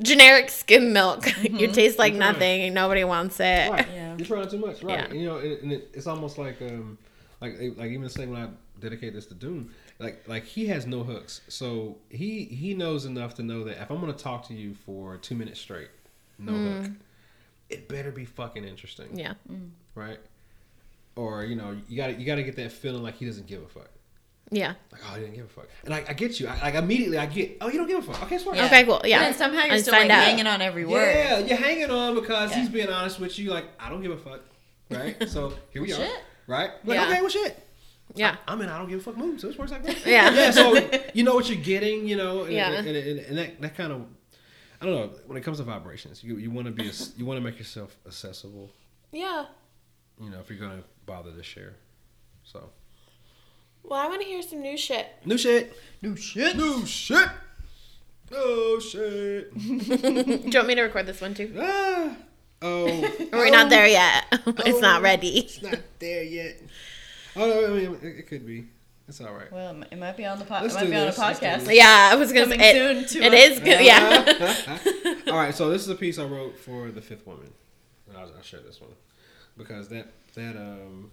[0.01, 2.19] generic skim milk you taste like Mm-hmm.
[2.19, 3.87] That's nothing and nobody wants it Right.
[3.93, 4.15] Yeah.
[4.17, 4.81] You're trying too much.
[4.83, 4.97] Right.
[4.99, 5.05] Yeah.
[5.05, 6.97] And, you know, and, and it, it's almost like um
[7.41, 9.71] like like even say when I dedicate this to Doom,
[10.01, 11.41] like like he has no hooks.
[11.47, 15.17] So he he knows enough to know that if I'm gonna talk to you for
[15.17, 15.89] two minutes straight,
[16.39, 16.83] no mm.
[16.83, 16.91] hook,
[17.69, 19.17] it better be fucking interesting.
[19.17, 19.69] yeah mm.
[19.95, 20.19] Right.
[21.15, 23.45] Or you know you got to you got to get that feeling like he doesn't
[23.45, 23.89] give a fuck.
[24.49, 25.67] yeah Like oh he didn't give a fuck.
[25.85, 26.47] And I, I get you.
[26.47, 28.23] I, like immediately I get oh you don't give a fuck.
[28.23, 28.55] Okay, it's fine.
[28.55, 28.65] Yeah.
[28.65, 29.01] Okay, cool.
[29.05, 29.25] Yeah.
[29.25, 30.23] And somehow you're And still like out.
[30.23, 31.13] hanging on every word.
[31.13, 32.57] Yeah, you're hanging on because Yeah.
[32.59, 33.51] he's being honest with you.
[33.51, 34.41] Like, I don't give a fuck.
[34.89, 35.15] Right?
[35.29, 36.17] So here we Well, are.
[36.47, 36.71] Right?
[36.85, 37.07] Like, Yeah.
[37.09, 37.67] okay, well, shit.
[38.16, 40.05] Yeah I'm in I don't give a fuck mood, so this works like that.
[40.05, 40.32] Yeah.
[40.32, 40.74] yeah, so
[41.14, 42.72] you know what you're getting, you know, and, Yeah.
[42.72, 44.05] and, and, and that, that kind of,
[44.82, 47.26] I don't know, when it comes to vibrations, you, you want to be, as- you
[47.26, 48.70] want to make yourself accessible,
[49.12, 49.45] yeah
[50.22, 51.74] you know, if you're going to bother to share.
[52.43, 52.70] So,
[53.84, 55.76] well i want to hear some new shit new shit.
[56.01, 56.55] New shit.
[56.57, 57.28] New shit.
[58.34, 59.53] Oh, shit.
[59.57, 62.16] do you want me to record this one too Ah.
[62.62, 62.86] Oh.
[63.34, 63.70] we're not oh.
[63.70, 64.26] there yet
[64.66, 65.03] it's not Oh.
[65.03, 66.62] ready It's not there yet.
[67.36, 68.67] Oh no, I mean it, it could be.
[69.07, 69.51] It's all right.
[69.51, 71.17] Well, it might be on the po- it Let's might do be on a this.
[71.17, 71.75] Let's do podcast.
[71.75, 73.51] yeah i was gonna Coming say soon it, to it us.
[73.51, 77.25] is good yeah all right, so this is a piece I wrote for the fifth
[77.27, 77.51] woman.
[78.07, 78.91] And I'll, I'll share this one
[79.57, 81.11] because that that um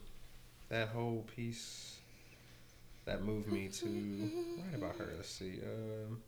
[0.69, 1.97] that whole piece
[3.05, 3.87] that moved me to
[4.65, 5.09] write about her.
[5.17, 6.21] Let's see, um,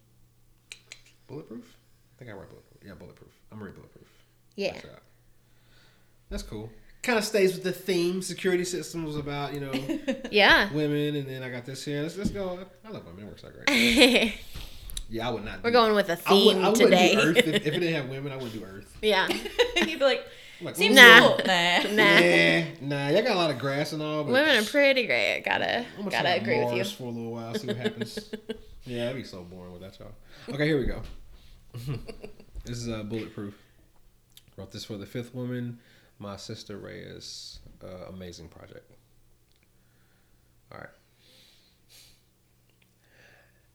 [1.27, 1.77] bulletproof.
[2.17, 2.83] I think I wrote bulletproof.
[2.85, 3.33] Yeah, bulletproof.
[3.53, 4.09] I'm gonna read bulletproof.
[4.57, 5.03] yeah Check it out.
[6.31, 6.71] That's cool.
[7.03, 8.21] Kind of stays with the theme.
[8.21, 9.73] Security systems about you know
[10.31, 12.03] yeah women, and then I got this here.
[12.03, 12.59] Let's let's go.
[12.85, 13.25] I love women.
[13.25, 14.35] It works out great.
[15.13, 15.65] Yeah, I would not.
[15.65, 17.71] we're do- going with a would, theme I wouldn't today do Earth if, if it
[17.81, 18.31] didn't have women.
[18.31, 18.97] I wouldn't do Earth.
[19.03, 19.27] yeah
[19.77, 20.25] You'd be like,
[20.61, 21.19] I'm like, seems ooh, Nah.
[21.21, 21.37] cool.
[21.47, 21.83] Nah.
[21.83, 23.09] nah Nah, nah.
[23.09, 25.85] Y'all got a lot of grass and all, but women are pretty great gotta I'm
[26.05, 28.31] gonna gotta try agree with you for a little while, see what happens.
[28.85, 30.13] yeah, that'd be so boring without y'all.
[30.55, 31.03] Okay, here we go.
[32.65, 33.55] this is uh, bulletproof.
[34.57, 35.81] Wrote this for the fifth woman,
[36.21, 37.59] my sister Reyes.
[37.83, 38.89] Uh, amazing project.
[40.71, 40.89] All right.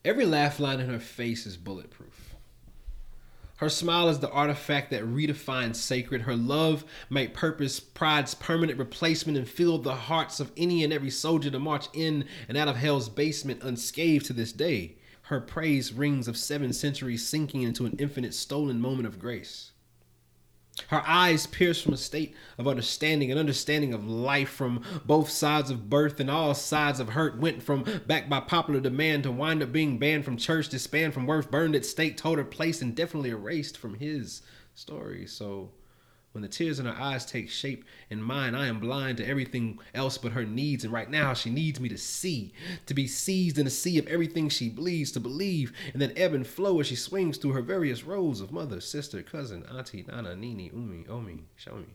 [0.06, 2.36] Every laugh line in her face is bulletproof.
[3.58, 6.22] Her smile is the artifact that redefines sacred.
[6.22, 11.10] Her love made purpose pride's permanent replacement and filled the hearts of any and every
[11.10, 14.98] soldier to march in and out of hell's basement unscathed to this day.
[15.24, 19.72] Her praise rings of seven centuries sinking into an infinite stolen moment of grace.
[20.88, 25.70] Her eyes pierce from a state of understanding an understanding of life from both sides
[25.70, 29.64] of birth and all sides of hurt went from back by popular demand to wind
[29.64, 32.96] up being banned from church, disbanded from worth, burned at stake, told her place, and
[32.96, 34.42] definitely erased from his
[34.74, 35.26] story.
[35.26, 35.72] So
[36.36, 39.80] when the tears in her eyes take shape in mine, I am blind to everything
[39.94, 40.84] else but her needs.
[40.84, 42.52] And right now, she needs me to see,
[42.88, 46.34] to be seized in a sea of everything she bleeds, to believe, and then ebb
[46.34, 50.36] and flow as she swings through her various roles of mother, sister, cousin, auntie, nana,
[50.36, 51.88] nini, umi, omi, show me.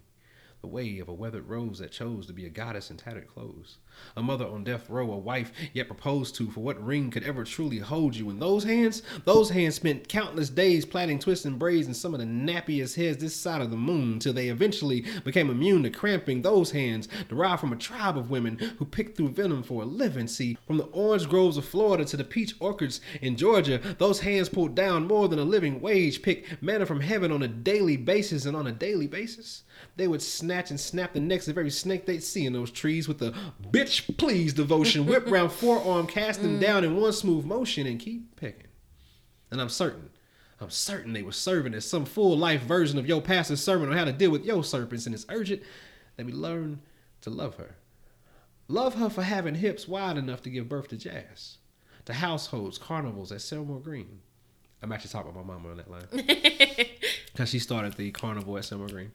[0.62, 3.78] The way of a weathered rose that chose to be a goddess in tattered clothes.
[4.14, 7.44] A mother on death row, a wife yet proposed to, for what ring could ever
[7.44, 8.28] truly hold you?
[8.28, 12.20] And those hands, those hands spent countless days plaiting twists and braids in some of
[12.20, 16.42] the nappiest heads this side of the moon, till they eventually became immune to cramping.
[16.42, 20.28] Those hands derived from a tribe of women who picked through venom for a living.
[20.28, 24.50] See, from the orange groves of Florida to the peach orchards in Georgia, those hands
[24.50, 28.44] pulled down more than a living wage, pick manna from heaven on a daily basis,
[28.44, 29.62] and on a daily basis.
[29.96, 33.08] They would snatch and snap the necks of every snake they'd see in those trees
[33.08, 33.34] with a
[33.70, 37.00] bitch please devotion, whip round forearm, cast them down in mm.
[37.00, 38.68] one smooth motion, and keep picking.
[39.50, 40.10] And I'm certain,
[40.60, 43.96] I'm certain they were serving as some full life version of your pastor's sermon on
[43.96, 45.62] how to deal with your serpents, and it's urgent
[46.16, 46.80] that we learn
[47.22, 47.76] to love her.
[48.68, 51.58] Love her for having hips wide enough to give birth to jazz,
[52.04, 54.20] to households, carnivals at Selmore Green.
[54.82, 56.06] I'm actually talking about my mama on that line
[57.32, 59.12] because she started the carnival at Selmore Green.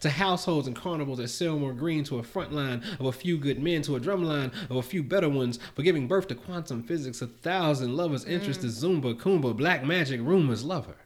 [0.00, 3.62] To households and carnivals at Selmore Green, to a front line of a few good
[3.62, 6.82] men, to a drum line of a few better ones, for giving birth to quantum
[6.82, 8.30] physics, a thousand lovers' mm.
[8.30, 10.96] interest to Zumba, Kumba, black magic, rumors love her.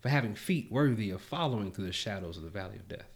[0.00, 3.08] For having feet worthy of following through the shadows of the valley of death.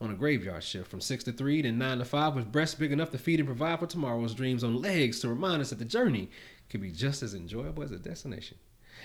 [0.00, 2.92] On a graveyard shift from 6 to 3, then 9 to 5, with breasts big
[2.92, 5.84] enough to feed and provide for tomorrow's dreams, on legs to remind us that the
[5.84, 6.30] journey
[6.68, 8.58] can be just as enjoyable as the destination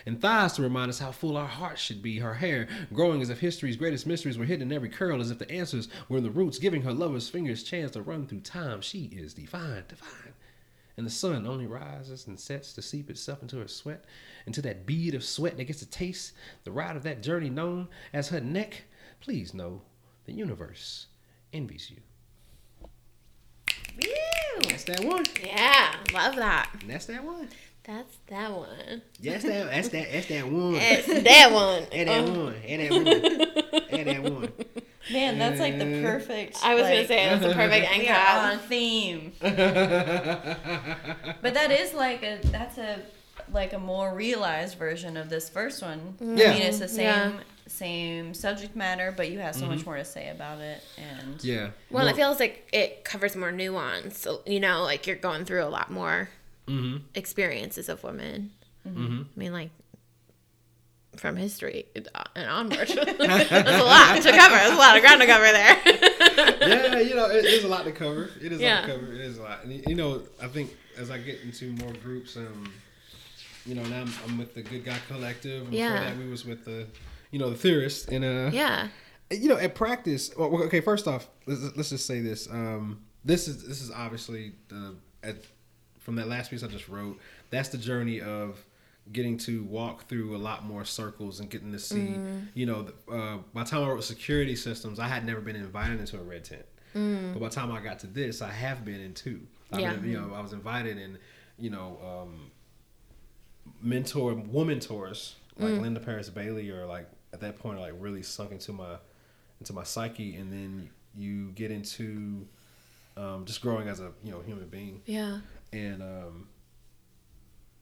[0.05, 2.19] and thighs to remind us how full our hearts should be.
[2.19, 5.39] Her hair growing as if history's greatest mysteries were hidden in every curl, as if
[5.39, 8.81] the answers were in the roots, giving her lover's fingers chance to run through time.
[8.81, 10.33] She is divine, divine.
[10.97, 14.03] and the sun only rises and sets to seep itself into her sweat,
[14.45, 17.87] into that bead of sweat that gets to taste the ride of that journey known
[18.11, 18.83] as her neck,
[19.21, 19.81] please know
[20.25, 21.07] the universe
[21.53, 22.01] envies you.
[23.97, 24.61] Woo!
[24.69, 25.25] That's that one.
[25.43, 26.69] Yeah, love that.
[26.81, 27.49] And that's that one.
[27.83, 29.01] That's that one.
[29.19, 30.75] Yes, that that's that that's that one.
[30.79, 31.83] It's that one.
[31.91, 32.55] And that one.
[32.67, 33.99] And that one.
[33.99, 34.51] And that one.
[35.11, 36.57] Man, that's like the Uh, perfect.
[36.63, 39.31] I was gonna say it was the perfect end we are on theme.
[41.41, 42.99] But that is like a that's a
[43.51, 46.15] like a more realized version of this first one.
[46.19, 46.51] Yeah.
[46.51, 47.39] I mean, it's the same Yeah.
[47.65, 50.83] same subject matter, but you have so much more to say about it.
[50.97, 51.69] And Yeah.
[51.89, 54.19] Well, it feels like it covers more nuance.
[54.19, 56.29] So, you know, like you're going through a lot more
[56.69, 56.97] Mm-hmm.
[57.15, 58.51] experiences of women.
[58.87, 59.21] Mm-hmm.
[59.35, 59.71] I mean, like
[61.17, 62.87] from history and onward.
[62.87, 64.55] That's a lot to cover.
[64.55, 65.77] There's a lot of ground to cover there.
[66.95, 68.29] yeah, you know, it is a lot to cover.
[68.41, 69.13] It is a lot to cover.
[69.13, 69.63] It is a lot.
[69.63, 72.71] And you know, I think as I get into more groups, um,
[73.65, 75.65] you know, now I'm, I'm with the Good Guy Collective.
[75.65, 75.91] And Yeah.
[75.91, 76.87] Before that, we was with the,
[77.31, 78.09] you know, the theorist.
[78.09, 78.87] And uh, yeah.
[79.31, 80.31] you know, at practice.
[80.37, 82.47] Well, okay, first off, let's, let's just say this.
[82.49, 85.35] Um, this is this is obviously the at,
[86.09, 87.19] from that last piece I just wrote.
[87.51, 88.65] That's the journey of
[89.13, 92.15] getting to walk through a lot more circles and getting to see.
[92.55, 95.99] You know, uh, by the time I wrote security systems, I had never been invited
[95.99, 96.65] into a red tent.
[96.93, 99.41] But by the time I got to this, I have been in two.
[99.71, 100.01] I Yeah.
[100.01, 101.17] you know, I was invited in.
[101.59, 101.99] You know.
[102.03, 102.51] Um,
[103.81, 108.73] mentor woman tours like Linda Parris-Bailey or like at that point like really sunk into
[108.73, 108.95] my
[109.59, 112.47] into my psyche and then you get into
[113.17, 115.39] um, just growing as a you know human being Yeah.
[115.73, 116.47] And um,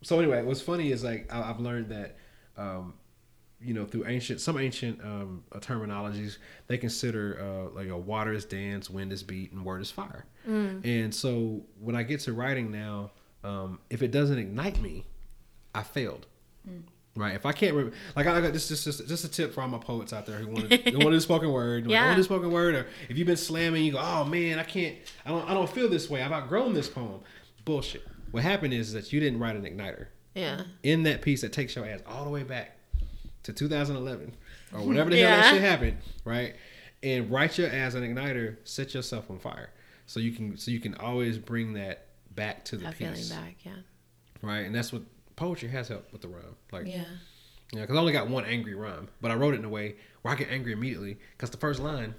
[0.04, 2.18] so anyway what's funny is like I, I've learned that
[2.58, 2.94] um,
[3.62, 6.38] you know through ancient some ancient um, uh, terminologies
[6.68, 10.26] they consider uh, like a water is dance wind is beat and word is fire
[10.46, 13.12] and so when I get to writing now
[13.44, 15.06] um, if it doesn't ignite me
[15.76, 16.26] I failed.
[17.16, 17.36] Right.
[17.36, 19.68] If I can't remember, like I got this, just just just a tip for all
[19.68, 21.86] my poets out there who want to who want to do spoken word.
[21.88, 22.06] Like, I Yeah.
[22.06, 24.64] want to do spoken word, or if you've been slamming, you go, oh man, I
[24.64, 24.96] can't,
[25.26, 26.22] I don't, I don't feel this way.
[26.24, 27.20] I've outgrown this poem.
[27.68, 28.08] Bullshit.
[28.32, 30.64] What happened is that you didn't write an igniter Yeah.
[30.84, 32.78] in that piece that takes your ass all the way back
[33.44, 34.34] to 2011
[34.74, 35.42] or whatever the hell Yeah.
[35.42, 36.56] that shit happened, right?
[37.04, 39.70] And write your ass an igniter, set yourself on fire,
[40.06, 43.30] so you can so you can always bring that back to the That feeling piece,
[43.32, 43.58] back.
[43.66, 43.74] Yeah.
[44.42, 44.62] right?
[44.66, 45.02] And that's what
[45.36, 47.04] poetry has helped with the rhyme, like Yeah.
[47.74, 49.96] yeah, because I only got one angry rhyme, but I wrote it in a way
[50.22, 52.16] where I get angry immediately because the first line,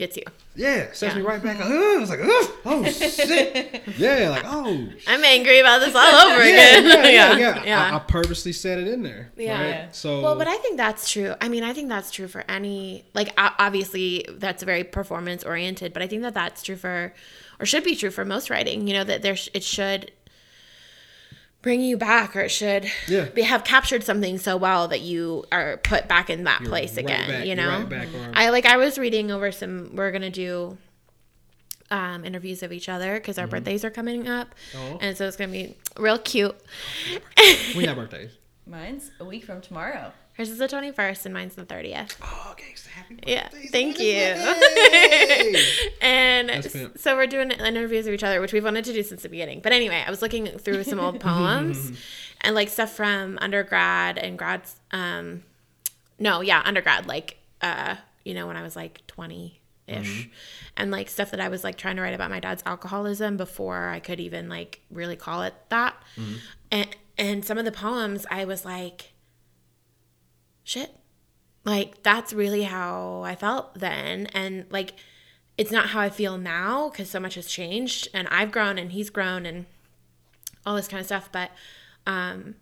[0.00, 0.22] Gets you.
[0.56, 1.58] yeah, sets me right back.
[1.58, 4.88] Like, "Ugh," I was like, Ugh, oh shit, yeah, like oh.
[5.06, 6.00] I'm angry about this all
[6.30, 6.84] over Yeah, again.
[6.86, 7.64] yeah, yeah, yeah.
[7.64, 7.92] yeah.
[7.92, 9.30] I, I purposely set it in there.
[9.36, 9.82] Yeah.
[9.82, 9.94] Right?
[9.94, 11.34] So Well, but I think that's true.
[11.38, 16.00] I mean, I think that's true for any like obviously that's very performance oriented, but
[16.02, 17.12] I think that that's true for
[17.58, 18.86] or should be true for most writing.
[18.88, 20.12] You know that there sh- it should
[21.62, 23.24] bring you back or it should Yeah.
[23.26, 26.96] be, have captured something so well that you are put back in that You're place
[26.96, 27.28] right again.
[27.28, 29.94] back- you know, right back I like I was reading over some.
[29.94, 30.78] We're gonna do.
[31.92, 34.94] Um, interviews of each other because our birthdays are coming up, Mm-hmm.
[34.94, 34.98] Oh.
[35.00, 36.54] and so it's gonna be real cute.
[37.76, 38.30] we have birthdays.
[38.64, 40.12] mine's a week from tomorrow.
[40.34, 42.16] Hers is the twenty first, and mine's the thirtieth.
[42.22, 43.32] Oh, gangsta, happy birthday!
[43.32, 44.34] Yeah, thank you.
[46.00, 49.22] And That's so we're doing interviews of each other, which we've wanted to do since
[49.22, 49.60] the beginning.
[49.60, 51.92] But anyway, I was looking through some old poems
[52.40, 54.76] and like stuff from undergrad and grads.
[54.92, 55.42] Um,
[56.18, 60.28] no, yeah, undergrad, like uh, you know, when I was like twenty ish,
[60.76, 63.88] and like stuff that I was like trying to write about my dad's alcoholism before
[63.88, 65.94] I could even like really call it that.
[66.70, 69.09] And and some of the poems, I was like,
[70.64, 70.90] shit.
[71.64, 74.26] Like that's really how I felt then.
[74.28, 74.94] And like
[75.58, 78.92] it's not how I feel now cuz so much has changed and I've grown and
[78.92, 79.66] he's grown and
[80.64, 81.50] all this kind of stuff but
[82.06, 82.54] um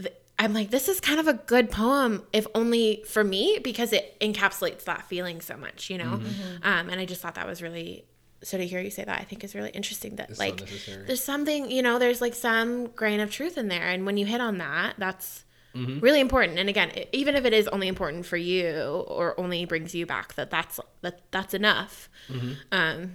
[0.00, 3.92] th- I'm like this is kind of a good poem if only for me because
[3.92, 6.20] it encapsulates that feeling so much you know?
[6.62, 8.04] Um and I just thought that was really
[8.42, 11.06] so to hear you say that I think is really interesting that It's like necessary.
[11.06, 13.88] there's something you know there's like some grain of truth in there.
[13.88, 15.44] And when you hit on that that's
[15.74, 16.00] Mm-hmm.
[16.00, 19.94] really important and again even if it is only important for you or only brings
[19.94, 22.52] you back that that's that that's enough Mm-hmm.
[22.72, 23.12] um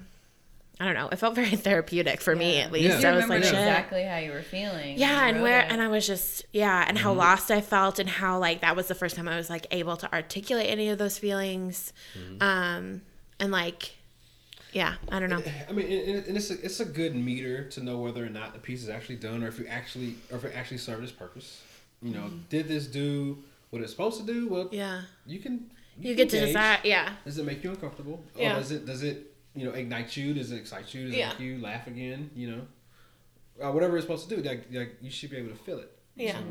[0.79, 3.09] i don't know it felt very therapeutic for me at least Yeah.
[3.11, 4.99] i was remembered like shit exactly how you were feeling.
[4.99, 5.71] yeah and where it.
[5.71, 7.19] and i was just yeah and how Mm-hmm.
[7.19, 9.97] lost i felt and how like that was the first time i was like able
[9.97, 12.41] to articulate any of those feelings Mm-hmm.
[12.41, 13.01] um
[13.39, 13.93] and like
[14.73, 17.81] yeah i don't know I mean, and, and it's a, it's a good meter to
[17.83, 20.45] know whether or not the piece is actually done, or if you actually, or if
[20.45, 21.61] it actually served its purpose.
[22.03, 23.37] You know, did this do
[23.69, 24.47] what it's supposed to do?
[24.49, 25.69] Well, yeah you can.
[25.99, 26.47] you get to gauge.
[26.47, 28.23] decide yeah Does it make you uncomfortable?
[28.37, 28.53] Yeah.
[28.53, 30.33] Or does it does it you know, ignite you?
[30.33, 31.05] Does it excite you?
[31.07, 31.27] Does Yeah.
[31.31, 32.31] it make you laugh again?
[32.35, 32.61] You know,
[33.67, 35.91] uh, whatever it's supposed to do, like, like you should be able to feel it.
[36.15, 36.33] Yeah.
[36.33, 36.43] So,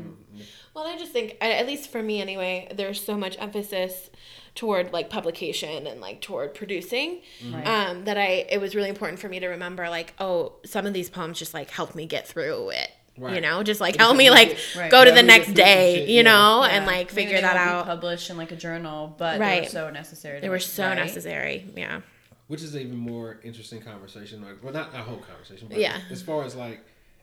[0.73, 4.09] Well, I just think, at least for me anyway, there's so much emphasis
[4.55, 7.21] toward like publication and like toward producing
[7.51, 7.65] Right.
[7.67, 10.93] um, that I it was really important for me to remember like oh some of
[10.93, 12.91] these poems just like helped me get through it.
[13.15, 14.89] You know, just like Just help me like Right.
[14.89, 16.21] go to Yeah, the next get through some day, shit, you yeah.
[16.23, 16.71] know, Yeah.
[16.71, 17.85] and like figure they that out.
[17.85, 19.55] published in like a journal, but Right.
[19.55, 20.39] they were so necessary.
[20.39, 20.95] They were so write.
[20.95, 21.65] necessary.
[21.75, 22.01] Yeah.
[22.47, 24.41] which is an even more interesting conversation.
[24.41, 25.97] Like, well, not a whole conversation, but Yeah.
[26.11, 26.81] as far as like,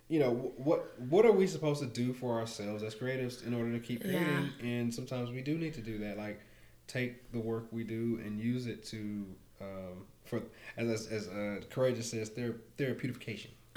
[0.09, 3.71] you know, what what are we supposed to do for ourselves as creatives in order
[3.73, 4.51] to keep creating?
[4.63, 6.17] And sometimes we do need to do that.
[6.17, 6.41] Like,
[6.89, 9.27] take the work we do and use it to
[9.61, 10.41] um, for
[10.77, 13.49] as as, as uh, courageous says, ther- therapeutification.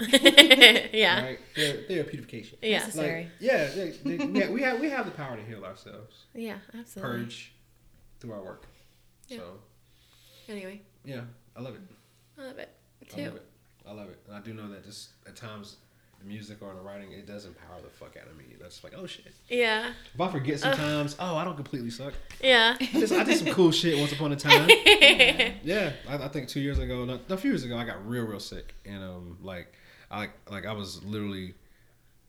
[0.92, 1.22] yeah.
[1.24, 1.38] Right?
[1.54, 2.54] Ther- therapeutification.
[2.62, 2.78] Yeah.
[2.80, 3.22] Necessary.
[3.22, 6.56] Like, yeah, they, they, yeah, we have we have the power to heal ourselves, Yeah,
[6.78, 7.18] absolutely.
[7.24, 7.52] purge
[8.20, 8.66] through our work.
[9.28, 9.38] Yeah.
[9.38, 9.44] So
[10.48, 11.22] Anyway, yeah,
[11.56, 11.80] I love it.
[12.38, 12.68] I love it
[13.02, 13.24] I too.
[13.24, 13.46] love it.
[13.88, 14.18] I love it.
[14.26, 15.76] And I do know that just at times
[16.20, 18.44] the music or the writing it does empower the fuck out of me.
[18.60, 19.32] That's like oh shit.
[19.48, 19.92] Yeah.
[20.14, 22.14] If I forget sometimes, oh I don't completely suck.
[22.42, 22.76] Yeah.
[22.80, 24.68] I, just, I did some cool shit once upon a time.
[25.62, 28.24] yeah, I, I think two years ago, not a few years ago, I got real
[28.24, 29.72] real sick and um like
[30.10, 31.54] I like I was literally,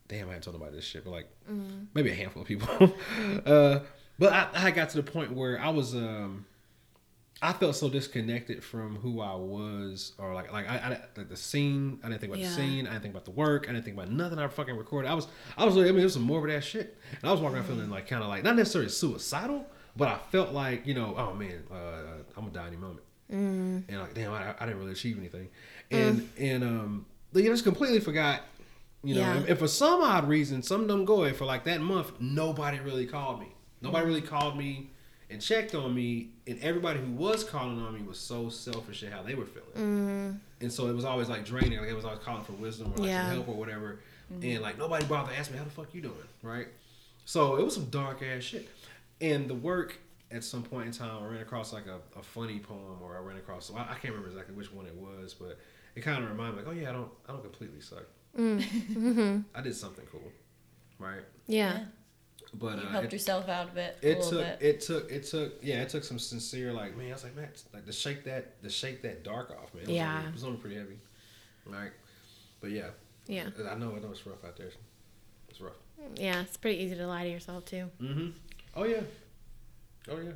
[0.07, 1.27] damn I hadn't told nobody this shit, but like
[1.93, 2.67] maybe a handful of people.
[3.45, 3.79] uh,
[4.17, 6.45] but I, I got to the point where I was um.
[7.41, 11.35] I felt so disconnected from who I was, or like like I, I like the
[11.35, 11.99] scene.
[12.01, 12.47] I didn't think about Yeah.
[12.47, 12.87] the scene.
[12.87, 13.65] I didn't think about the work.
[13.67, 15.09] I didn't think about nothing I fucking recorded.
[15.11, 15.27] I was
[15.57, 17.57] I was really, I mean it was some morbid ass shit, and I was walking
[17.57, 21.13] around feeling like kind of like not necessarily suicidal, but I felt like you know
[21.17, 23.83] oh man uh, I'm gonna die any moment, mm.
[23.89, 25.49] and like damn I, I didn't really achieve anything,
[25.91, 28.41] and and um you know, just completely forgot.
[29.03, 29.33] You know, Yeah.
[29.35, 32.79] and, and for some odd reason, some of them go for like that month, nobody
[32.79, 33.47] really called me.
[33.81, 34.89] Nobody really called me
[35.29, 39.11] and checked on me, and everybody who was calling on me was so selfish in
[39.11, 39.69] how they were feeling.
[39.75, 40.31] Mm-hmm.
[40.61, 41.79] And so it was always like draining.
[41.79, 43.25] Like it was always calling for wisdom or like Yeah.
[43.27, 43.99] some help or whatever.
[44.33, 44.49] Mm-hmm.
[44.49, 46.67] And like nobody bothered to ask me how the fuck you doing, right?
[47.25, 48.69] So it was some dark ass shit.
[49.21, 49.97] And the work
[50.31, 53.19] at some point in time, I ran across like a, a funny poem, or I
[53.19, 53.71] ran across.
[53.75, 55.59] I, I can't remember exactly which one it was, but
[55.95, 58.03] it kind of reminded me like, oh yeah, I don't, I don't completely suck.
[58.37, 60.31] I did something cool,
[60.99, 61.21] right?
[61.47, 61.85] Yeah.
[62.53, 64.57] But You uh, helped it, yourself out of it a it took bit.
[64.61, 67.45] it took it took yeah it took some sincere like man I was like man
[67.45, 70.15] it's like to shake that to shake that dark off man it was Yeah.
[70.17, 70.99] only, it was only pretty heavy
[71.65, 71.91] right
[72.61, 72.89] but yeah
[73.27, 73.49] Yeah.
[73.69, 74.69] I know I know it's rough out there
[75.49, 75.73] it's rough
[76.15, 76.41] Yeah.
[76.41, 77.89] It's pretty easy to lie to yourself too.
[78.01, 78.29] mm-hmm
[78.75, 79.01] oh yeah
[80.09, 80.31] oh yeah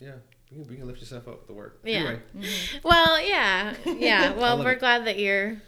[0.00, 0.12] yeah
[0.50, 1.96] you can, you can lift yourself up with the work Yeah.
[1.98, 2.78] anyway mm-hmm.
[2.88, 3.74] Well, yeah.
[3.86, 4.32] Yeah.
[4.36, 4.80] Well, we're it.
[4.80, 5.60] glad that you're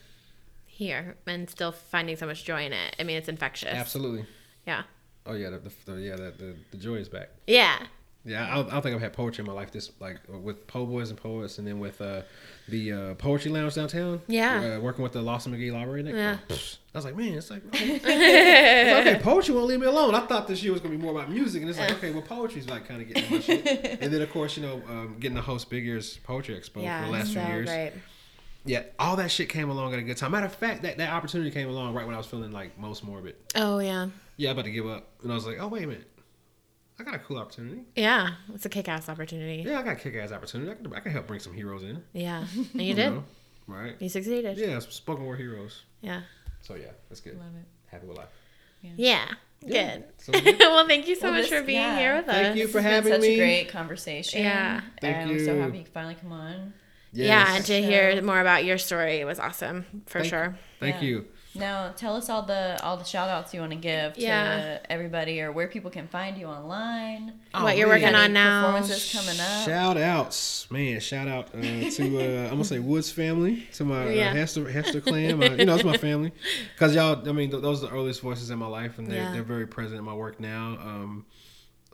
[0.66, 2.96] here and still finding so much joy in it.
[2.98, 3.74] I mean, it's infectious.
[3.74, 4.24] absolutely
[4.66, 4.82] Yeah.
[5.26, 7.78] oh yeah the, the, the yeah the, the the joy is back Yeah.
[8.24, 9.70] Yeah, I don't, I don't think I've had poetry in my life.
[9.72, 12.20] This like with Po Boys and Poets, and then with uh,
[12.68, 14.20] the uh, Poetry Lounge downtown.
[14.26, 14.76] Yeah.
[14.76, 16.02] uh, working with the Lawson McGhee Library.
[16.06, 16.36] Yeah.
[16.50, 16.54] Oh.
[16.94, 20.14] I was like, man, it's like It's like, okay, poetry won't leave me alone.
[20.14, 22.20] I thought this year was gonna be more about music, and it's like, okay, well,
[22.22, 23.66] poetry's like kind of getting my shit.
[24.02, 27.00] And then of course, you know, um, getting to host Big Ears Poetry Expo Yeah.
[27.00, 27.66] for the last so few years.
[27.68, 27.92] great.
[28.66, 30.32] Yeah, all that shit came along at a good time.
[30.32, 33.02] Matter of fact, that, that opportunity came along right when I was feeling like most
[33.02, 33.36] morbid.
[33.54, 34.08] Oh yeah.
[34.36, 36.09] Yeah, about to give up, and I was like, oh wait a minute,
[37.00, 37.80] I got a cool opportunity.
[37.96, 38.30] Yeah.
[38.54, 39.62] It's a kick-ass opportunity.
[39.66, 40.70] Yeah, I got a kick ass opportunity.
[40.70, 42.02] I can, I can help bring some heroes in.
[42.12, 42.44] Yeah.
[42.74, 43.10] And you did.
[43.10, 43.24] know,
[43.66, 43.96] right?
[43.98, 44.58] You succeeded.
[44.58, 45.82] Yeah, some spoken word heroes.
[46.02, 46.22] Yeah.
[46.60, 47.38] So yeah, that's good.
[47.38, 47.66] Love it.
[47.90, 48.28] Happy with life.
[48.82, 48.90] Yeah.
[48.96, 49.24] Yeah.
[49.66, 50.04] Good.
[50.18, 50.58] So good.
[50.58, 51.98] well, thank you so Well, much this- for being yeah.
[51.98, 52.46] here with Thank us.
[52.48, 53.34] Thank you for has having been such me.
[53.34, 54.42] a great conversation.
[54.42, 54.80] Yeah.
[55.00, 56.74] Thank I'm so happy you finally come on.
[57.12, 60.56] Yeah, and to hear more about your story was awesome for Thank- sure.
[60.78, 61.08] Thank Yeah.
[61.08, 61.26] you.
[61.54, 64.56] Now, tell us all the all the shout outs you want to give Yeah.
[64.78, 67.32] to everybody or where people can find you online.
[67.52, 68.02] what you're Oh, man.
[68.02, 68.60] working on now.
[68.66, 69.64] Performances coming up.
[69.66, 71.00] Shout outs, man!
[71.00, 75.00] Shout out uh, to uh, I'm gonna say Woods family, to my uh, Hester Hester
[75.00, 75.38] clan.
[75.40, 76.32] My, you know, it's my family,
[76.74, 77.28] because y'all.
[77.28, 79.32] I mean, th- those are the earliest voices in my life, and they're Yeah.
[79.32, 80.78] they're very present in my work now.
[80.80, 81.26] Um,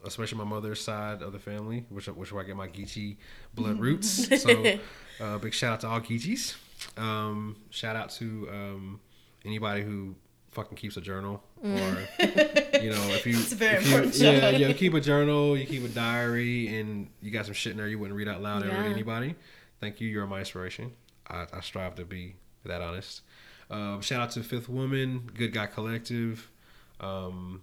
[0.04, 3.16] especially my mother's side of the family, which which where I get my Geechee
[3.54, 4.28] blood roots.
[4.38, 4.78] So,
[5.18, 6.54] uh, big shout out to all Geechees.
[6.98, 9.00] Um, shout out to um,
[9.46, 10.14] anybody who
[10.50, 14.16] fucking keeps a journal or you know if you It's a very if you, important
[14.16, 17.78] yeah yeah keep a journal you keep a diary and you got some shit in
[17.78, 19.34] there you wouldn't read out loud ever to anybody
[19.80, 20.92] thank you you're my inspiration.
[21.28, 23.22] I, I strive to be that honest.
[23.70, 26.50] Um, shout out to Fifth Woman Good Guy Collective.
[27.00, 27.62] Um,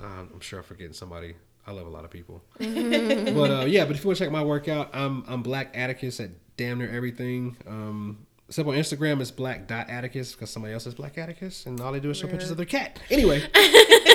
[0.00, 1.34] um, I'm sure I'm forgetting somebody.
[1.66, 2.42] I love a lot of people.
[2.58, 6.20] But uh, yeah but if you want to check my workout I'm I'm Black Atticus
[6.20, 7.56] at damn near everything.
[7.66, 11.80] Um, Except on Instagram, it's black dot Atticus because somebody else is black Atticus, and
[11.80, 13.00] all they do is show pictures of their cat.
[13.10, 13.42] Anyway,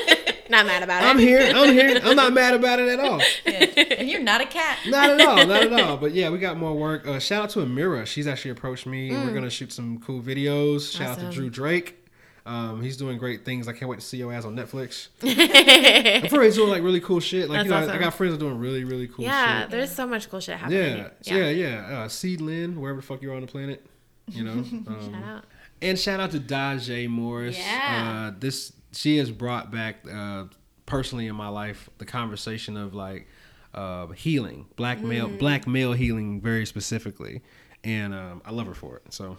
[0.52, 1.06] Not mad about it.
[1.08, 1.50] I'm here.
[1.56, 2.02] I'm here.
[2.04, 3.22] I'm not mad about it at all.
[3.46, 3.94] Yeah.
[4.00, 4.80] And you're not a cat.
[4.88, 5.48] Not at all.
[5.48, 5.96] Not at all.
[6.02, 7.08] But yeah, we got more work.
[7.08, 8.06] Uh, shout out to Amira.
[8.06, 9.12] She's actually approached me.
[9.12, 10.92] We're gonna shoot some cool videos.
[10.92, 11.98] Shout out to Drew Drake.
[12.46, 13.68] Um, he's doing great things.
[13.68, 15.10] I can't wait to see your ass on Netflix.
[15.22, 17.50] I'm pretty he's doing like really cool shit.
[17.50, 19.62] Like That's you know, I- I got friends that are doing really really cool yeah,
[19.62, 19.70] shit.
[19.72, 21.06] there's so much cool shit happening.
[21.22, 22.00] Yeah, yeah, yeah.
[22.00, 23.86] Uh, Seed Lynn, wherever the fuck you're on the planet,
[24.28, 24.52] you know.
[24.52, 25.44] Um, Shout out.
[25.82, 27.58] And shout out to Dajay Morris.
[27.58, 28.30] Yeah.
[28.34, 30.46] Uh, this she has brought back uh,
[30.86, 33.28] personally in my life the conversation of like
[33.74, 35.40] uh, healing, black male, Mm.
[35.40, 37.42] black male healing very specifically,
[37.84, 39.14] and um, I love her for it.
[39.14, 39.38] So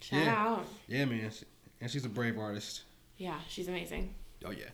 [0.00, 0.34] Shout Yeah.
[0.34, 0.66] out.
[0.88, 1.30] yeah, man,
[1.80, 2.82] and she's a brave artist.
[3.18, 4.14] Yeah, she's amazing.
[4.44, 4.64] Oh yeah.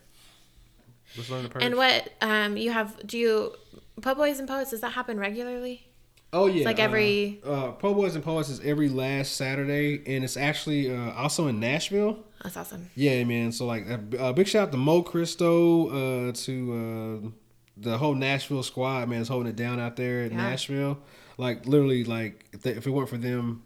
[1.17, 1.63] Let's learn the purge.
[1.63, 3.05] And what um you have?
[3.05, 3.55] Do you
[4.01, 4.69] po boys and poets?
[4.69, 5.88] Does that happen regularly?
[6.31, 10.23] Oh yeah, like uh, every- uh, Po Boys and Poets is every last Saturday, and
[10.23, 12.19] it's actually uh, also in Nashville.
[12.43, 12.89] That's awesome.
[12.95, 13.51] Yeah, man.
[13.51, 17.29] So like, a uh, big shout out to Mo Cristo, uh, to uh,
[17.77, 20.37] the whole Nashville squad, man, is holding it down out there in Yeah.
[20.49, 20.99] Nashville.
[21.37, 23.63] Like literally, like if, they, if it weren't for them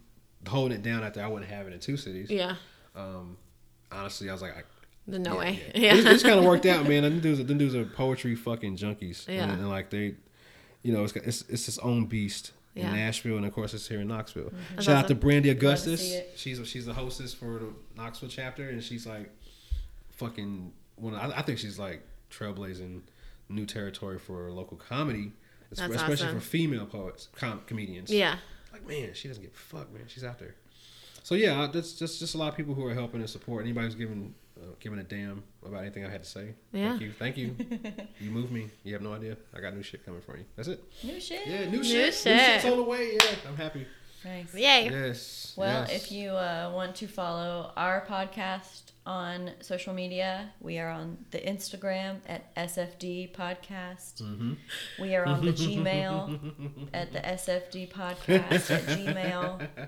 [0.48, 2.30] holding it down out there, I wouldn't have it in two cities.
[2.30, 2.56] Yeah.
[2.96, 3.36] Um,
[3.92, 4.62] honestly, I was like, I,
[5.06, 5.60] The no way.
[5.74, 5.94] yeah.
[5.94, 6.10] Yeah.
[6.12, 7.02] It's, kind of worked out, man.
[7.02, 9.28] Them dudes, them dudes are poetry fucking junkies.
[9.28, 9.44] Yeah.
[9.44, 10.14] and, and, like they,
[10.82, 12.52] you know, it's got- it's it's its own beast.
[12.74, 12.88] Yeah.
[12.88, 14.52] In Nashville, and of course, it's here in Knoxville.
[14.74, 15.14] That's Shout out to.
[15.14, 16.12] Brandy Augustus.
[16.34, 19.30] She's she's the hostess for the Knoxville chapter, and she's like
[20.10, 21.14] fucking one.
[21.14, 23.02] Of, I, I think she's like trailblazing
[23.48, 25.32] new territory for local comedy,
[25.70, 26.34] especially awesome.
[26.34, 28.10] for female poets, com- comedians.
[28.10, 28.38] yeah.
[28.72, 30.04] like man, she doesn't give a fuck, man.
[30.08, 30.56] She's out there.
[31.22, 33.62] So yeah, that's just just a lot of people who are helping and support.
[33.62, 36.54] Anybody who's giving uh, giving a damn about anything I had to say.
[36.72, 36.90] Yeah.
[36.90, 37.56] Thank you, thank you.
[38.20, 38.70] you move me.
[38.82, 39.36] You have no idea.
[39.54, 40.44] I got new shit coming for you.
[40.56, 40.82] That's it.
[41.02, 41.46] New shit.
[41.46, 42.06] Yeah, new, New shit.
[42.06, 42.62] New shit.
[42.62, 43.14] shit's on the way.
[43.14, 43.86] Yeah, I'm happy.
[44.24, 44.54] Nice.
[44.54, 44.88] Yay.
[44.90, 45.52] Yes.
[45.56, 45.92] Well, yes.
[46.04, 51.38] if you uh, want to follow our podcast on social media, we are on the
[51.38, 54.22] Instagram at SFD Podcast.
[54.22, 54.56] Mhm.
[54.98, 59.68] We are on the Gmail at the SFD Podcast at Gmail.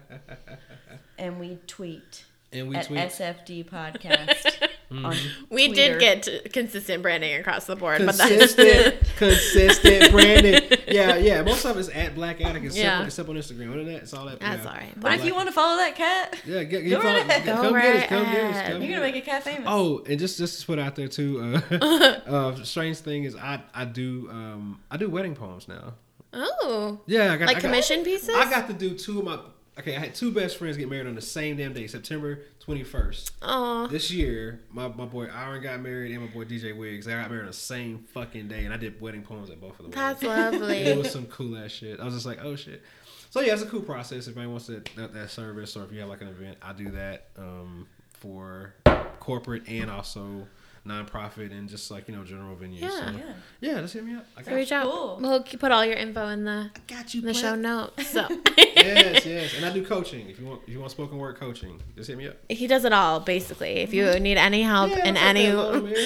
[1.19, 3.01] And we tweet and we at tweet.
[3.01, 5.17] SFD Podcast on
[5.51, 5.99] We Twitter.
[5.99, 10.63] did get consistent branding across the board, but that's consistent, consistent branding.
[10.89, 11.43] Yeah, yeah.
[11.43, 13.01] Most of it's at Black Attic, except, Yeah.
[13.01, 13.71] on, except on Instagram.
[13.71, 14.39] Other than that, it's all that.
[14.41, 14.71] That's yeah.
[14.71, 14.93] all right.
[15.01, 17.45] But if you want to follow that cat, yeah, get, Go get, follow, right ahead.
[17.45, 19.43] get- come right get us, come get us, come you're get gonna make a cat
[19.43, 19.65] famous.
[19.67, 23.61] Oh, and just just to put out there too, uh, uh, strange thing is I
[23.75, 25.95] I do um I do wedding poems now.
[26.33, 27.01] Oh.
[27.07, 28.29] Yeah, I got Like I got, commission pieces?
[28.35, 29.39] I got to do two of my
[29.79, 29.97] okay.
[29.97, 33.33] I had two best friends get married on the same damn day, September twenty first.
[33.43, 33.87] Oh.
[33.87, 37.07] This year, my, my boy Aaron got married and my boy DJ Wiggs.
[37.07, 39.79] They got married on the same fucking day, and I did wedding poems at both
[39.79, 39.91] of them.
[39.91, 40.97] That's it lovely.
[40.97, 42.01] was some cool ass shit.
[42.01, 42.83] I was just like, oh shit.
[43.31, 44.29] So yeah, it's a cool process.
[44.29, 46.73] If anybody wants that, that, that service, or if you have like an event, I
[46.73, 48.75] do that um, for
[49.21, 50.47] corporate and also
[50.87, 52.81] nonprofit and just like you know general venues.
[52.81, 52.91] Yeah.
[52.91, 53.33] so, Yeah.
[53.61, 54.27] yeah, just hit me up.
[54.37, 54.85] I got, So reach out.
[54.85, 55.19] Cool.
[55.21, 57.21] We'll put all your info in the, I got you.
[57.21, 58.07] in the show notes.
[58.09, 58.27] So
[58.59, 60.29] yes, yes, and I do coaching.
[60.29, 62.37] If you want, if you want spoken word coaching, just hit me up.
[62.49, 63.79] he does it all basically.
[63.79, 64.23] If you mm-hmm.
[64.23, 65.95] need any help Yeah, in it'll take any that long, man.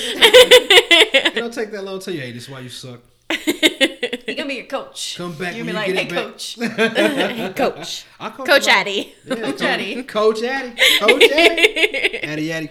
[1.13, 3.01] It don't take that long to tell you, hey, this is why you suck.
[3.31, 5.17] He's gonna be your coach.
[5.17, 7.57] Come back You're gonna you be like, hey, it back." coach.
[7.77, 8.05] coach.
[8.19, 8.69] I'll coach Coach.
[8.69, 9.15] Addy.
[9.25, 10.03] Yeah, Coach Addy.
[10.05, 10.71] Coach Addy.
[11.01, 12.23] Coach Addy.
[12.25, 12.69] Addy Addy.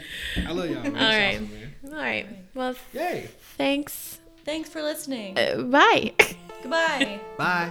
[0.48, 0.96] I love y'all, man.
[0.96, 1.36] All It's right.
[1.36, 1.59] awesome, man.
[2.00, 2.26] All right.
[2.56, 3.28] Well, Yay.
[3.58, 4.20] thanks.
[4.46, 5.38] Thanks for listening.
[5.38, 6.14] Uh, bye.
[6.62, 7.20] Goodbye.
[7.38, 7.70] Bye.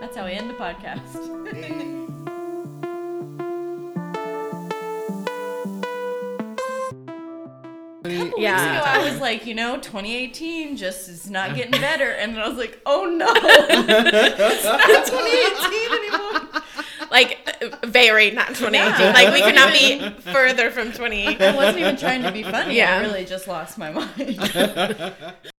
[0.00, 1.80] That's how we end the podcast.
[8.06, 8.22] Yeah.
[8.22, 12.42] Weeks ago, I was like, you know, 2018 just is not getting better, and then
[12.42, 16.62] I was like, oh no, it's not 2018 anymore.
[17.10, 19.14] Like uh, very not 2018.
[19.14, 21.40] Like we could not be further from 2018.
[21.40, 22.76] I wasn't even trying to be funny.
[22.76, 22.98] Yeah.
[22.98, 25.30] I really just lost my mind.